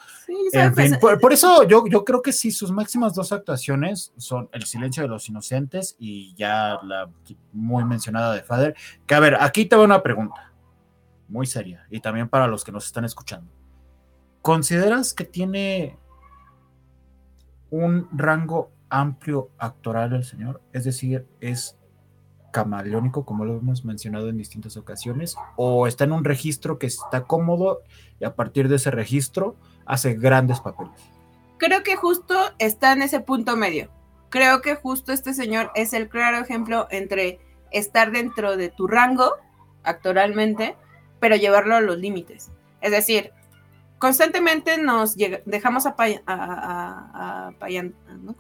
por, 1.00 1.34
eso 1.34 1.64
yo, 1.64 1.86
yo 1.88 2.06
creo 2.06 2.22
que 2.22 2.32
sí, 2.32 2.52
sus 2.52 2.72
máximas 2.72 3.14
dos 3.14 3.32
actuaciones 3.32 4.14
son 4.18 4.50
El 4.52 4.66
silencio 4.66 5.04
de 5.04 5.10
los 5.10 5.28
inocentes 5.30 5.96
y 6.00 6.34
ya 6.36 6.80
la 6.84 7.10
muy 7.52 7.84
mencionada 7.86 8.34
de 8.34 8.44
Father, 8.44 8.76
que 9.08 9.15
a 9.16 9.20
ver, 9.20 9.38
aquí 9.40 9.66
te 9.66 9.76
va 9.76 9.84
una 9.84 10.04
pregunta 10.04 10.52
muy 11.28 11.46
seria 11.46 11.86
y 11.90 12.02
también 12.02 12.30
para 12.30 12.48
los 12.48 12.64
que 12.64 12.72
nos 12.72 12.86
están 12.86 13.06
escuchando. 13.06 13.52
¿Consideras 14.42 15.14
que 15.14 15.26
tiene 15.26 15.98
un 17.70 18.08
rango 18.12 18.72
amplio 18.90 19.50
actoral 19.58 20.14
el 20.14 20.24
señor? 20.24 20.62
Es 20.72 20.84
decir, 20.84 21.26
¿es 21.40 21.78
camaleónico 22.52 23.26
como 23.26 23.44
lo 23.44 23.58
hemos 23.58 23.84
mencionado 23.84 24.30
en 24.30 24.38
distintas 24.38 24.78
ocasiones? 24.78 25.36
¿O 25.56 25.88
está 25.88 26.04
en 26.04 26.12
un 26.12 26.24
registro 26.24 26.78
que 26.78 26.88
está 26.88 27.24
cómodo 27.24 27.82
y 28.20 28.26
a 28.26 28.36
partir 28.36 28.70
de 28.70 28.76
ese 28.76 28.92
registro 28.92 29.56
hace 29.86 30.14
grandes 30.14 30.60
papeles? 30.60 31.02
Creo 31.58 31.84
que 31.84 31.96
justo 31.96 32.36
está 32.60 32.94
en 32.94 33.02
ese 33.02 33.20
punto 33.20 33.56
medio. 33.56 33.90
Creo 34.30 34.62
que 34.62 34.76
justo 34.76 35.12
este 35.12 35.34
señor 35.34 35.72
es 35.76 35.94
el 35.94 36.10
claro 36.10 36.38
ejemplo 36.38 36.88
entre 36.92 37.40
estar 37.78 38.12
dentro 38.12 38.58
de 38.58 38.70
tu 38.70 38.88
rango 38.88 39.36
actoralmente, 39.84 40.76
pero 41.20 41.36
llevarlo 41.36 41.76
a 41.76 41.82
los 41.82 41.98
límites. 41.98 42.52
Es 42.82 42.92
decir, 42.92 43.32
constantemente 44.00 44.78
nos 44.78 45.16
dejamos 45.16 45.86
a, 45.86 45.96
a, 46.28 47.52
¿no? 48.22 48.36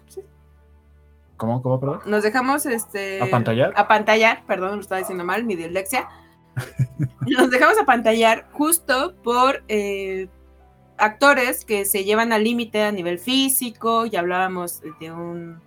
¿Cómo, 1.38 1.62
cómo, 1.62 1.80
perdón? 1.80 2.00
Nos 2.06 2.24
dejamos 2.24 2.66
este 2.66 3.22
a 3.22 3.30
pantallar. 3.30 3.74
A 3.76 3.88
pantallar, 3.88 4.46
perdón, 4.46 4.76
lo 4.76 4.82
estaba 4.82 5.00
diciendo 5.00 5.26
mal, 5.26 5.44
mi 5.44 5.56
dislexia. 5.56 6.08
nos 7.28 7.50
dejamos 7.50 7.78
a 7.78 7.86
pantallar 7.86 8.48
justo 8.54 9.16
por 9.22 9.64
eh, 9.68 10.30
actores 10.98 11.66
que 11.66 11.84
se 11.84 12.06
llevan 12.06 12.32
al 12.32 12.44
límite 12.44 12.84
a 12.84 12.92
nivel 12.92 13.20
físico, 13.20 14.06
ya 14.06 14.22
hablábamos 14.22 14.82
de 15.00 15.12
un 15.12 15.60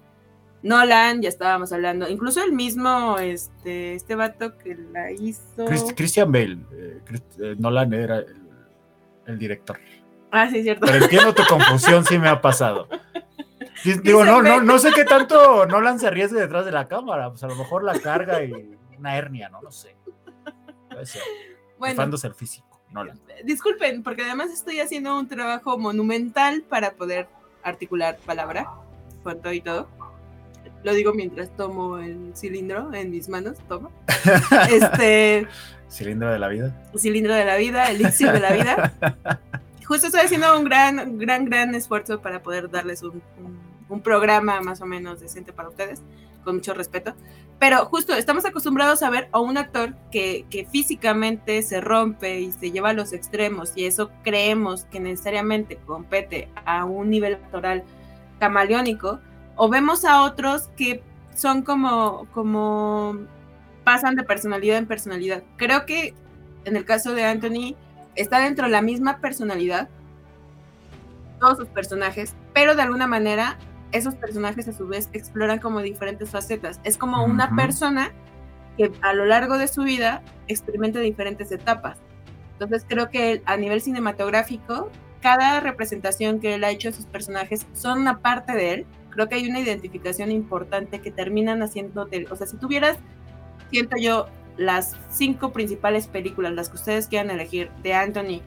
Nolan, 0.63 1.23
ya 1.23 1.29
estábamos 1.29 1.73
hablando, 1.73 2.09
incluso 2.09 2.43
el 2.43 2.53
mismo, 2.53 3.19
este, 3.19 3.95
este 3.95 4.15
vato 4.17 4.59
que 4.59 4.75
la 4.75 5.13
hizo. 5.13 5.65
Christian 5.95 6.33
Bale, 6.33 6.59
eh, 6.73 7.01
eh, 7.39 7.55
Nolan 7.59 7.93
era 7.93 8.25
el, 9.27 9.39
director. 9.39 9.79
Ah, 10.33 10.51
sí, 10.51 10.63
cierto. 10.63 10.87
Pero 10.87 11.05
entiendo 11.05 11.35
tu 11.35 11.45
confusión, 11.49 12.05
sí 12.05 12.19
me 12.19 12.29
ha 12.29 12.41
pasado. 12.41 12.89
Digo, 14.03 14.25
no, 14.25 14.43
no, 14.43 14.61
no 14.61 14.79
sé 14.81 14.91
qué 14.93 15.05
tanto 15.05 15.65
Nolan 15.67 16.01
se 16.01 16.09
arriesgue 16.09 16.41
detrás 16.41 16.65
de 16.65 16.73
la 16.73 16.89
cámara, 16.89 17.31
pues 17.31 17.45
a 17.45 17.47
lo 17.47 17.55
mejor 17.55 17.85
la 17.85 17.99
carga 18.01 18.43
y 18.43 18.77
una 18.99 19.17
hernia, 19.17 19.49
no 19.49 19.63
lo 19.63 19.71
sé. 19.71 19.95
Puede 20.91 21.07
ser. 21.07 21.23
Bueno, 21.79 22.03
el 22.03 22.35
físico, 22.35 22.83
Nolan. 22.91 23.21
Disculpen, 23.45 24.03
porque 24.03 24.25
además 24.25 24.51
estoy 24.51 24.81
haciendo 24.81 25.17
un 25.17 25.29
trabajo 25.29 25.79
monumental 25.79 26.63
para 26.63 26.95
poder 26.95 27.29
articular 27.63 28.19
palabra, 28.27 28.69
cuento 29.23 29.53
y 29.53 29.61
todo 29.61 29.98
lo 30.89 30.95
digo 30.95 31.13
mientras 31.13 31.55
tomo 31.55 31.99
el 31.99 32.33
cilindro 32.35 32.95
en 32.95 33.11
mis 33.11 33.29
manos, 33.29 33.59
toma. 33.69 33.91
Este. 34.71 35.47
cilindro 35.91 36.33
de 36.33 36.39
la 36.39 36.49
vida. 36.49 36.75
Cilindro 36.97 37.35
de 37.35 37.45
la 37.45 37.57
vida, 37.57 37.91
elixir 37.91 38.33
de 38.33 38.41
la 38.41 38.53
vida. 38.53 38.95
Justo 39.87 40.07
estoy 40.07 40.23
haciendo 40.23 40.59
un 40.59 40.65
gran, 40.65 41.19
gran, 41.19 41.45
gran 41.45 41.75
esfuerzo 41.75 42.23
para 42.23 42.43
poder 42.43 42.71
darles 42.71 43.03
un, 43.03 43.23
programa 44.03 44.63
más 44.63 44.81
o 44.81 44.87
menos 44.87 45.21
decente 45.21 45.53
para 45.53 45.69
ustedes, 45.69 46.01
con 46.43 46.57
mucho 46.57 46.73
respeto. 46.73 47.15
Pero 47.59 47.85
justo 47.87 48.15
estamos 48.15 48.47
acostumbrados 48.47 49.03
a 49.03 49.11
ver 49.11 49.29
a 49.33 49.41
un 49.41 49.59
actor 49.59 49.95
que, 50.11 50.47
que 50.49 50.65
físicamente 50.65 51.61
se 51.63 51.83
rompe 51.83 52.41
y 52.41 52.53
se 52.53 52.71
lleva 52.71 52.91
a 52.91 52.93
los 52.95 53.13
extremos, 53.13 53.73
y 53.77 53.85
eso 53.85 54.11
creemos 54.25 54.85
que 54.87 55.01
necesariamente 55.01 55.77
compete 55.85 56.49
a 56.65 56.87
un 56.87 57.11
nivel 57.11 57.35
actoral 57.35 57.85
camaleónico 58.39 59.21
o 59.59 59.69
vemos 59.69 60.05
a 60.05 60.23
otros 60.23 60.71
que 60.77 61.03
son 61.35 61.63
como, 61.63 62.27
como 62.33 63.19
pasan 63.85 64.15
de 64.15 64.23
personalidad 64.23 64.79
en 64.79 64.87
personalidad. 64.87 65.43
Creo 65.57 65.85
que 65.85 66.15
en 66.65 66.77
el 66.77 66.85
caso 66.85 67.13
de 67.13 67.25
Anthony 67.25 67.77
está 68.15 68.41
dentro 68.41 68.67
de 68.67 68.73
la 68.73 68.83
misma 68.83 69.19
personalidad, 69.19 69.89
todos 71.41 71.59
sus 71.59 71.69
personajes, 71.69 72.35
pero 72.55 72.75
de 72.75 72.83
alguna 72.83 73.07
manera 73.07 73.59
esos 73.91 74.15
personajes 74.15 74.69
a 74.69 74.73
su 74.73 74.87
vez 74.87 75.11
exploran 75.13 75.59
como 75.59 75.81
diferentes 75.81 76.31
facetas. 76.31 76.81
Es 76.85 76.97
como 76.97 77.25
una 77.25 77.55
persona 77.55 78.13
que 78.77 78.93
a 79.03 79.13
lo 79.13 79.25
largo 79.25 79.59
de 79.59 79.67
su 79.67 79.83
vida 79.83 80.23
experimenta 80.47 81.01
diferentes 81.01 81.51
etapas. 81.51 81.99
Entonces 82.53 82.85
creo 82.89 83.11
que 83.11 83.43
a 83.45 83.57
nivel 83.57 83.81
cinematográfico, 83.81 84.91
cada 85.21 85.59
representación 85.59 86.39
que 86.39 86.55
él 86.55 86.65
ha 86.65 86.71
hecho 86.71 86.91
de 86.91 86.97
sus 86.97 87.07
personajes 87.07 87.67
son 87.73 88.01
una 88.01 88.21
parte 88.21 88.53
de 88.53 88.75
él 88.75 88.87
creo 89.19 89.29
que 89.29 89.35
hay 89.35 89.51
una 89.51 89.59
identificación 89.59 90.31
importante 90.31 91.01
que 91.01 91.11
terminan 91.11 91.61
haciéndote, 91.61 92.29
o 92.31 92.37
sea, 92.37 92.47
si 92.47 92.57
tuvieras, 92.57 92.99
siento 93.69 93.97
yo, 94.01 94.27
las 94.57 94.97
cinco 95.11 95.51
principales 95.53 96.07
películas, 96.07 96.53
las 96.53 96.69
que 96.69 96.77
ustedes 96.77 97.09
quieran 97.09 97.33
elegir 97.33 97.69
de 97.83 97.95
Anthony, 97.95 98.43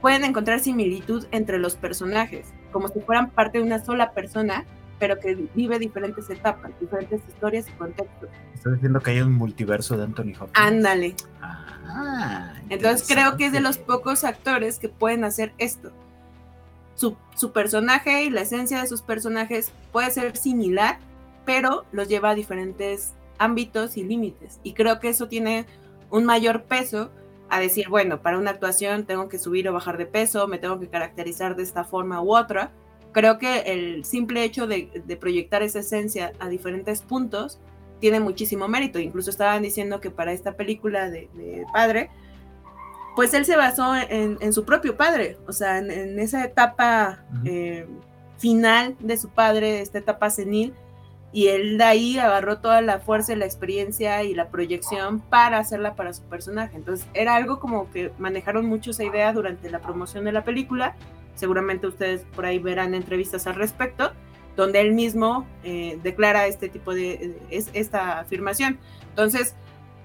pueden 0.00 0.24
encontrar 0.24 0.60
similitud 0.60 1.26
entre 1.30 1.58
los 1.58 1.76
personajes, 1.76 2.54
como 2.72 2.88
si 2.88 3.00
fueran 3.00 3.28
parte 3.32 3.58
de 3.58 3.64
una 3.64 3.84
sola 3.84 4.12
persona, 4.12 4.64
pero 4.98 5.18
que 5.20 5.46
vive 5.54 5.78
diferentes 5.78 6.30
etapas, 6.30 6.70
diferentes 6.80 7.20
historias 7.28 7.68
y 7.68 7.72
contextos. 7.72 8.30
Estás 8.54 8.72
diciendo 8.72 8.98
que 9.00 9.10
hay 9.10 9.20
un 9.20 9.34
multiverso 9.34 9.98
de 9.98 10.04
Anthony 10.04 10.32
Hopkins. 10.40 10.52
Ándale. 10.54 11.16
Ah, 11.42 12.54
Entonces 12.70 13.06
creo 13.06 13.36
que 13.36 13.44
es 13.44 13.52
de 13.52 13.60
los 13.60 13.76
pocos 13.76 14.24
actores 14.24 14.78
que 14.78 14.88
pueden 14.88 15.24
hacer 15.24 15.52
esto 15.58 15.92
su, 16.94 17.52
personaje 17.52 18.24
y 18.24 18.30
la 18.30 18.42
esencia 18.42 18.80
de 18.80 18.86
sus 18.86 19.02
personajes 19.02 19.72
puede 19.92 20.10
ser 20.10 20.36
similar, 20.36 20.98
pero 21.44 21.84
los 21.92 22.08
lleva 22.08 22.30
a 22.30 22.34
diferentes 22.34 23.14
ámbitos 23.38 23.96
y 23.96 24.04
límites. 24.04 24.60
Y 24.62 24.74
creo 24.74 25.00
que 25.00 25.08
eso 25.08 25.28
tiene 25.28 25.66
un 26.10 26.24
mayor 26.24 26.64
peso 26.64 27.10
a 27.48 27.60
decir, 27.60 27.88
bueno, 27.88 28.22
para 28.22 28.38
una 28.38 28.50
actuación 28.50 29.04
tengo 29.04 29.28
que 29.28 29.38
subir 29.38 29.68
o 29.68 29.72
bajar 29.72 29.98
de 29.98 30.06
peso, 30.06 30.48
me 30.48 30.58
tengo 30.58 30.78
que 30.78 30.88
caracterizar 30.88 31.56
de 31.56 31.62
esta 31.62 31.84
forma 31.84 32.22
u 32.22 32.34
otra. 32.34 32.70
Creo 33.12 33.38
que 33.38 33.60
el 33.66 34.04
simple 34.04 34.44
hecho 34.44 34.66
de, 34.66 34.88
proyectar 35.20 35.62
esa 35.62 35.80
esencia 35.80 36.32
a 36.38 36.48
diferentes 36.48 37.02
puntos 37.02 37.60
tiene 38.00 38.20
muchísimo 38.20 38.68
mérito. 38.68 38.98
Incluso 38.98 39.30
estaban 39.30 39.62
diciendo 39.62 40.00
que 40.00 40.10
para 40.10 40.32
esta 40.32 40.52
película 40.56 41.10
de, 41.10 41.28
de 41.34 41.64
Padre, 41.72 42.10
pues 43.14 43.34
él 43.34 43.44
se 43.44 43.56
basó 43.56 43.94
en, 43.94 44.52
su 44.52 44.64
propio 44.64 44.96
padre, 44.96 45.38
o 45.46 45.52
sea, 45.52 45.78
en, 45.78 46.18
esa 46.18 46.44
etapa 46.44 47.24
eh, 47.44 47.86
final 48.38 48.96
de 49.00 49.16
su 49.16 49.28
padre, 49.28 49.80
esta 49.80 49.98
etapa 49.98 50.30
senil, 50.30 50.74
y 51.32 51.48
él 51.48 51.78
de 51.78 51.84
ahí 51.84 52.18
agarró 52.18 52.58
toda 52.58 52.82
la 52.82 53.00
fuerza, 53.00 53.34
la 53.36 53.46
experiencia 53.46 54.22
y 54.22 54.34
la 54.34 54.48
proyección 54.48 55.20
para 55.20 55.58
hacerla 55.58 55.94
para 55.94 56.12
su 56.12 56.22
personaje. 56.24 56.76
Entonces 56.76 57.06
era 57.14 57.36
algo 57.36 57.58
como 57.58 57.90
que 57.90 58.12
manejaron 58.18 58.66
mucho 58.66 58.90
esa 58.90 59.04
idea 59.04 59.32
durante 59.32 59.70
la 59.70 59.80
promoción 59.80 60.24
de 60.24 60.32
la 60.32 60.44
película, 60.44 60.94
seguramente 61.34 61.86
ustedes 61.86 62.26
por 62.34 62.44
ahí 62.44 62.58
verán 62.58 62.94
entrevistas 62.94 63.46
al 63.46 63.54
respecto, 63.54 64.12
donde 64.56 64.80
él 64.80 64.92
mismo 64.92 65.46
eh, 65.64 65.98
declara 66.02 66.46
este 66.46 66.68
tipo 66.68 66.94
de, 66.94 67.34
es, 67.50 67.70
esta 67.72 68.20
afirmación. 68.20 68.78
Entonces, 69.08 69.54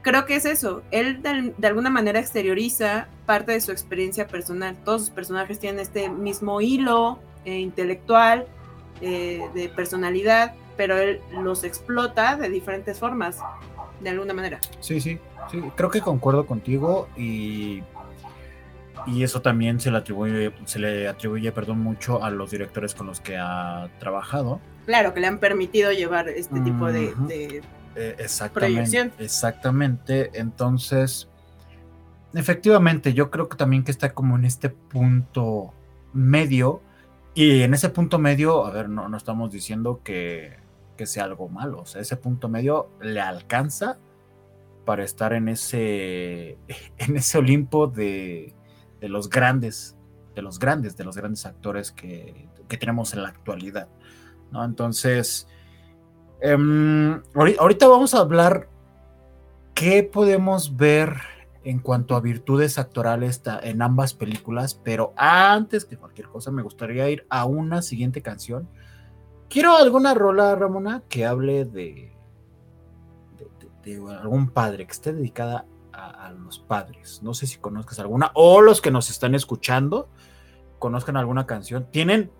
creo 0.07 0.25
que 0.25 0.35
es 0.35 0.45
eso, 0.45 0.83
él 0.89 1.21
de, 1.21 1.67
alguna 1.67 1.89
manera 1.89 2.19
exterioriza 2.19 3.09
parte 3.25 3.51
de 3.51 3.59
su 3.59 3.71
experiencia 3.71 4.25
personal, 4.25 4.77
todos 4.85 5.01
sus 5.01 5.09
personajes 5.09 5.59
tienen 5.59 5.81
este 5.81 6.07
mismo 6.07 6.61
hilo 6.61 7.19
eh, 7.43 7.59
intelectual, 7.59 8.47
eh, 9.01 9.41
de 9.53 9.67
personalidad, 9.67 10.53
pero 10.77 10.97
él 10.97 11.19
los 11.41 11.65
explota 11.65 12.37
de 12.37 12.49
diferentes 12.49 12.99
formas, 12.99 13.39
de 13.99 14.09
alguna 14.09 14.33
manera. 14.33 14.59
Sí, 14.79 15.01
sí, 15.01 15.19
sí, 15.51 15.61
creo 15.75 15.91
que 15.91 15.99
concuerdo 15.99 16.45
contigo 16.45 17.09
y 17.17 17.83
y 19.05 19.23
eso 19.23 19.41
también 19.41 19.79
se 19.79 19.89
le 19.89 19.97
atribuye, 19.97 20.51
se 20.65 20.79
le 20.79 21.07
atribuye, 21.07 21.51
perdón, 21.53 21.79
mucho 21.79 22.23
a 22.23 22.29
los 22.29 22.51
directores 22.51 22.93
con 22.93 23.07
los 23.07 23.21
que 23.21 23.37
ha 23.37 23.89
trabajado. 23.99 24.59
Claro, 24.85 25.13
que 25.13 25.21
le 25.21 25.27
han 25.27 25.39
permitido 25.39 25.91
llevar 25.91 26.27
este 26.27 26.59
tipo 26.59 26.87
de, 26.87 27.13
de 27.27 27.61
eh, 27.97 28.15
exactamente, 28.19 29.11
Exactamente. 29.19 30.31
Entonces, 30.33 31.29
efectivamente, 32.33 33.13
yo 33.13 33.31
creo 33.31 33.49
que 33.49 33.57
también 33.57 33.83
que 33.83 33.91
está 33.91 34.13
como 34.13 34.35
en 34.35 34.45
este 34.45 34.69
punto 34.69 35.73
medio. 36.13 36.81
Y 37.33 37.61
en 37.61 37.73
ese 37.73 37.89
punto 37.89 38.19
medio, 38.19 38.65
a 38.65 38.71
ver, 38.71 38.89
no, 38.89 39.09
no 39.09 39.17
estamos 39.17 39.51
diciendo 39.51 40.01
que, 40.03 40.57
que 40.95 41.05
sea 41.05 41.25
algo 41.25 41.49
malo. 41.49 41.81
O 41.81 41.85
sea, 41.85 42.01
ese 42.01 42.17
punto 42.17 42.49
medio 42.49 42.89
le 43.01 43.21
alcanza 43.21 43.99
para 44.85 45.03
estar 45.03 45.33
en 45.33 45.49
ese, 45.49 46.57
en 46.97 47.17
ese 47.17 47.37
Olimpo 47.37 47.87
de, 47.87 48.55
de 48.99 49.09
los 49.09 49.29
grandes, 49.29 49.97
de 50.35 50.41
los 50.41 50.59
grandes, 50.59 50.97
de 50.97 51.03
los 51.03 51.15
grandes 51.15 51.45
actores 51.45 51.91
que, 51.91 52.47
tenemos 52.79 53.13
en 53.13 53.23
la 53.23 53.29
actualidad. 53.29 53.87
¿no? 54.51 54.63
Entonces, 54.63 55.47
em, 56.41 57.21
ahorita 57.35 57.87
vamos 57.87 58.13
a 58.13 58.19
hablar 58.19 58.69
qué 59.73 60.03
podemos 60.03 60.75
ver 60.75 61.17
en 61.63 61.79
cuanto 61.79 62.15
a 62.15 62.21
virtudes 62.21 62.79
actorales 62.79 63.41
en 63.61 63.81
ambas 63.81 64.13
películas, 64.13 64.73
pero 64.73 65.13
antes 65.17 65.85
que 65.85 65.97
cualquier 65.97 66.29
cosa 66.29 66.49
me 66.49 66.61
gustaría 66.61 67.09
ir 67.09 67.25
a 67.29 67.45
una 67.45 67.81
siguiente 67.81 68.21
canción. 68.21 68.69
Quiero 69.49 69.75
alguna 69.75 70.13
rola, 70.13 70.55
Ramona, 70.55 71.03
que 71.09 71.25
hable 71.25 71.65
de, 71.65 72.15
de, 73.37 73.95
de 73.97 74.13
algún 74.13 74.49
padre, 74.49 74.85
que 74.85 74.93
esté 74.93 75.13
dedicada 75.13 75.65
a, 75.97 76.31
los 76.31 76.59
padres. 76.59 77.21
No 77.23 77.33
sé 77.33 77.47
si 77.47 77.57
conozcas 77.57 77.99
alguna 77.99 78.31
o 78.33 78.61
los 78.61 78.81
que 78.81 78.91
nos 78.91 79.09
están 79.09 79.35
escuchando 79.35 80.09
conozcan 80.79 81.17
alguna 81.17 81.47
canción. 81.47 81.87
Tienen 81.91 82.31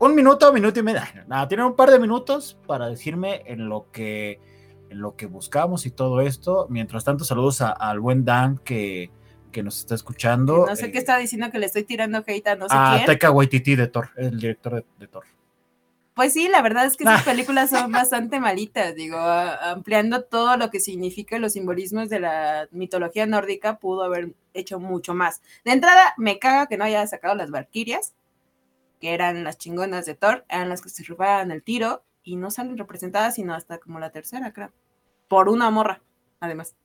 un 0.00 0.14
minuto, 0.14 0.52
minuto 0.52 0.80
y 0.80 0.82
medio. 0.82 1.02
Nada, 1.28 1.46
tienen 1.46 1.66
un 1.66 1.76
par 1.76 1.90
de 1.90 1.98
minutos 1.98 2.58
para 2.66 2.88
decirme 2.88 3.42
en 3.46 3.68
lo 3.68 3.86
que 3.92 4.40
en 4.88 5.00
lo 5.00 5.14
que 5.14 5.26
buscamos 5.26 5.86
y 5.86 5.90
todo 5.90 6.20
esto. 6.20 6.66
Mientras 6.68 7.04
tanto, 7.04 7.24
saludos 7.24 7.60
al 7.60 8.00
buen 8.00 8.24
Dan 8.24 8.58
que, 8.58 9.10
que 9.52 9.62
nos 9.62 9.78
está 9.78 9.94
escuchando. 9.94 10.66
No 10.66 10.74
sé 10.74 10.90
qué 10.90 10.98
está 10.98 11.16
diciendo 11.18 11.50
que 11.52 11.58
le 11.58 11.66
estoy 11.66 11.84
tirando 11.84 12.24
hate 12.26 12.48
a 12.48 12.56
no 12.56 12.68
sé 12.68 12.74
a 12.76 13.02
Taika 13.06 13.30
Waititi 13.30 13.76
de 13.76 13.86
Thor, 13.86 14.08
el 14.16 14.40
director 14.40 14.74
de, 14.74 14.84
de 14.98 15.06
Thor. 15.06 15.24
Pues 16.14 16.32
sí, 16.32 16.48
la 16.48 16.60
verdad 16.60 16.86
es 16.86 16.96
que 16.96 17.04
esas 17.04 17.22
películas 17.22 17.70
son 17.70 17.92
bastante 17.92 18.40
malitas, 18.40 18.94
digo, 18.94 19.18
ampliando 19.18 20.24
todo 20.24 20.56
lo 20.56 20.70
que 20.70 20.80
significa 20.80 21.38
los 21.38 21.52
simbolismos 21.52 22.08
de 22.08 22.20
la 22.20 22.68
mitología 22.72 23.26
nórdica, 23.26 23.78
pudo 23.78 24.02
haber 24.02 24.34
hecho 24.52 24.80
mucho 24.80 25.14
más. 25.14 25.40
De 25.64 25.72
entrada, 25.72 26.14
me 26.16 26.38
caga 26.38 26.66
que 26.66 26.76
no 26.76 26.84
haya 26.84 27.06
sacado 27.06 27.36
las 27.36 27.50
Valkyrias, 27.50 28.12
que 29.00 29.14
eran 29.14 29.44
las 29.44 29.58
chingonas 29.58 30.06
de 30.06 30.14
Thor, 30.14 30.44
eran 30.48 30.68
las 30.68 30.82
que 30.82 30.90
se 30.90 31.04
robaban 31.04 31.50
el 31.50 31.62
tiro 31.62 32.04
y 32.22 32.36
no 32.36 32.50
salen 32.50 32.78
representadas 32.78 33.34
sino 33.34 33.54
hasta 33.54 33.78
como 33.78 33.98
la 33.98 34.10
tercera, 34.10 34.52
creo. 34.52 34.72
Por 35.28 35.48
una 35.48 35.70
morra, 35.70 36.02
además. 36.38 36.76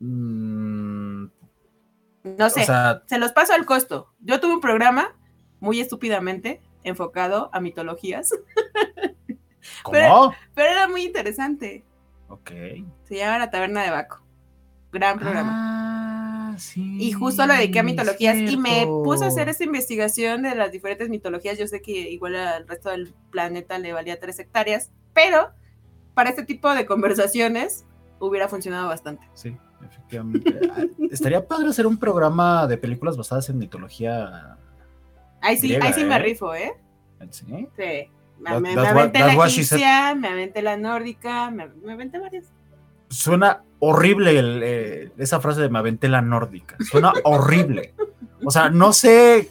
Mm, 0.00 1.26
no 2.24 2.50
sé, 2.50 2.66
se 3.06 3.18
los 3.18 3.32
paso 3.32 3.54
al 3.54 3.66
costo. 3.66 4.12
Yo 4.20 4.40
tuve 4.40 4.54
un 4.54 4.60
programa, 4.60 5.16
muy 5.60 5.80
estúpidamente, 5.80 6.60
enfocado 6.84 7.50
a 7.52 7.60
mitologías. 7.60 8.30
¿Cómo? 9.82 10.34
Pero, 10.54 10.70
era 10.70 10.88
muy 10.88 11.04
interesante. 11.04 11.84
Ok. 12.28 12.50
Se 13.04 13.16
llama 13.16 13.38
La 13.38 13.50
Taberna 13.50 13.82
de 13.82 13.90
Baco. 13.90 14.22
Gran 14.92 15.18
programa. 15.18 15.52
Ah, 15.54 15.71
sí. 16.58 16.96
Y 17.00 17.12
justo 17.12 17.46
lo 17.46 17.54
dediqué 17.54 17.80
a 17.80 17.82
mitologías 17.82 18.36
y 18.36 18.56
me 18.56 18.86
puse 18.86 19.24
a 19.24 19.28
hacer 19.28 19.48
esta 19.48 19.64
investigación 19.64 20.42
de 20.42 20.54
las 20.54 20.72
diferentes 20.72 21.08
mitologías. 21.08 21.58
Yo 21.58 21.66
sé 21.66 21.82
que 21.82 21.92
igual 21.92 22.36
al 22.36 22.66
resto 22.66 22.90
del 22.90 23.14
planeta 23.30 23.78
le 23.78 23.92
valía 23.92 24.18
tres 24.18 24.38
hectáreas, 24.38 24.90
pero 25.12 25.50
para 26.14 26.30
este 26.30 26.44
tipo 26.44 26.72
de 26.74 26.86
conversaciones 26.86 27.84
hubiera 28.18 28.48
funcionado 28.48 28.88
bastante. 28.88 29.28
Sí, 29.34 29.56
efectivamente. 29.84 30.60
Ah, 30.70 30.84
estaría 31.10 31.46
padre 31.46 31.68
hacer 31.68 31.86
un 31.86 31.98
programa 31.98 32.66
de 32.66 32.78
películas 32.78 33.16
basadas 33.16 33.48
en 33.48 33.58
mitología 33.58 34.56
Ahí 35.42 35.56
sí, 35.56 35.74
ahí 35.74 35.92
sí 35.92 36.04
me 36.04 36.14
¿eh? 36.14 36.18
rifo, 36.20 36.54
¿eh? 36.54 36.72
¿Sí? 37.30 37.44
Sí. 37.76 38.10
Me, 38.38 38.60
me, 38.60 38.72
aventé 38.74 39.18
la 39.20 39.34
egipcia, 39.34 40.14
me 40.14 40.28
aventé 40.28 40.62
la 40.62 40.76
nórdica, 40.76 41.50
me, 41.50 41.64
aventé 41.92 42.18
varias. 42.18 42.46
Suena 43.08 43.62
horrible 43.84 44.30
eh, 44.36 45.10
esa 45.18 45.40
frase 45.40 45.60
de 45.60 45.68
me 45.68 45.80
aventé 45.80 46.08
la 46.08 46.22
nórdica. 46.22 46.76
Suena 46.88 47.12
horrible. 47.24 47.94
O 48.44 48.50
sea, 48.52 48.70
no 48.70 48.92
sé 48.92 49.50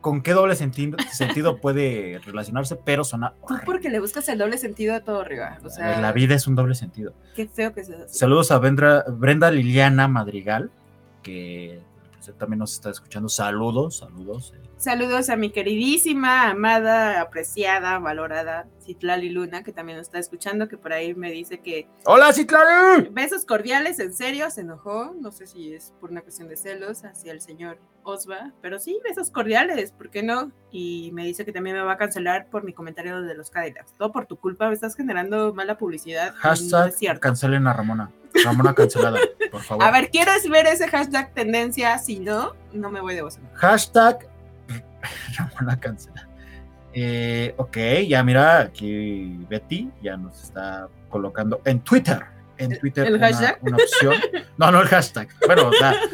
con 0.00 0.22
qué 0.22 0.32
doble 0.32 0.56
sentido, 0.56 0.96
sentido 1.12 1.58
puede 1.58 2.18
relacionarse, 2.24 2.76
pero 2.76 3.04
suena 3.04 3.34
horrible. 3.42 3.60
Tú 3.60 3.66
porque 3.66 3.90
le 3.90 4.00
buscas 4.00 4.26
el 4.30 4.38
doble 4.38 4.56
sentido 4.56 4.94
a 4.94 5.00
todo 5.00 5.20
arriba. 5.20 5.58
O 5.62 5.68
sea, 5.68 6.00
la 6.00 6.12
vida 6.12 6.34
es 6.34 6.46
un 6.46 6.54
doble 6.54 6.74
sentido. 6.74 7.12
Qué 7.34 7.48
feo 7.48 7.74
que 7.74 7.84
sea. 7.84 8.08
Saludos 8.08 8.50
a 8.50 8.58
Brenda 8.58 9.50
Liliana 9.50 10.08
Madrigal, 10.08 10.70
que 11.22 11.78
también 12.32 12.58
nos 12.58 12.74
está 12.74 12.90
escuchando. 12.90 13.28
Saludos, 13.28 13.98
saludos. 13.98 14.52
Eh. 14.56 14.66
Saludos 14.76 15.30
a 15.30 15.36
mi 15.36 15.50
queridísima, 15.50 16.50
amada, 16.50 17.20
apreciada, 17.20 17.98
valorada 17.98 18.68
Citlali 18.86 19.30
Luna, 19.30 19.62
que 19.62 19.72
también 19.72 19.98
nos 19.98 20.06
está 20.06 20.18
escuchando, 20.18 20.68
que 20.68 20.78
por 20.78 20.92
ahí 20.92 21.14
me 21.14 21.30
dice 21.30 21.58
que. 21.58 21.88
¡Hola, 22.04 22.32
Citlali! 22.32 23.08
Besos 23.10 23.44
cordiales, 23.44 23.98
en 23.98 24.14
serio, 24.14 24.48
se 24.50 24.60
enojó. 24.60 25.14
No 25.20 25.32
sé 25.32 25.46
si 25.46 25.74
es 25.74 25.92
por 26.00 26.10
una 26.10 26.22
cuestión 26.22 26.48
de 26.48 26.56
celos 26.56 27.04
hacia 27.04 27.32
el 27.32 27.40
señor 27.40 27.78
Osva, 28.04 28.52
pero 28.62 28.78
sí, 28.78 29.00
besos 29.02 29.30
cordiales, 29.30 29.90
¿por 29.90 30.10
qué 30.10 30.22
no? 30.22 30.52
Y 30.70 31.10
me 31.12 31.24
dice 31.24 31.44
que 31.44 31.52
también 31.52 31.76
me 31.76 31.82
va 31.82 31.92
a 31.92 31.96
cancelar 31.96 32.48
por 32.48 32.62
mi 32.62 32.72
comentario 32.72 33.20
de 33.22 33.34
los 33.34 33.50
Cadillacs. 33.50 33.94
Todo 33.94 34.12
por 34.12 34.26
tu 34.26 34.36
culpa, 34.36 34.68
me 34.68 34.74
estás 34.74 34.94
generando 34.94 35.52
mala 35.52 35.76
publicidad. 35.76 36.32
Hashtag 36.36 37.18
cancelen 37.18 37.66
a 37.66 37.72
Ramona. 37.72 38.12
Ramona 38.44 38.74
cancelada, 38.74 39.18
por 39.50 39.62
favor. 39.64 39.84
A 39.84 39.90
ver, 39.90 40.10
¿quieres 40.10 40.48
ver 40.48 40.66
ese 40.66 40.88
hashtag 40.88 41.32
tendencia? 41.34 41.98
Si 41.98 42.18
no, 42.20 42.54
no 42.72 42.90
me 42.90 43.00
voy 43.00 43.14
de 43.14 43.22
vos. 43.22 43.38
Hashtag 43.54 44.26
Ramona 45.38 45.78
cancelada. 45.78 46.28
Eh, 46.92 47.54
ok, 47.58 47.76
ya 48.08 48.22
mira, 48.24 48.60
aquí 48.60 49.38
Betty 49.48 49.90
ya 50.02 50.16
nos 50.16 50.42
está 50.44 50.88
colocando 51.10 51.60
en 51.64 51.80
Twitter. 51.80 52.24
En 52.58 52.78
Twitter 52.78 53.06
¿El 53.06 53.18
hashtag? 53.20 53.58
una 53.60 53.76
opción. 53.76 54.14
No, 54.56 54.70
no 54.70 54.80
el 54.80 54.88
hashtag. 54.88 55.28
Bueno, 55.46 55.68
o 55.68 55.72
sea. 55.72 55.94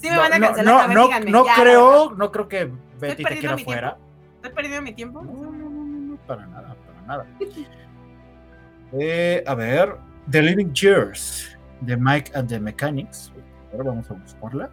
Sí 0.00 0.08
me 0.08 0.16
van 0.16 0.32
a 0.32 0.38
cancelar. 0.38 0.88
No, 0.90 1.08
no, 1.08 1.20
no 1.26 1.44
creo, 1.56 2.10
no 2.14 2.30
creo 2.30 2.46
que 2.46 2.70
Betty 3.00 3.24
te 3.24 3.38
quiera 3.40 3.58
fuera. 3.58 3.96
¿Estoy 4.36 4.52
perdiendo 4.52 4.80
mi 4.82 4.92
tiempo? 4.94 5.20
No, 5.24 5.32
no, 5.32 5.50
no, 5.50 5.70
no, 5.70 6.16
para 6.24 6.46
nada, 6.46 6.76
para 6.86 7.02
nada. 7.04 7.26
eh, 8.92 9.42
a 9.44 9.54
ver, 9.56 9.96
The 10.30 10.40
Living 10.40 10.72
Years 10.72 11.57
de 11.80 11.96
Mike 11.96 12.32
and 12.34 12.48
the 12.48 12.58
Mechanics. 12.58 13.32
Ahora 13.72 13.84
vamos 13.84 14.10
a 14.10 14.14
buscarla. 14.14 14.70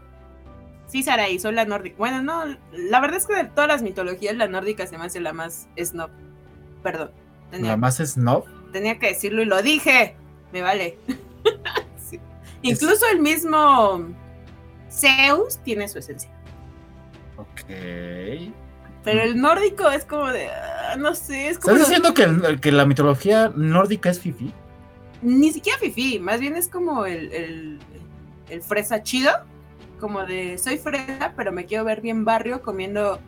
Sí, 0.87 1.03
Sarai, 1.03 1.39
soy 1.39 1.53
la 1.53 1.65
nórdica. 1.65 1.95
Bueno, 1.97 2.21
no, 2.21 2.57
la 2.71 2.99
verdad 2.99 3.17
es 3.17 3.25
que 3.25 3.35
de 3.35 3.45
todas 3.45 3.67
las 3.67 3.81
mitologías, 3.81 4.35
la 4.35 4.47
nórdica 4.47 4.85
se 4.87 4.97
me 4.97 5.05
hace 5.05 5.19
la 5.19 5.33
más 5.33 5.67
snob. 5.77 6.09
Perdón. 6.83 7.11
¿La 7.51 7.77
más 7.77 7.97
snob? 7.97 8.45
Tenía 8.71 8.99
que 8.99 9.07
decirlo 9.07 9.41
y 9.41 9.45
lo 9.45 9.61
dije. 9.61 10.15
Me 10.51 10.61
vale. 10.61 10.97
Incluso 12.61 13.05
el 13.11 13.19
mismo 13.19 14.07
Zeus 14.91 15.57
tiene 15.63 15.87
su 15.87 15.99
esencia. 15.99 16.29
Ok. 17.37 17.61
Pero 19.03 19.21
el 19.21 19.39
nórdico 19.39 19.89
es 19.89 20.05
como 20.05 20.27
de. 20.27 20.49
Ah, 20.49 20.95
no 20.97 21.13
sé, 21.13 21.49
es 21.49 21.59
como. 21.59 21.75
¿Estás 21.75 21.89
diciendo 21.89 22.13
que, 22.13 22.59
que 22.59 22.71
la 22.71 22.85
mitología 22.85 23.51
nórdica 23.55 24.09
es 24.09 24.19
fifi? 24.19 24.51
Ni 25.25 25.51
siquiera 25.51 25.77
fifi, 25.79 26.19
más 26.19 26.39
bien 26.39 26.55
es 26.55 26.67
como 26.67 27.05
el, 27.05 27.79
el, 28.49 28.61
fresa 28.61 29.03
chido, 29.03 29.31
como 29.99 30.23
de 30.25 30.57
soy 30.57 30.77
fresa, 30.77 31.33
pero 31.35 31.51
me 31.51 31.65
quiero 31.65 31.83
ver 31.83 32.01
bien 32.01 32.23
barrio 32.23 32.61
comiendo 32.61 33.19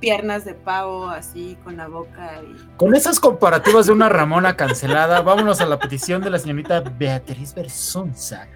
piernas 0.00 0.44
de 0.44 0.54
pavo 0.54 1.08
así 1.08 1.56
con 1.64 1.76
la 1.76 1.88
boca. 1.88 2.42
Con 2.76 2.94
esas 2.94 3.20
comparativas 3.20 3.86
de 3.86 3.92
una 3.92 4.08
Ramona 4.08 4.56
cancelada, 4.56 5.22
vámonos 5.22 5.60
a 5.60 5.66
la 5.66 5.78
petición 5.78 6.20
de 6.20 6.30
la 6.30 6.38
señorita 6.38 6.80
Beatriz 6.80 7.54
Bersonza. 7.54 8.48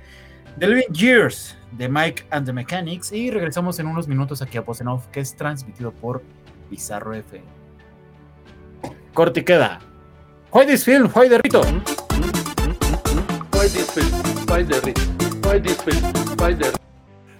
The 0.58 0.66
Living 0.66 0.92
Years 0.92 1.56
de 1.72 1.88
Mike 1.88 2.26
and 2.30 2.44
the 2.44 2.52
Mechanics 2.52 3.12
y 3.12 3.30
regresamos 3.30 3.78
en 3.78 3.86
unos 3.86 4.08
minutos 4.08 4.42
aquí 4.42 4.58
a 4.58 4.64
Posenov 4.64 5.08
que 5.10 5.20
es 5.20 5.36
transmitido 5.36 5.92
por 5.92 6.22
Bizarro 6.68 7.14
F. 7.14 7.40
Corte 9.14 9.44
queda. 9.44 9.78
Why 10.52 10.66
this 10.66 10.84
film? 10.84 11.10
Why 11.14 11.28
the 11.28 11.38
rito? 11.38 11.62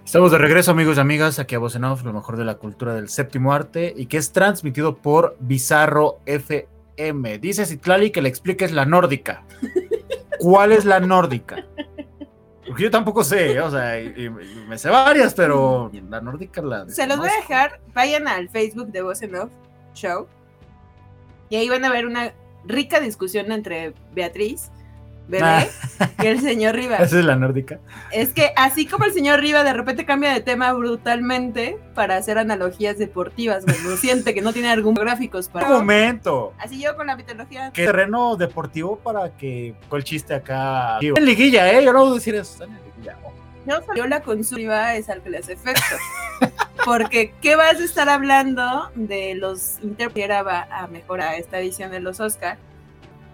Estamos 0.05 0.33
de 0.33 0.39
regreso, 0.39 0.73
amigos 0.73 0.97
y 0.97 1.01
amigas, 1.01 1.39
aquí 1.39 1.55
a 1.55 1.61
Vocenov, 1.61 2.05
lo 2.05 2.13
mejor 2.13 2.37
de 2.37 2.45
la 2.45 2.57
cultura 2.57 2.95
del 2.95 3.09
séptimo 3.09 3.53
arte, 3.53 3.95
y 3.97 4.07
que 4.07 4.17
es 4.17 4.33
transmitido 4.33 4.97
por 4.97 5.37
Bizarro 5.39 6.19
FM. 6.27 7.39
Dice 7.39 7.67
Citlali 7.67 8.11
que 8.11 8.21
le 8.21 8.29
expliques 8.29 8.73
la 8.73 8.85
nórdica. 8.85 9.45
¿Cuál 10.41 10.73
es 10.73 10.85
la 10.85 10.99
nórdica? 10.99 11.65
Porque 12.67 12.83
yo 12.83 12.91
tampoco 12.91 13.23
sé, 13.23 13.61
o 13.61 13.71
sea, 13.71 13.95
me 14.67 14.77
sé 14.77 14.91
varias, 14.91 15.35
pero 15.35 15.89
la 16.11 16.21
nórdica 16.21 16.61
la. 16.63 16.89
Se 16.89 17.07
los 17.07 17.19
voy 17.19 17.29
a 17.29 17.37
dejar. 17.37 17.81
Vayan 17.95 18.27
al 18.27 18.49
Facebook 18.49 18.89
de 18.89 19.03
Voz 19.03 19.21
Show. 19.95 20.27
Y 21.49 21.57
ahí 21.57 21.69
van 21.69 21.85
a 21.85 21.93
ver 21.93 22.07
una 22.07 22.33
rica 22.67 22.99
discusión 22.99 23.53
entre 23.53 23.95
Beatriz 24.15 24.73
bebé 25.29 25.45
ah. 25.45 25.67
y 26.19 26.27
el 26.27 26.41
señor 26.41 26.75
Riva. 26.75 26.97
Esa 27.01 27.19
es 27.19 27.25
la 27.25 27.37
nórdica. 27.37 27.79
Es 28.11 28.33
que 28.33 28.53
así 28.57 28.87
como 28.87 29.05
el 29.05 29.13
señor 29.13 29.41
Riva 29.41 29.63
de 29.63 29.73
repente 29.73 30.05
cambia 30.05 30.33
de 30.33 30.41
tema 30.41 30.73
brutalmente 30.73 31.79
para 31.95 32.17
hacer 32.17 32.39
analogías 32.39 32.99
deportivas, 32.99 33.65
cuando 33.65 33.97
siente 33.97 34.35
que 34.35 34.43
no 34.43 34.53
tiene 34.53 34.71
argumentos 34.71 35.05
gráficos 35.05 35.49
para. 35.49 35.67
Un 35.67 35.73
momento. 35.75 36.55
Así 36.59 36.83
yo 36.83 36.97
con 36.97 37.07
la 37.07 37.17
mitología. 37.17 37.71
¿Qué 37.73 37.85
terreno 37.85 38.37
deportivo 38.37 38.99
para 38.99 39.37
que 39.37 39.75
el 39.93 40.05
chiste 40.05 40.35
acá? 40.35 40.99
En 41.01 41.25
liguilla, 41.25 41.71
¿eh? 41.73 41.85
Yo 41.85 41.93
no 41.93 42.01
voy 42.01 42.13
a 42.13 42.15
decir 42.15 42.35
eso. 42.35 42.65
En 42.65 42.71
liguilla. 42.71 43.17
No, 43.67 43.81
yo 43.95 44.07
la 44.07 44.21
Riva 44.21 44.95
es 44.95 45.11
al 45.11 45.23
que 45.23 45.29
le 45.29 45.39
hace 45.39 45.53
efecto. 45.53 45.83
Porque, 46.87 47.35
¿qué 47.43 47.55
vas 47.55 47.79
a 47.79 47.85
estar 47.85 48.09
hablando 48.09 48.91
de 48.95 49.35
los 49.35 49.79
intérpretes 49.83 50.47
va 50.47 50.67
a 50.71 50.87
mejorar 50.87 51.35
esta 51.35 51.59
edición 51.59 51.91
de 51.91 52.01
los 52.01 52.19
Oscar 52.19 52.57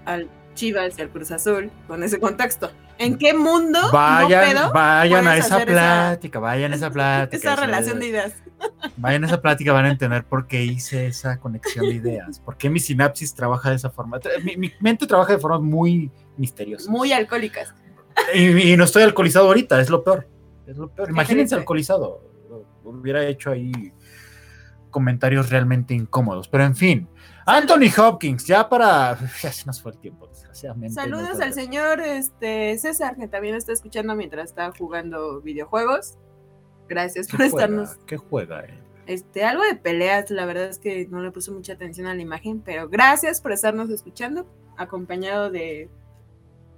al 0.07 0.29
Chivas 0.55 0.99
y 0.99 1.03
al 1.03 1.11
Cruz 1.11 1.31
Azul 1.31 1.71
con 1.87 2.03
ese 2.03 2.19
contexto. 2.21 2.71
¿En 2.99 3.19
qué 3.19 3.35
mundo? 3.35 3.79
Vayan, 3.93 4.73
vayan 4.73 5.27
a 5.27 5.37
esa 5.37 5.65
plática, 5.65 6.39
vayan 6.39 6.73
a 6.73 6.77
esa 6.77 6.91
plática. 6.91 7.53
Esa 7.53 7.57
relación 7.57 7.99
de 7.99 8.09
ideas. 8.09 8.35
Vayan 8.97 9.25
a 9.25 9.27
esa 9.27 9.43
plática, 9.43 9.73
van 9.73 9.87
a 9.87 9.91
entender 9.91 10.25
por 10.25 10.47
qué 10.47 10.65
hice 10.65 11.07
esa 11.07 11.39
conexión 11.39 11.87
de 11.87 11.95
ideas, 11.95 12.39
por 12.39 12.57
qué 12.57 12.71
mi 12.71 12.79
sinapsis 12.79 13.35
trabaja 13.35 13.71
de 13.71 13.77
esa 13.77 13.91
forma. 13.91 14.21
Mi, 14.45 14.73
mente 14.81 15.07
trabaja 15.07 15.33
de 15.33 15.39
formas 15.39 15.61
muy 15.61 16.11
misteriosas. 16.37 16.89
Muy 16.89 17.13
alcohólicas. 17.13 17.75
Y, 18.33 18.77
no 18.77 18.85
estoy 18.85 19.03
alcoholizado 19.03 19.49
ahorita, 19.49 19.81
es 19.81 19.91
lo 19.91 20.05
peor. 20.05 20.29
Es 20.67 20.77
lo 20.77 20.89
peor. 20.89 21.11
Imagínense 21.11 21.55
alcoholizado. 21.55 22.23
Hubiera 22.85 23.27
hecho 23.27 23.51
ahí 23.51 23.93
comentarios 24.91 25.51
realmente 25.51 25.95
incómodos, 25.95 26.47
pero 26.47 26.65
en 26.65 26.77
fin. 26.77 27.09
Anthony 27.47 27.91
Hopkins, 27.97 28.47
ya 28.47 28.69
para. 28.69 29.19
Ya 29.43 29.53
se 29.53 29.67
nos 29.67 29.81
fue 29.81 29.93
el 29.93 29.99
tiempo, 29.99 30.27
desgraciadamente. 30.29 30.95
Saludos 30.95 31.41
al 31.41 31.53
señor 31.53 32.01
este, 32.01 32.77
César, 32.79 33.17
que 33.17 33.29
también 33.29 33.55
está 33.55 33.73
escuchando 33.73 34.15
mientras 34.15 34.51
está 34.51 34.71
jugando 34.77 35.41
videojuegos. 35.41 36.19
Gracias 36.89 37.29
por 37.29 37.43
estarnos. 37.43 37.97
¿Qué 38.07 38.17
juega 38.17 38.61
él? 38.61 38.83
Este, 39.07 39.45
algo 39.45 39.63
de 39.63 39.75
peleas, 39.75 40.31
la 40.31 40.47
verdad 40.47 40.69
es 40.69 40.79
que 40.79 41.07
no 41.09 41.21
le 41.21 41.31
puse 41.31 41.51
mucha 41.51 41.75
atención 41.75 42.07
a 42.07 42.15
la 42.15 42.23
imagen, 42.23 42.61
pero 42.61 42.89
gracias 42.89 43.41
por 43.41 43.53
estarnos 43.53 43.91
escuchando, 43.91 44.47
acompañado 44.77 45.51
de 45.51 45.91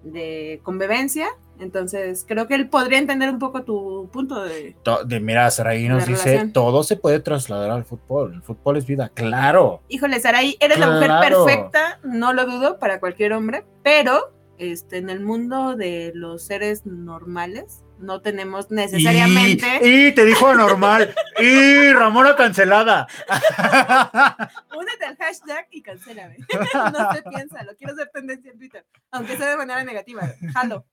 de 0.07 0.61
convivencia. 0.63 1.29
Entonces, 1.59 2.25
creo 2.27 2.47
que 2.47 2.55
él 2.55 2.69
podría 2.69 2.99
entender 2.99 3.31
un 3.31 3.39
poco 3.39 3.63
tu 3.63 4.09
punto 4.13 4.43
de. 4.45 4.77
de 5.07 5.21
mira, 5.21 5.51
Saraí 5.51 5.89
nos 5.89 6.07
dice: 6.07 6.51
todo 6.53 6.83
se 6.83 6.97
puede 6.97 7.21
trasladar 7.21 7.71
al 7.71 7.85
fútbol. 7.85 8.35
El 8.35 8.43
fútbol 8.43 8.77
es 8.77 8.87
vida, 8.87 9.09
claro. 9.09 9.83
Híjole, 9.89 10.21
Saraí, 10.21 10.57
eres 10.61 10.79
la 10.79 10.91
mujer 10.91 11.11
perfecta, 11.21 11.99
no 12.03 12.33
lo 12.33 12.47
dudo, 12.47 12.79
para 12.79 13.01
cualquier 13.01 13.33
hombre, 13.33 13.65
pero 13.83 14.33
este, 14.59 14.99
en 14.99 15.11
el 15.11 15.21
mundo 15.21 15.77
de 15.77 16.13
los 16.15 16.45
seres 16.47 16.87
normales, 16.87 17.85
no 17.99 18.21
tenemos 18.21 18.71
necesariamente. 18.71 19.81
Y, 19.83 20.13
te 20.13 20.25
dijo 20.25 20.55
normal. 20.55 21.15
y 21.39 21.93
Ramona 21.93 22.37
cancelada. 22.37 23.07
Únete 24.77 25.05
al 25.07 25.17
hashtag 25.17 25.67
y 25.71 25.83
cancélame. 25.83 26.37
no 26.75 27.13
sé, 27.13 27.23
piénsalo. 27.23 27.77
Quiero 27.77 27.95
ser 27.95 28.11
tendencia 28.13 28.51
en 28.51 28.59
Twitter. 28.59 28.87
Aunque 29.11 29.37
sea 29.37 29.51
de 29.51 29.57
manera 29.57 29.85
negativa. 29.85 30.23
Jalo. 30.53 30.87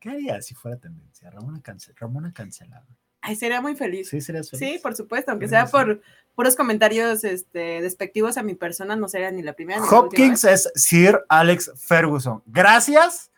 ¿Qué 0.00 0.10
haría 0.10 0.40
si 0.42 0.54
fuera 0.54 0.76
tendencia? 0.76 1.30
Ramona, 1.30 1.62
Ramona 1.96 2.32
cancelada. 2.32 2.86
Ay, 3.20 3.34
sería 3.34 3.60
muy 3.60 3.74
feliz. 3.74 4.08
Sí, 4.08 4.20
sería 4.20 4.44
feliz. 4.44 4.58
Sí, 4.58 4.78
por 4.80 4.94
supuesto, 4.94 5.32
aunque 5.32 5.48
sea 5.48 5.66
por 5.66 6.00
puros 6.34 6.54
comentarios 6.54 7.24
este, 7.24 7.80
despectivos 7.80 8.36
a 8.36 8.42
mi 8.42 8.54
persona, 8.54 8.94
no 8.94 9.08
sería 9.08 9.30
ni 9.30 9.42
la 9.42 9.54
primera. 9.54 9.80
Ni 9.80 9.86
Hopkins 9.90 10.44
es 10.44 10.70
Sir 10.74 11.24
Alex 11.28 11.72
Ferguson. 11.76 12.42
Gracias. 12.46 13.32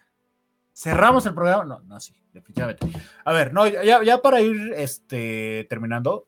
Cerramos 0.74 1.24
el 1.26 1.34
programa. 1.34 1.64
No, 1.64 1.80
no, 1.80 2.00
sí 2.00 2.14
definitivamente. 2.38 2.88
A 3.24 3.32
ver, 3.32 3.52
no, 3.52 3.66
ya, 3.66 4.22
para 4.22 4.40
ir 4.40 4.72
este, 4.76 5.66
terminando, 5.68 6.26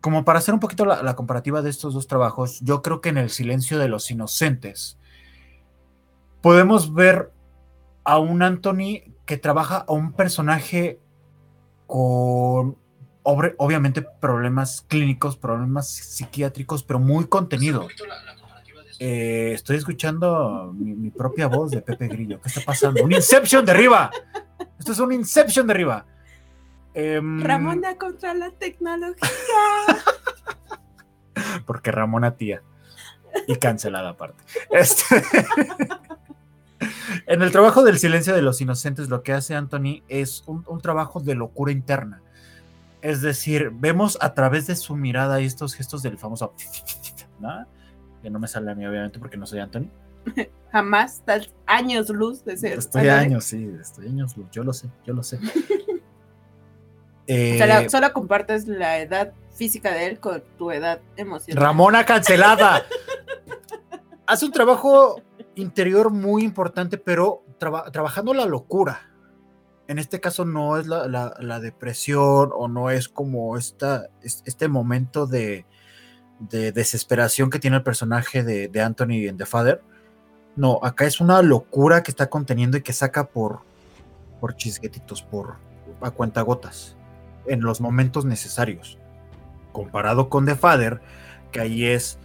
como 0.00 0.24
para 0.24 0.38
hacer 0.38 0.54
un 0.54 0.60
poquito 0.60 0.84
la, 0.84 1.14
comparativa 1.14 1.62
de 1.62 1.70
estos 1.70 1.94
dos 1.94 2.06
trabajos, 2.06 2.60
yo 2.60 2.82
creo 2.82 3.00
que 3.00 3.10
en 3.10 3.18
El 3.18 3.30
silencio 3.30 3.78
de 3.78 3.88
los 3.88 4.10
inocentes 4.10 4.98
podemos 6.40 6.92
ver 6.92 7.31
a 8.04 8.18
un 8.18 8.42
Anthony 8.42 9.14
que 9.26 9.36
trabaja 9.36 9.78
a 9.78 9.92
un 9.92 10.12
personaje 10.12 11.00
con 11.86 12.76
obviamente 13.24 14.02
problemas 14.02 14.84
clínicos, 14.88 15.36
problemas 15.36 15.88
psiquiátricos, 15.88 16.82
pero 16.82 16.98
muy 16.98 17.26
contenido. 17.26 17.86
Eh, 18.98 19.52
estoy 19.54 19.76
escuchando 19.76 20.72
mi, 20.76 21.10
propia 21.10 21.46
voz 21.46 21.70
de 21.70 21.82
Pepe 21.82 22.08
Grillo. 22.08 22.40
¿Qué 22.40 22.48
está 22.48 22.60
pasando? 22.60 23.02
¡Un 23.02 23.12
Inception 23.12 23.64
de 23.64 23.72
arriba! 23.72 24.10
Esto 24.78 24.92
es 24.92 24.98
un 24.98 25.12
Inception 25.12 25.66
de 25.66 25.72
arriba. 25.72 26.06
Em, 26.94 27.42
Ramona 27.42 27.96
contra 27.96 28.34
la 28.34 28.50
tecnología. 28.50 29.26
Porque 31.66 31.90
Ramona 31.90 32.36
tía. 32.36 32.62
Y 33.46 33.56
cancelada 33.56 34.10
aparte. 34.10 34.44
Este, 34.70 35.04
en 37.26 37.42
el 37.42 37.50
trabajo 37.52 37.82
del 37.82 37.98
silencio 37.98 38.34
de 38.34 38.42
los 38.42 38.60
inocentes, 38.60 39.08
lo 39.08 39.22
que 39.22 39.32
hace 39.32 39.54
Anthony 39.54 40.02
es 40.08 40.44
un, 40.46 40.64
un 40.66 40.80
trabajo 40.80 41.20
de 41.20 41.34
locura 41.34 41.72
interna. 41.72 42.22
Es 43.00 43.20
decir, 43.20 43.70
vemos 43.74 44.16
a 44.20 44.34
través 44.34 44.66
de 44.66 44.76
su 44.76 44.96
mirada 44.96 45.40
estos 45.40 45.74
gestos 45.74 46.02
del 46.02 46.18
famoso. 46.18 46.54
¿no? 47.40 47.66
que 48.22 48.30
no 48.30 48.38
me 48.38 48.48
sale 48.48 48.70
a 48.70 48.74
mí 48.74 48.86
obviamente 48.86 49.18
porque 49.18 49.36
no 49.36 49.46
soy 49.46 49.58
Anthony. 49.58 49.88
Jamás, 50.70 51.16
estás 51.16 51.50
años 51.66 52.08
luz 52.08 52.44
de 52.44 52.56
ser. 52.56 52.78
Estoy 52.78 53.08
años, 53.08 53.44
sí, 53.44 53.70
estoy 53.80 54.06
años 54.06 54.36
luz, 54.36 54.46
yo 54.52 54.62
lo 54.62 54.72
sé, 54.72 54.88
yo 55.04 55.12
lo 55.12 55.22
sé. 55.22 55.38
Eh, 57.28 57.88
solo 57.88 58.12
compartes 58.12 58.66
la 58.66 58.98
edad 58.98 59.32
física 59.54 59.92
de 59.92 60.06
él 60.06 60.18
con 60.18 60.42
tu 60.58 60.72
edad 60.72 61.00
emocional. 61.16 61.62
Ramona 61.62 62.04
cancelada. 62.04 62.82
Hace 64.26 64.44
un 64.44 64.50
trabajo 64.50 65.22
interior 65.54 66.10
muy 66.10 66.44
importante, 66.44 66.98
pero 66.98 67.44
trabajando 67.58 68.34
la 68.34 68.46
locura. 68.46 69.08
En 69.88 69.98
este 69.98 70.20
caso 70.20 70.44
no 70.44 70.78
es 70.78 70.86
la, 70.86 71.60
depresión 71.60 72.50
o 72.54 72.68
no 72.68 72.90
es 72.90 73.08
como 73.08 73.56
esta, 73.56 74.08
este 74.22 74.68
momento 74.68 75.26
de, 75.26 75.66
de 76.50 76.72
desesperación 76.72 77.50
que 77.50 77.58
tiene 77.58 77.76
el 77.76 77.82
personaje 77.82 78.42
de, 78.42 78.80
Anthony 78.80 79.28
en 79.28 79.36
The 79.36 79.46
Father. 79.46 79.82
No, 80.56 80.80
acá 80.82 81.06
es 81.06 81.20
una 81.20 81.40
locura 81.42 82.02
que 82.02 82.10
está 82.10 82.28
conteniendo 82.28 82.76
y 82.76 82.82
que 82.82 82.92
saca 82.92 83.28
por, 83.28 83.60
por 84.40 84.56
chisguetitos, 84.56 85.22
por 85.22 85.56
a 86.00 86.10
cuentagotas, 86.10 86.96
en 87.46 87.60
los 87.60 87.80
momentos 87.80 88.24
necesarios. 88.24 88.98
Comparado 89.72 90.28
con 90.28 90.44
The 90.44 90.56
Father, 90.56 91.00
que 91.52 91.60
ahí 91.60 91.86
es 91.86 92.18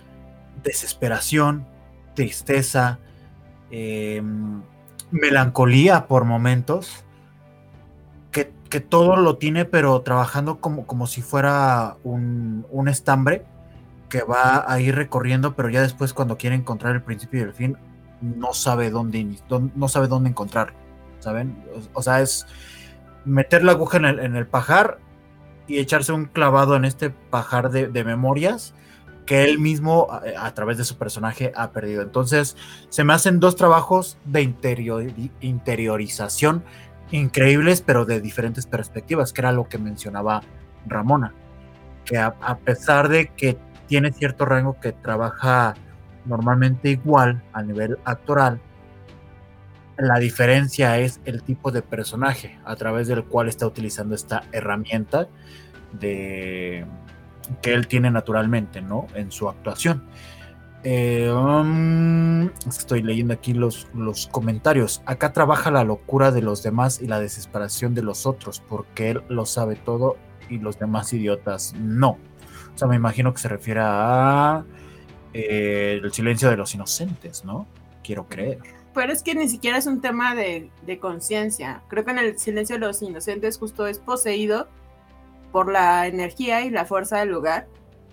desesperación, 0.64 1.68
tristeza, 2.16 3.00
em, 3.72 4.62
melancolía 5.12 6.08
por 6.08 6.26
momentos, 6.26 7.04
que, 8.70 8.82
todo 8.82 9.16
lo 9.16 9.38
tiene, 9.38 9.64
pero 9.64 10.02
trabajando 10.02 10.60
como, 10.60 10.86
como 10.86 11.08
si 11.08 11.22
fuera 11.22 11.96
un, 12.04 12.66
un 12.70 12.90
estambre 12.90 13.46
que 14.10 14.24
va 14.24 14.66
a 14.72 14.80
ir 14.82 14.94
recorriendo, 14.94 15.56
pero 15.56 15.70
ya 15.70 15.82
después 15.82 16.14
cuando 16.14 16.38
quiere 16.38 16.56
encontrar 16.56 16.94
el 16.94 17.02
principio 17.02 17.40
y 17.40 17.44
el 17.44 17.54
fin, 17.54 17.78
no 18.22 18.54
sabe 18.54 18.90
dónde, 18.90 19.38
no 19.76 19.88
sabe 19.88 20.08
dónde 20.08 20.30
encontrar, 20.30 20.74
¿saben? 21.20 21.64
O, 21.94 22.02
sea, 22.02 22.22
es 22.22 22.46
meter 23.26 23.64
la 23.64 23.74
aguja 23.74 23.98
en 23.98 24.36
el, 24.36 24.48
pajar 24.48 25.00
y 25.68 25.80
echarse 25.80 26.14
un 26.14 26.26
clavado 26.26 26.76
en 26.76 26.86
este 26.86 27.10
pajar 27.10 27.70
de, 27.70 28.04
memorias 28.04 28.74
que 29.28 29.44
él 29.44 29.60
mismo 29.60 30.08
a, 30.10 30.52
través 30.56 30.80
de 30.80 30.86
su 30.86 30.98
personaje 30.98 31.52
ha 31.56 31.72
perdido. 31.72 32.02
Entonces, 32.02 32.58
se 32.90 33.04
me 33.04 33.14
hacen 33.14 33.40
dos 33.40 33.56
trabajos 33.56 34.18
de 34.26 34.42
interiorización 35.42 36.64
increíbles, 37.12 37.82
pero 37.82 38.06
de 38.06 38.20
diferentes 38.22 38.66
perspectivas, 38.66 39.32
que 39.34 39.42
era 39.42 39.52
lo 39.52 39.70
que 39.70 39.78
mencionaba 39.78 40.42
Ramona, 40.88 41.36
que 42.06 42.18
a 42.18 42.58
pesar 42.64 43.10
de 43.10 43.28
que 43.28 43.60
tiene 43.88 44.12
cierto 44.12 44.46
rango 44.46 44.80
que 44.80 44.92
trabaja 44.94 45.76
normalmente 46.28 46.90
igual 46.90 47.42
a 47.54 47.64
nivel 47.64 47.98
actoral. 48.06 48.60
La 49.98 50.20
diferencia 50.20 51.00
es 51.00 51.20
el 51.26 51.42
tipo 51.42 51.72
de 51.72 51.82
personaje 51.82 52.60
a 52.66 52.76
través 52.76 53.08
del 53.08 53.24
cual 53.24 53.48
está 53.48 53.66
utilizando 53.66 54.14
esta 54.14 54.44
herramienta 54.52 55.28
de 55.94 56.86
que 57.62 57.74
él 57.74 57.88
tiene 57.88 58.12
naturalmente, 58.12 58.82
¿no? 58.82 59.08
En 59.16 59.32
su 59.32 59.50
actuación. 59.50 60.04
Eh, 60.84 61.30
um, 61.30 62.46
estoy 62.68 63.02
leyendo 63.02 63.34
aquí 63.34 63.54
los, 63.54 63.88
los 63.94 64.28
comentarios. 64.28 65.02
Acá 65.06 65.34
trabaja 65.34 65.72
la 65.72 65.84
locura 65.84 66.32
de 66.32 66.42
los 66.42 66.64
demás 66.64 67.02
y 67.02 67.08
la 67.08 67.20
desesperación 67.20 67.94
de 67.94 68.04
los 68.04 68.26
otros, 68.26 68.62
porque 68.68 69.10
él 69.12 69.24
lo 69.28 69.46
sabe 69.46 69.76
todo 69.76 70.18
y 70.50 70.60
los 70.60 70.80
demás 70.80 71.12
idiotas 71.14 71.74
no. 71.74 72.12
O 72.74 72.78
sea, 72.78 72.88
me 72.88 72.96
imagino 72.96 73.34
que 73.34 73.42
se 73.42 73.50
refiere 73.50 73.82
a 73.84 74.64
eh, 75.34 76.00
el 76.02 76.14
silencio 76.14 76.50
de 76.50 76.58
los 76.58 76.74
inocentes, 76.76 77.44
¿no? 77.44 77.68
Quiero 78.04 78.28
creer. 78.28 78.60
Pero 78.94 79.12
es 79.12 79.24
que 79.24 79.36
ni 79.36 79.50
siquiera 79.50 79.78
es 79.78 79.88
un 79.88 80.00
tema 80.00 80.36
de, 80.36 80.70
de 80.86 81.00
conciencia. 81.00 81.82
Creo 81.88 82.06
que 82.06 82.12
en 82.12 82.20
el 82.20 82.40
silencio 82.40 82.76
de 82.76 82.86
los 82.86 83.02
inocentes 83.02 83.58
justo 83.58 83.88
es 83.88 84.00
poseído 84.00 84.68
por 85.52 85.72
la 85.72 86.08
energía 86.08 86.62
y 86.62 86.70
la 86.70 86.86
fuerza 86.86 87.20
del 87.20 87.30
lugar 87.30 87.68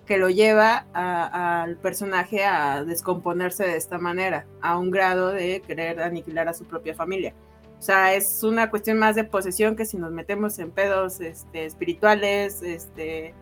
que 0.05 0.17
lo 0.17 0.29
lleva 0.29 0.85
al 0.93 1.77
personaje 1.77 2.45
a 2.45 2.83
descomponerse 2.83 3.63
de 3.63 3.75
esta 3.75 3.97
manera, 3.97 4.45
a 4.61 4.77
un 4.77 4.91
grado 4.91 5.31
de 5.31 5.61
querer 5.65 5.99
aniquilar 6.01 6.47
a 6.47 6.53
su 6.53 6.65
propia 6.65 6.93
familia. 6.93 7.33
O 7.79 7.81
sea, 7.81 8.13
es 8.13 8.43
una 8.43 8.69
cuestión 8.69 8.99
más 8.99 9.15
de 9.15 9.23
posesión 9.23 9.75
que 9.75 9.85
si 9.85 9.97
nos 9.97 10.11
metemos 10.11 10.59
en 10.59 10.71
pedos 10.71 11.19
este, 11.21 11.65
espirituales, 11.65 12.61
este, 12.61 13.33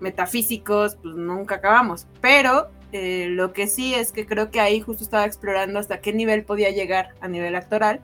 metafísicos, 0.00 0.96
pues 0.96 1.14
nunca 1.14 1.56
acabamos. 1.56 2.06
Pero 2.20 2.68
eh, 2.92 3.26
lo 3.30 3.52
que 3.52 3.66
sí 3.66 3.94
es 3.94 4.12
que 4.12 4.26
creo 4.26 4.50
que 4.50 4.60
ahí 4.60 4.80
justo 4.80 5.04
estaba 5.04 5.24
explorando 5.24 5.78
hasta 5.78 6.00
qué 6.00 6.12
nivel 6.12 6.44
podía 6.44 6.70
llegar 6.70 7.14
a 7.20 7.28
nivel 7.28 7.54
actoral 7.54 8.00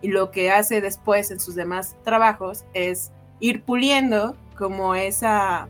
y 0.00 0.08
lo 0.08 0.30
que 0.30 0.50
hace 0.50 0.80
después 0.80 1.30
en 1.30 1.40
sus 1.40 1.54
demás 1.54 1.96
trabajos 2.04 2.64
es 2.74 3.12
ir 3.40 3.62
puliendo 3.62 4.36
como 4.56 4.94
esa 4.94 5.68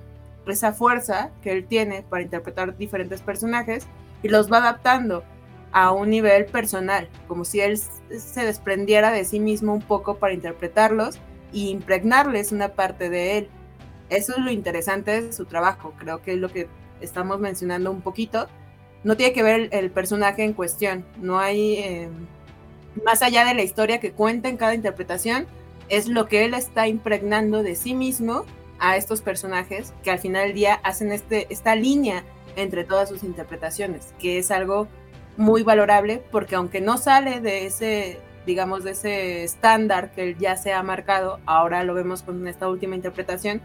esa 0.53 0.73
fuerza 0.73 1.31
que 1.43 1.53
él 1.53 1.67
tiene 1.67 2.03
para 2.03 2.23
interpretar 2.23 2.77
diferentes 2.77 3.21
personajes 3.21 3.87
y 4.23 4.29
los 4.29 4.51
va 4.51 4.59
adaptando 4.59 5.25
a 5.73 5.93
un 5.93 6.11
nivel 6.11 6.47
personal, 6.47 7.09
como 7.29 7.45
si 7.45 7.61
él 7.61 7.79
se 7.79 8.45
desprendiera 8.45 9.11
de 9.11 9.25
sí 9.25 9.41
mismo 9.41 9.75
un 9.75 9.83
poco 9.83 10.17
para 10.17 10.33
interpretarlos 10.33 11.19
y 11.53 11.71
impregnarles 11.71 12.53
una 12.53 12.69
parte 12.69 13.11
de 13.11 13.39
él. 13.39 13.49
Eso 14.09 14.35
es 14.37 14.39
lo 14.39 14.51
interesante 14.51 15.21
de 15.21 15.33
su 15.33 15.45
trabajo, 15.45 15.93
creo 15.99 16.23
que 16.23 16.33
es 16.33 16.39
lo 16.39 16.49
que 16.49 16.69
estamos 17.01 17.41
mencionando 17.41 17.91
un 17.91 18.01
poquito. 18.01 18.49
No 19.05 19.17
tiene 19.17 19.33
que 19.33 19.43
ver 19.43 19.69
el, 19.73 19.91
personaje 19.91 20.45
en 20.45 20.53
cuestión, 20.53 21.05
no 21.21 21.39
hay, 21.39 21.79
em, 21.79 22.11
más 23.05 23.23
allá 23.23 23.45
de 23.45 23.55
la 23.55 23.63
historia 23.63 24.01
que 24.01 24.13
cuenta 24.13 24.49
en 24.49 24.57
cada 24.57 24.75
interpretación, 24.75 25.47
es 25.89 26.09
lo 26.09 26.27
que 26.27 26.45
él 26.45 26.55
está 26.55 26.89
impregnando 26.89 27.63
de 27.63 27.77
sí 27.77 27.95
mismo 27.95 28.45
a 28.79 28.97
estos 28.97 29.23
personajes 29.23 29.93
que 30.03 30.11
al 30.11 30.19
final 30.19 30.47
del 30.47 30.55
día 30.55 30.75
hacen 30.83 31.13
este, 31.13 31.47
esta 31.51 31.75
línea 31.75 32.25
entre 32.57 32.85
todas 32.85 33.09
sus 33.09 33.23
interpretaciones, 33.23 34.15
que 34.19 34.39
es 34.39 34.51
algo 34.51 34.89
muy 35.37 35.63
valorable 35.63 36.23
porque 36.31 36.55
aunque 36.55 36.81
no 36.81 36.97
sale 36.97 37.41
de 37.41 37.67
ese, 37.67 38.19
digamos, 38.47 38.85
de 38.85 38.93
ese 38.93 39.45
estándar 39.45 40.13
que 40.13 40.35
ya 40.39 40.57
se 40.57 40.73
ha 40.73 40.83
marcado, 40.83 41.41
ahora 41.47 41.85
lo 41.85 41.95
vemos 41.95 42.23
con 42.23 42.47
esta 42.49 42.69
última 42.69 42.97
interpretación, 42.97 43.61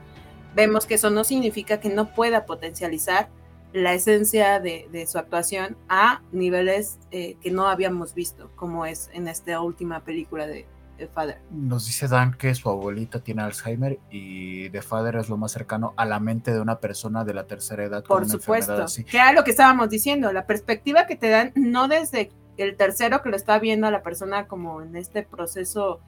vemos 0.56 0.86
que 0.86 0.96
eso 0.96 1.10
no 1.10 1.24
significa 1.24 1.80
que 1.80 1.90
no 1.90 2.14
pueda 2.14 2.46
potencializar 2.46 3.30
la 3.74 3.94
esencia 3.94 4.60
de, 4.60 5.08
su 5.08 5.18
actuación 5.18 5.78
a 5.88 6.22
niveles 6.34 7.00
eh, 7.12 7.38
que 7.42 7.52
no 7.52 7.68
habíamos 7.68 8.14
visto, 8.14 8.52
como 8.56 8.86
es 8.86 9.10
en 9.14 9.30
esta 9.30 9.62
última 9.62 10.04
película 10.04 10.46
de, 10.46 10.68
The 11.02 11.08
Father. 11.08 11.42
Nos 11.50 11.88
dice 11.88 12.08
Dan 12.08 12.34
que 12.36 12.54
su 12.54 12.70
abuelita 12.70 13.20
tiene 13.20 13.42
Alzheimer 13.42 14.00
y 14.12 14.70
The 14.70 14.82
Father 14.82 15.16
es 15.16 15.30
lo 15.30 15.38
más 15.38 15.52
cercano 15.52 15.94
a 15.98 16.06
la 16.06 16.20
mente 16.20 16.52
de 16.52 16.62
una 16.62 16.80
persona 16.80 17.24
de 17.24 17.34
la 17.34 17.46
tercera 17.48 17.84
edad. 17.84 18.04
Por 18.04 18.28
supuesto, 18.30 18.86
que 19.10 19.18
era 19.18 19.34
lo 19.34 19.44
que 19.44 19.52
estábamos 19.52 19.90
diciendo, 19.90 20.32
la 20.32 20.46
perspectiva 20.46 21.08
que 21.08 21.16
te 21.16 21.30
dan, 21.30 21.52
no 21.56 21.88
desde 21.88 22.32
el 22.58 22.78
tercero 22.78 23.24
que 23.24 23.30
lo 23.30 23.36
está 23.36 23.58
viendo 23.58 23.88
a 23.88 23.92
la 23.92 24.04
persona 24.04 24.48
como 24.48 24.82
en 24.82 24.96
este 24.96 25.24
proceso 25.24 26.00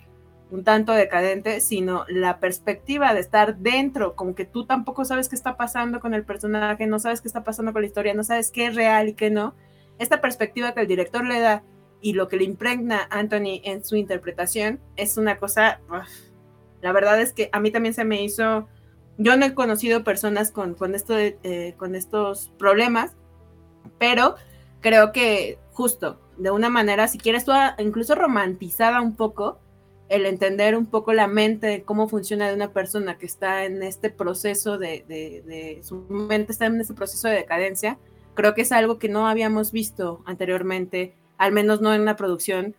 un 0.52 0.64
tanto 0.64 0.92
decadente, 0.92 1.60
sino 1.62 2.06
la 2.08 2.40
perspectiva 2.40 3.16
de 3.16 3.22
estar 3.22 3.58
dentro, 3.58 4.16
como 4.16 4.36
que 4.36 4.46
tú 4.46 4.66
tampoco 4.66 5.06
sabes 5.06 5.28
qué 5.28 5.36
está 5.36 5.58
pasando 5.58 6.00
con 6.00 6.14
el 6.14 6.24
personaje, 6.24 6.86
no 6.86 7.00
sabes 7.00 7.22
qué 7.22 7.28
está 7.28 7.44
pasando 7.44 7.74
con 7.74 7.82
la 7.82 7.88
historia, 7.88 8.14
no 8.14 8.24
sabes 8.24 8.52
qué 8.52 8.68
es 8.68 8.76
real 8.76 9.10
y 9.10 9.14
qué 9.14 9.32
no. 9.32 9.56
Esta 9.98 10.22
perspectiva 10.22 10.74
que 10.74 10.82
el 10.82 10.88
director 10.88 11.26
le 11.26 11.40
da 11.40 11.64
y 12.04 12.14
lo 12.14 12.28
que 12.28 12.36
le 12.36 12.44
impregna 12.44 13.08
Anthony 13.10 13.62
en 13.64 13.84
su 13.84 13.96
interpretación 13.96 14.82
es 14.98 15.18
una 15.18 15.38
cosa, 15.38 15.80
la 16.82 16.92
verdad 16.92 17.20
es 17.22 17.32
que 17.32 17.50
a 17.54 17.62
mí 17.62 17.72
también 17.72 17.96
se 17.96 18.04
me 18.04 18.22
hizo, 18.22 18.68
yo 19.18 19.38
no 19.38 19.46
he 19.46 19.54
conocido 19.54 20.04
personas 20.04 20.52
con, 20.52 20.76
con, 20.76 20.96
esto 20.96 21.18
eh, 21.18 21.76
con 21.78 21.96
estos 21.96 22.52
problemas, 22.60 23.16
pero 24.00 24.36
creo 24.82 25.14
que 25.14 25.58
justo, 25.72 26.20
de 26.38 26.52
una 26.52 26.70
manera, 26.70 27.08
si 27.08 27.18
quieres 27.18 27.46
tú, 27.46 27.54
incluso 27.80 28.16
romantizada 28.16 29.02
un 29.02 29.16
poco, 29.16 29.60
el 30.10 30.26
entender 30.26 30.76
un 30.76 30.88
poco 30.88 31.14
la 31.14 31.28
mente, 31.28 31.84
cómo 31.84 32.10
funciona 32.10 32.50
de 32.50 32.54
una 32.54 32.74
persona 32.74 33.18
que 33.18 33.26
está 33.26 33.64
en 33.64 33.82
este 33.82 34.10
proceso 34.10 34.78
de, 34.78 35.06
de, 35.08 35.42
de, 35.46 35.80
su 35.84 36.02
mente 36.10 36.52
está 36.52 36.66
en 36.66 36.82
este 36.82 36.94
proceso 36.94 37.30
de 37.30 37.36
decadencia, 37.36 37.98
creo 38.34 38.54
que 38.54 38.64
es 38.64 38.74
algo 38.74 39.00
que 39.00 39.08
no 39.08 39.26
habíamos 39.26 39.72
visto 39.72 40.22
anteriormente 40.26 41.16
al 41.44 41.52
menos 41.52 41.82
no 41.82 41.94
en 41.94 42.00
una 42.00 42.16
producción 42.16 42.74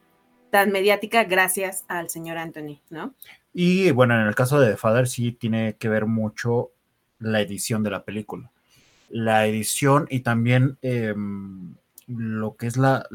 tan 0.50 0.72
mediática 0.72 1.24
gracias 1.24 1.84
al 1.86 2.08
señor 2.08 2.38
Anthony, 2.38 2.80
¿no? 2.88 3.14
Y 3.52 3.90
bueno, 3.90 4.18
en 4.18 4.26
el 4.26 4.34
caso 4.34 4.58
de 4.58 4.70
The 4.70 4.78
Father 4.78 5.06
sí 5.06 5.32
tiene 5.32 5.76
que 5.76 5.90
ver 5.90 6.06
mucho 6.06 6.70
la 7.18 7.42
edición 7.42 7.82
de 7.82 7.90
la 7.90 8.06
película. 8.06 8.52
La 9.10 9.46
edición 9.46 10.06
y 10.08 10.20
también 10.20 10.78
em, 10.80 11.74
lo 12.06 12.56
que 12.56 12.66
es 12.66 12.78
la, 12.78 13.06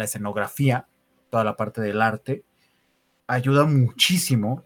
escenografía, 0.00 0.88
toda 1.30 1.44
la 1.44 1.56
parte 1.56 1.80
del 1.80 2.02
arte, 2.02 2.42
ayuda 3.28 3.66
muchísimo, 3.66 4.64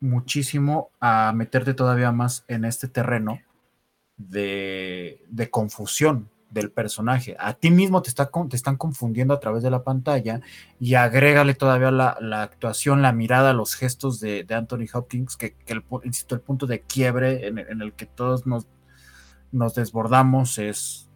muchísimo 0.00 0.92
a 0.98 1.34
meterte 1.34 1.74
todavía 1.74 2.10
más 2.10 2.46
en 2.48 2.64
este 2.64 2.88
terreno 2.88 3.38
de 4.16 5.48
confusión, 5.50 6.30
del 6.56 6.70
personaje. 6.70 7.36
A 7.38 7.52
ti 7.54 7.70
mismo 7.70 8.02
te, 8.02 8.08
está, 8.08 8.30
te 8.48 8.56
están 8.56 8.76
confundiendo 8.76 9.34
a 9.34 9.40
través 9.40 9.62
de 9.62 9.70
la 9.70 9.84
pantalla 9.84 10.40
y 10.80 10.94
agrégale 10.94 11.54
todavía 11.54 11.90
la, 11.90 12.42
actuación, 12.42 13.02
la 13.02 13.12
mirada, 13.12 13.52
los 13.52 13.74
gestos 13.74 14.18
de, 14.20 14.46
Anthony 14.50 14.86
Hopkins, 14.92 15.36
que, 15.36 15.54
el, 15.66 15.84
insisto, 16.02 16.34
el 16.34 16.40
punto 16.40 16.66
de 16.66 16.80
quiebre 16.80 17.46
en, 17.46 17.58
el 17.58 17.92
que 17.92 18.06
todos 18.06 18.46
nos, 18.46 18.66
nos 19.52 19.74
desbordamos 19.74 20.58
es 20.58 21.08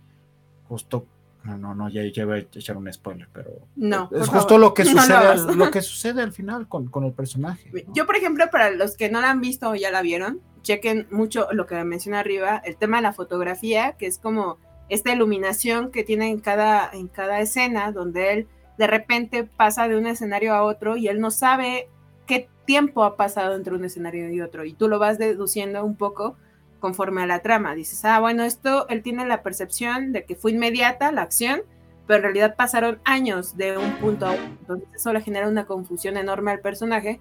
justo 0.68 1.06
no, 1.42 1.56
no, 1.56 1.74
no, 1.74 1.88
ya, 1.88 2.02
voy 2.26 2.34
a 2.34 2.38
echar 2.40 2.76
un 2.76 2.92
spoiler, 2.92 3.26
pero 3.32 3.66
no, 3.74 4.10
es 4.12 4.28
justo 4.28 4.58
lo 4.58 4.74
que 4.74 4.84
sucede, 4.84 5.56
lo 5.56 5.70
que 5.70 5.80
sucede 5.80 6.20
al 6.20 6.32
final 6.32 6.68
con, 6.68 6.88
con, 6.88 7.04
el 7.04 7.12
personaje. 7.14 7.72
Yo, 7.94 8.04
por 8.04 8.16
ejemplo, 8.16 8.44
para 8.52 8.70
los 8.70 8.94
que 8.94 9.10
no 9.10 9.22
la 9.22 9.30
han 9.30 9.40
visto 9.40 9.70
o 9.70 9.74
ya 9.74 9.90
la 9.90 10.02
vieron, 10.02 10.42
chequen 10.60 11.06
mucho 11.10 11.48
lo 11.52 11.64
que 11.64 11.82
menciona 11.82 12.20
arriba, 12.20 12.60
el 12.62 12.76
tema 12.76 12.98
de 12.98 13.04
la 13.04 13.14
fotografía, 13.14 13.92
que 13.92 14.06
es 14.06 14.18
como 14.18 14.58
esta 14.90 15.12
iluminación 15.12 15.90
que 15.90 16.04
tiene 16.04 16.28
en 16.28 16.40
cada, 16.40 16.90
en 16.92 17.08
cada 17.08 17.40
escena, 17.40 17.92
donde 17.92 18.32
él 18.32 18.48
de 18.76 18.86
repente 18.86 19.44
pasa 19.44 19.88
de 19.88 19.96
un 19.96 20.06
escenario 20.06 20.52
a 20.52 20.62
otro 20.62 20.96
y 20.96 21.08
él 21.08 21.20
no 21.20 21.30
sabe 21.30 21.88
qué 22.26 22.48
tiempo 22.64 23.04
ha 23.04 23.16
pasado 23.16 23.54
entre 23.54 23.74
un 23.74 23.84
escenario 23.84 24.30
y 24.30 24.40
otro, 24.40 24.64
y 24.64 24.72
tú 24.72 24.88
lo 24.88 24.98
vas 24.98 25.18
deduciendo 25.18 25.84
un 25.84 25.96
poco 25.96 26.36
conforme 26.80 27.22
a 27.22 27.26
la 27.26 27.40
trama. 27.40 27.74
Dices, 27.74 28.04
ah, 28.04 28.20
bueno, 28.20 28.42
esto, 28.44 28.88
él 28.88 29.02
tiene 29.02 29.26
la 29.26 29.42
percepción 29.42 30.12
de 30.12 30.24
que 30.24 30.34
fue 30.34 30.52
inmediata 30.52 31.12
la 31.12 31.22
acción, 31.22 31.62
pero 32.06 32.18
en 32.18 32.22
realidad 32.24 32.56
pasaron 32.56 33.00
años 33.04 33.56
de 33.56 33.78
un 33.78 33.92
punto 33.98 34.26
a 34.26 34.32
otro, 34.32 34.44
entonces 34.44 34.88
eso 34.94 35.12
le 35.12 35.20
genera 35.20 35.48
una 35.48 35.66
confusión 35.66 36.16
enorme 36.16 36.50
al 36.50 36.60
personaje, 36.60 37.20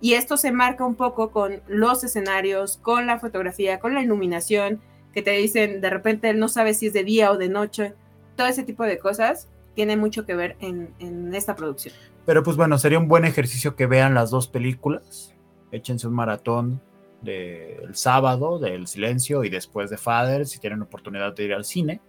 y 0.00 0.14
esto 0.14 0.38
se 0.38 0.52
marca 0.52 0.86
un 0.86 0.94
poco 0.94 1.30
con 1.30 1.60
los 1.66 2.02
escenarios, 2.04 2.78
con 2.78 3.06
la 3.06 3.18
fotografía, 3.18 3.80
con 3.80 3.94
la 3.94 4.02
iluminación, 4.02 4.80
que 5.12 5.22
te 5.22 5.32
dicen 5.32 5.80
de 5.80 5.90
repente 5.90 6.30
él 6.30 6.38
no 6.38 6.48
sabe 6.48 6.74
si 6.74 6.86
es 6.86 6.92
de 6.92 7.04
día 7.04 7.30
o 7.30 7.36
de 7.36 7.48
noche, 7.48 7.94
todo 8.36 8.46
ese 8.46 8.62
tipo 8.62 8.84
de 8.84 8.98
cosas 8.98 9.48
tiene 9.74 9.96
mucho 9.96 10.26
que 10.26 10.34
ver 10.34 10.56
en, 10.60 11.34
esta 11.34 11.54
producción. 11.54 11.94
Pero 12.26 12.42
pues 12.42 12.56
bueno, 12.56 12.78
sería 12.78 12.98
un 12.98 13.08
buen 13.08 13.24
ejercicio 13.24 13.76
que 13.76 13.86
vean 13.86 14.14
las 14.14 14.30
dos 14.30 14.48
películas, 14.48 15.34
échense 15.72 16.06
un 16.06 16.14
maratón 16.14 16.80
del 17.22 17.94
sábado, 17.94 18.58
del 18.58 18.86
silencio 18.86 19.44
y 19.44 19.50
después 19.50 19.90
de 19.90 19.98
Father, 19.98 20.46
si 20.46 20.58
tienen 20.58 20.82
oportunidad 20.82 21.34
de 21.34 21.44
ir 21.44 21.54
al 21.54 21.64
cine 21.64 22.00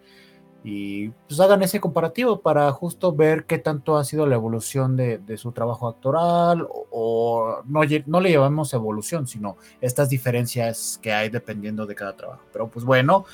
y 0.63 1.09
pues 1.27 1.39
hagan 1.39 1.63
ese 1.63 1.79
comparativo 1.79 2.41
para 2.41 2.71
justo 2.71 3.13
ver 3.13 3.45
qué 3.45 3.57
tanto 3.57 3.97
ha 3.97 4.03
sido 4.03 4.27
la 4.27 4.35
evolución 4.35 4.95
de, 4.95 5.37
su 5.37 5.51
trabajo 5.51 5.87
actoral 5.87 6.67
o, 6.91 7.61
no, 7.65 7.81
no, 8.05 8.21
le 8.21 8.29
llevamos 8.29 8.73
evolución, 8.73 9.27
sino 9.27 9.57
estas 9.81 10.09
diferencias 10.09 10.99
que 11.01 11.13
hay 11.13 11.29
dependiendo 11.29 11.87
de 11.87 11.95
cada 11.95 12.15
trabajo. 12.15 12.43
Pero 12.53 12.67
pues 12.67 12.85
bueno, 12.85 13.25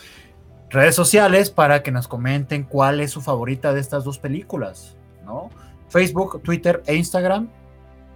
redes 0.70 0.96
sociales 0.96 1.52
para 1.52 1.84
que 1.84 1.92
nos 1.92 2.08
comenten 2.08 2.64
cuál 2.64 3.02
es 3.02 3.12
su 3.12 3.22
favorita 3.22 3.74
de 3.74 3.82
estas 3.82 4.06
dos 4.06 4.20
películas, 4.20 4.96
¿no? 5.26 5.50
Facebook, 5.90 6.42
Twitter 6.42 6.82
e 6.86 6.96
Instagram 6.96 7.50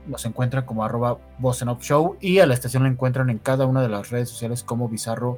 nos 0.07 0.26
encuentran 0.26 0.66
como 0.66 0.84
arroba 0.84 1.20
Show 1.80 2.18
y 2.20 2.39
a 2.39 2.45
la 2.45 2.53
estación 2.53 2.84
la 2.84 2.89
encuentran 2.89 3.30
en 3.30 3.38
cada 3.38 3.66
una 3.66 3.82
de 3.82 3.89
las 3.89 4.09
redes 4.09 4.30
sociales 4.30 4.64
como 4.64 4.89
Bizarro 4.89 5.38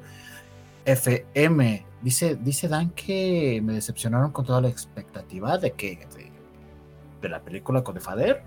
FM. 0.85 1.85
Dice, 2.01 2.35
dice 2.35 2.67
Dan 2.67 2.89
que 2.91 3.61
me 3.63 3.73
decepcionaron 3.73 4.31
con 4.31 4.45
toda 4.45 4.61
la 4.61 4.67
expectativa 4.67 5.57
de 5.57 5.71
que 5.71 6.05
de, 7.21 7.29
la 7.29 7.39
película 7.39 7.83
con 7.83 7.95
The 7.95 8.01
Fader. 8.01 8.43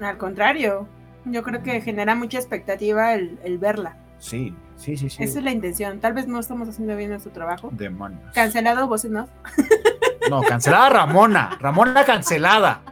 Al 0.00 0.18
contrario, 0.18 0.86
yo 1.24 1.42
creo 1.42 1.62
que 1.62 1.80
genera 1.80 2.14
mucha 2.14 2.38
expectativa 2.38 3.14
el, 3.14 3.58
verla. 3.58 3.96
Sí, 4.18 4.54
sí, 4.76 4.98
sí, 4.98 5.08
sí. 5.08 5.22
Esa 5.22 5.38
es 5.38 5.44
la 5.44 5.50
intención. 5.50 6.00
Tal 6.00 6.12
vez 6.12 6.26
no 6.26 6.38
estamos 6.38 6.68
haciendo 6.68 6.94
bien 6.96 7.10
nuestro 7.10 7.32
trabajo. 7.32 7.70
Demonios. 7.72 8.20
Cancelado, 8.34 8.86
vos 8.86 9.04
no. 9.06 9.28
No, 10.28 10.42
cancelada 10.42 10.90
Ramona. 10.90 11.56
Ramona 11.58 12.04
cancelada. 12.04 12.82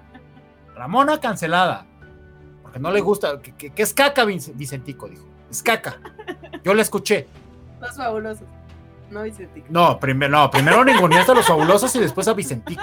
Ramona 0.74 1.20
cancelada. 1.20 1.84
Porque 2.62 2.78
no 2.78 2.90
le 2.90 3.00
gusta. 3.00 3.40
Que, 3.40 3.72
es 3.76 3.92
caca, 3.92 4.24
Vicentico, 4.24 5.08
dijo. 5.08 5.24
Es 5.50 5.62
caca. 5.62 6.00
Yo 6.64 6.72
la 6.72 6.82
escuché. 6.82 7.26
Los 7.80 7.96
fabulosos. 7.96 8.46
No, 9.10 9.22
Vicentico. 9.22 9.66
No, 9.70 9.98
primero, 9.98 10.30
no, 10.30 10.50
primero 10.50 10.84
ninguneaste 10.84 11.32
a 11.32 11.34
los 11.36 11.46
fabulosos 11.46 11.94
y 11.96 12.00
después 12.00 12.28
a 12.28 12.34
Vicentico. 12.34 12.82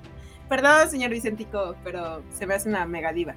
Perdón, 0.48 0.88
señor 0.88 1.10
Vicentico, 1.10 1.74
pero 1.82 2.22
se 2.30 2.46
me 2.46 2.54
hace 2.54 2.68
una 2.68 2.86
mega 2.86 3.12
diva. 3.12 3.34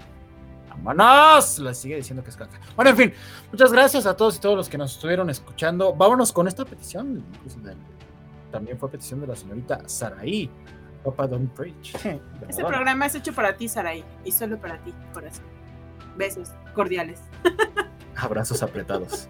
¡Vámonos! 0.70 1.60
Le 1.60 1.74
sigue 1.74 1.96
diciendo 1.98 2.24
que 2.24 2.30
es 2.30 2.38
caca. 2.38 2.60
Bueno, 2.76 2.92
en 2.92 2.98
fin, 2.98 3.14
muchas 3.52 3.72
gracias 3.72 4.06
a 4.06 4.16
todos 4.16 4.38
y 4.38 4.40
todos 4.40 4.56
los 4.56 4.70
que 4.70 4.78
nos 4.78 4.94
estuvieron 4.94 5.30
escuchando. 5.30 5.94
Vámonos 5.94 6.32
con 6.32 6.48
esta 6.48 6.64
petición. 6.66 7.24
También 8.52 8.78
fue 8.78 8.90
petición 8.90 9.20
de 9.22 9.28
la 9.28 9.36
señorita 9.36 9.82
Saraí. 9.88 10.50
Papa 11.04 11.28
Don't 11.28 11.52
Preach. 11.54 11.96
Este 12.48 12.64
programa 12.64 13.06
es 13.06 13.16
hecho 13.16 13.34
para 13.34 13.56
ti, 13.56 13.68
Saraí, 13.68 14.04
y 14.24 14.32
solo 14.32 14.60
para 14.60 14.78
ti, 14.80 14.94
corazón. 15.14 15.46
Besos 16.18 16.50
cordiales. 16.74 17.22
Abrazos 18.16 18.62
apretados. 18.64 19.30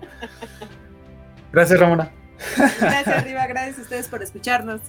Gracias, 1.51 1.79
Ramona. 1.79 2.11
Gracias, 2.79 3.07
Arriba. 3.07 3.47
Gracias 3.47 3.79
a 3.79 3.81
ustedes 3.81 4.07
por 4.07 4.23
escucharnos. 4.23 4.81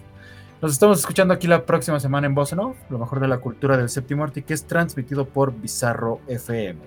Nos 0.60 0.72
estamos 0.72 0.98
escuchando 0.98 1.32
aquí 1.32 1.46
la 1.46 1.64
próxima 1.64 1.98
semana 2.00 2.26
en 2.26 2.34
Voz 2.34 2.52
lo 2.52 2.98
mejor 2.98 3.20
de 3.20 3.28
la 3.28 3.38
cultura 3.38 3.78
del 3.78 3.88
séptimo 3.88 4.24
arte, 4.24 4.42
que 4.42 4.52
es 4.52 4.66
transmitido 4.66 5.26
por 5.26 5.54
Bizarro 5.58 6.20
FM. 6.28 6.78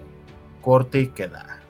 Corte 0.61 0.99
y 0.99 1.07
queda. 1.07 1.62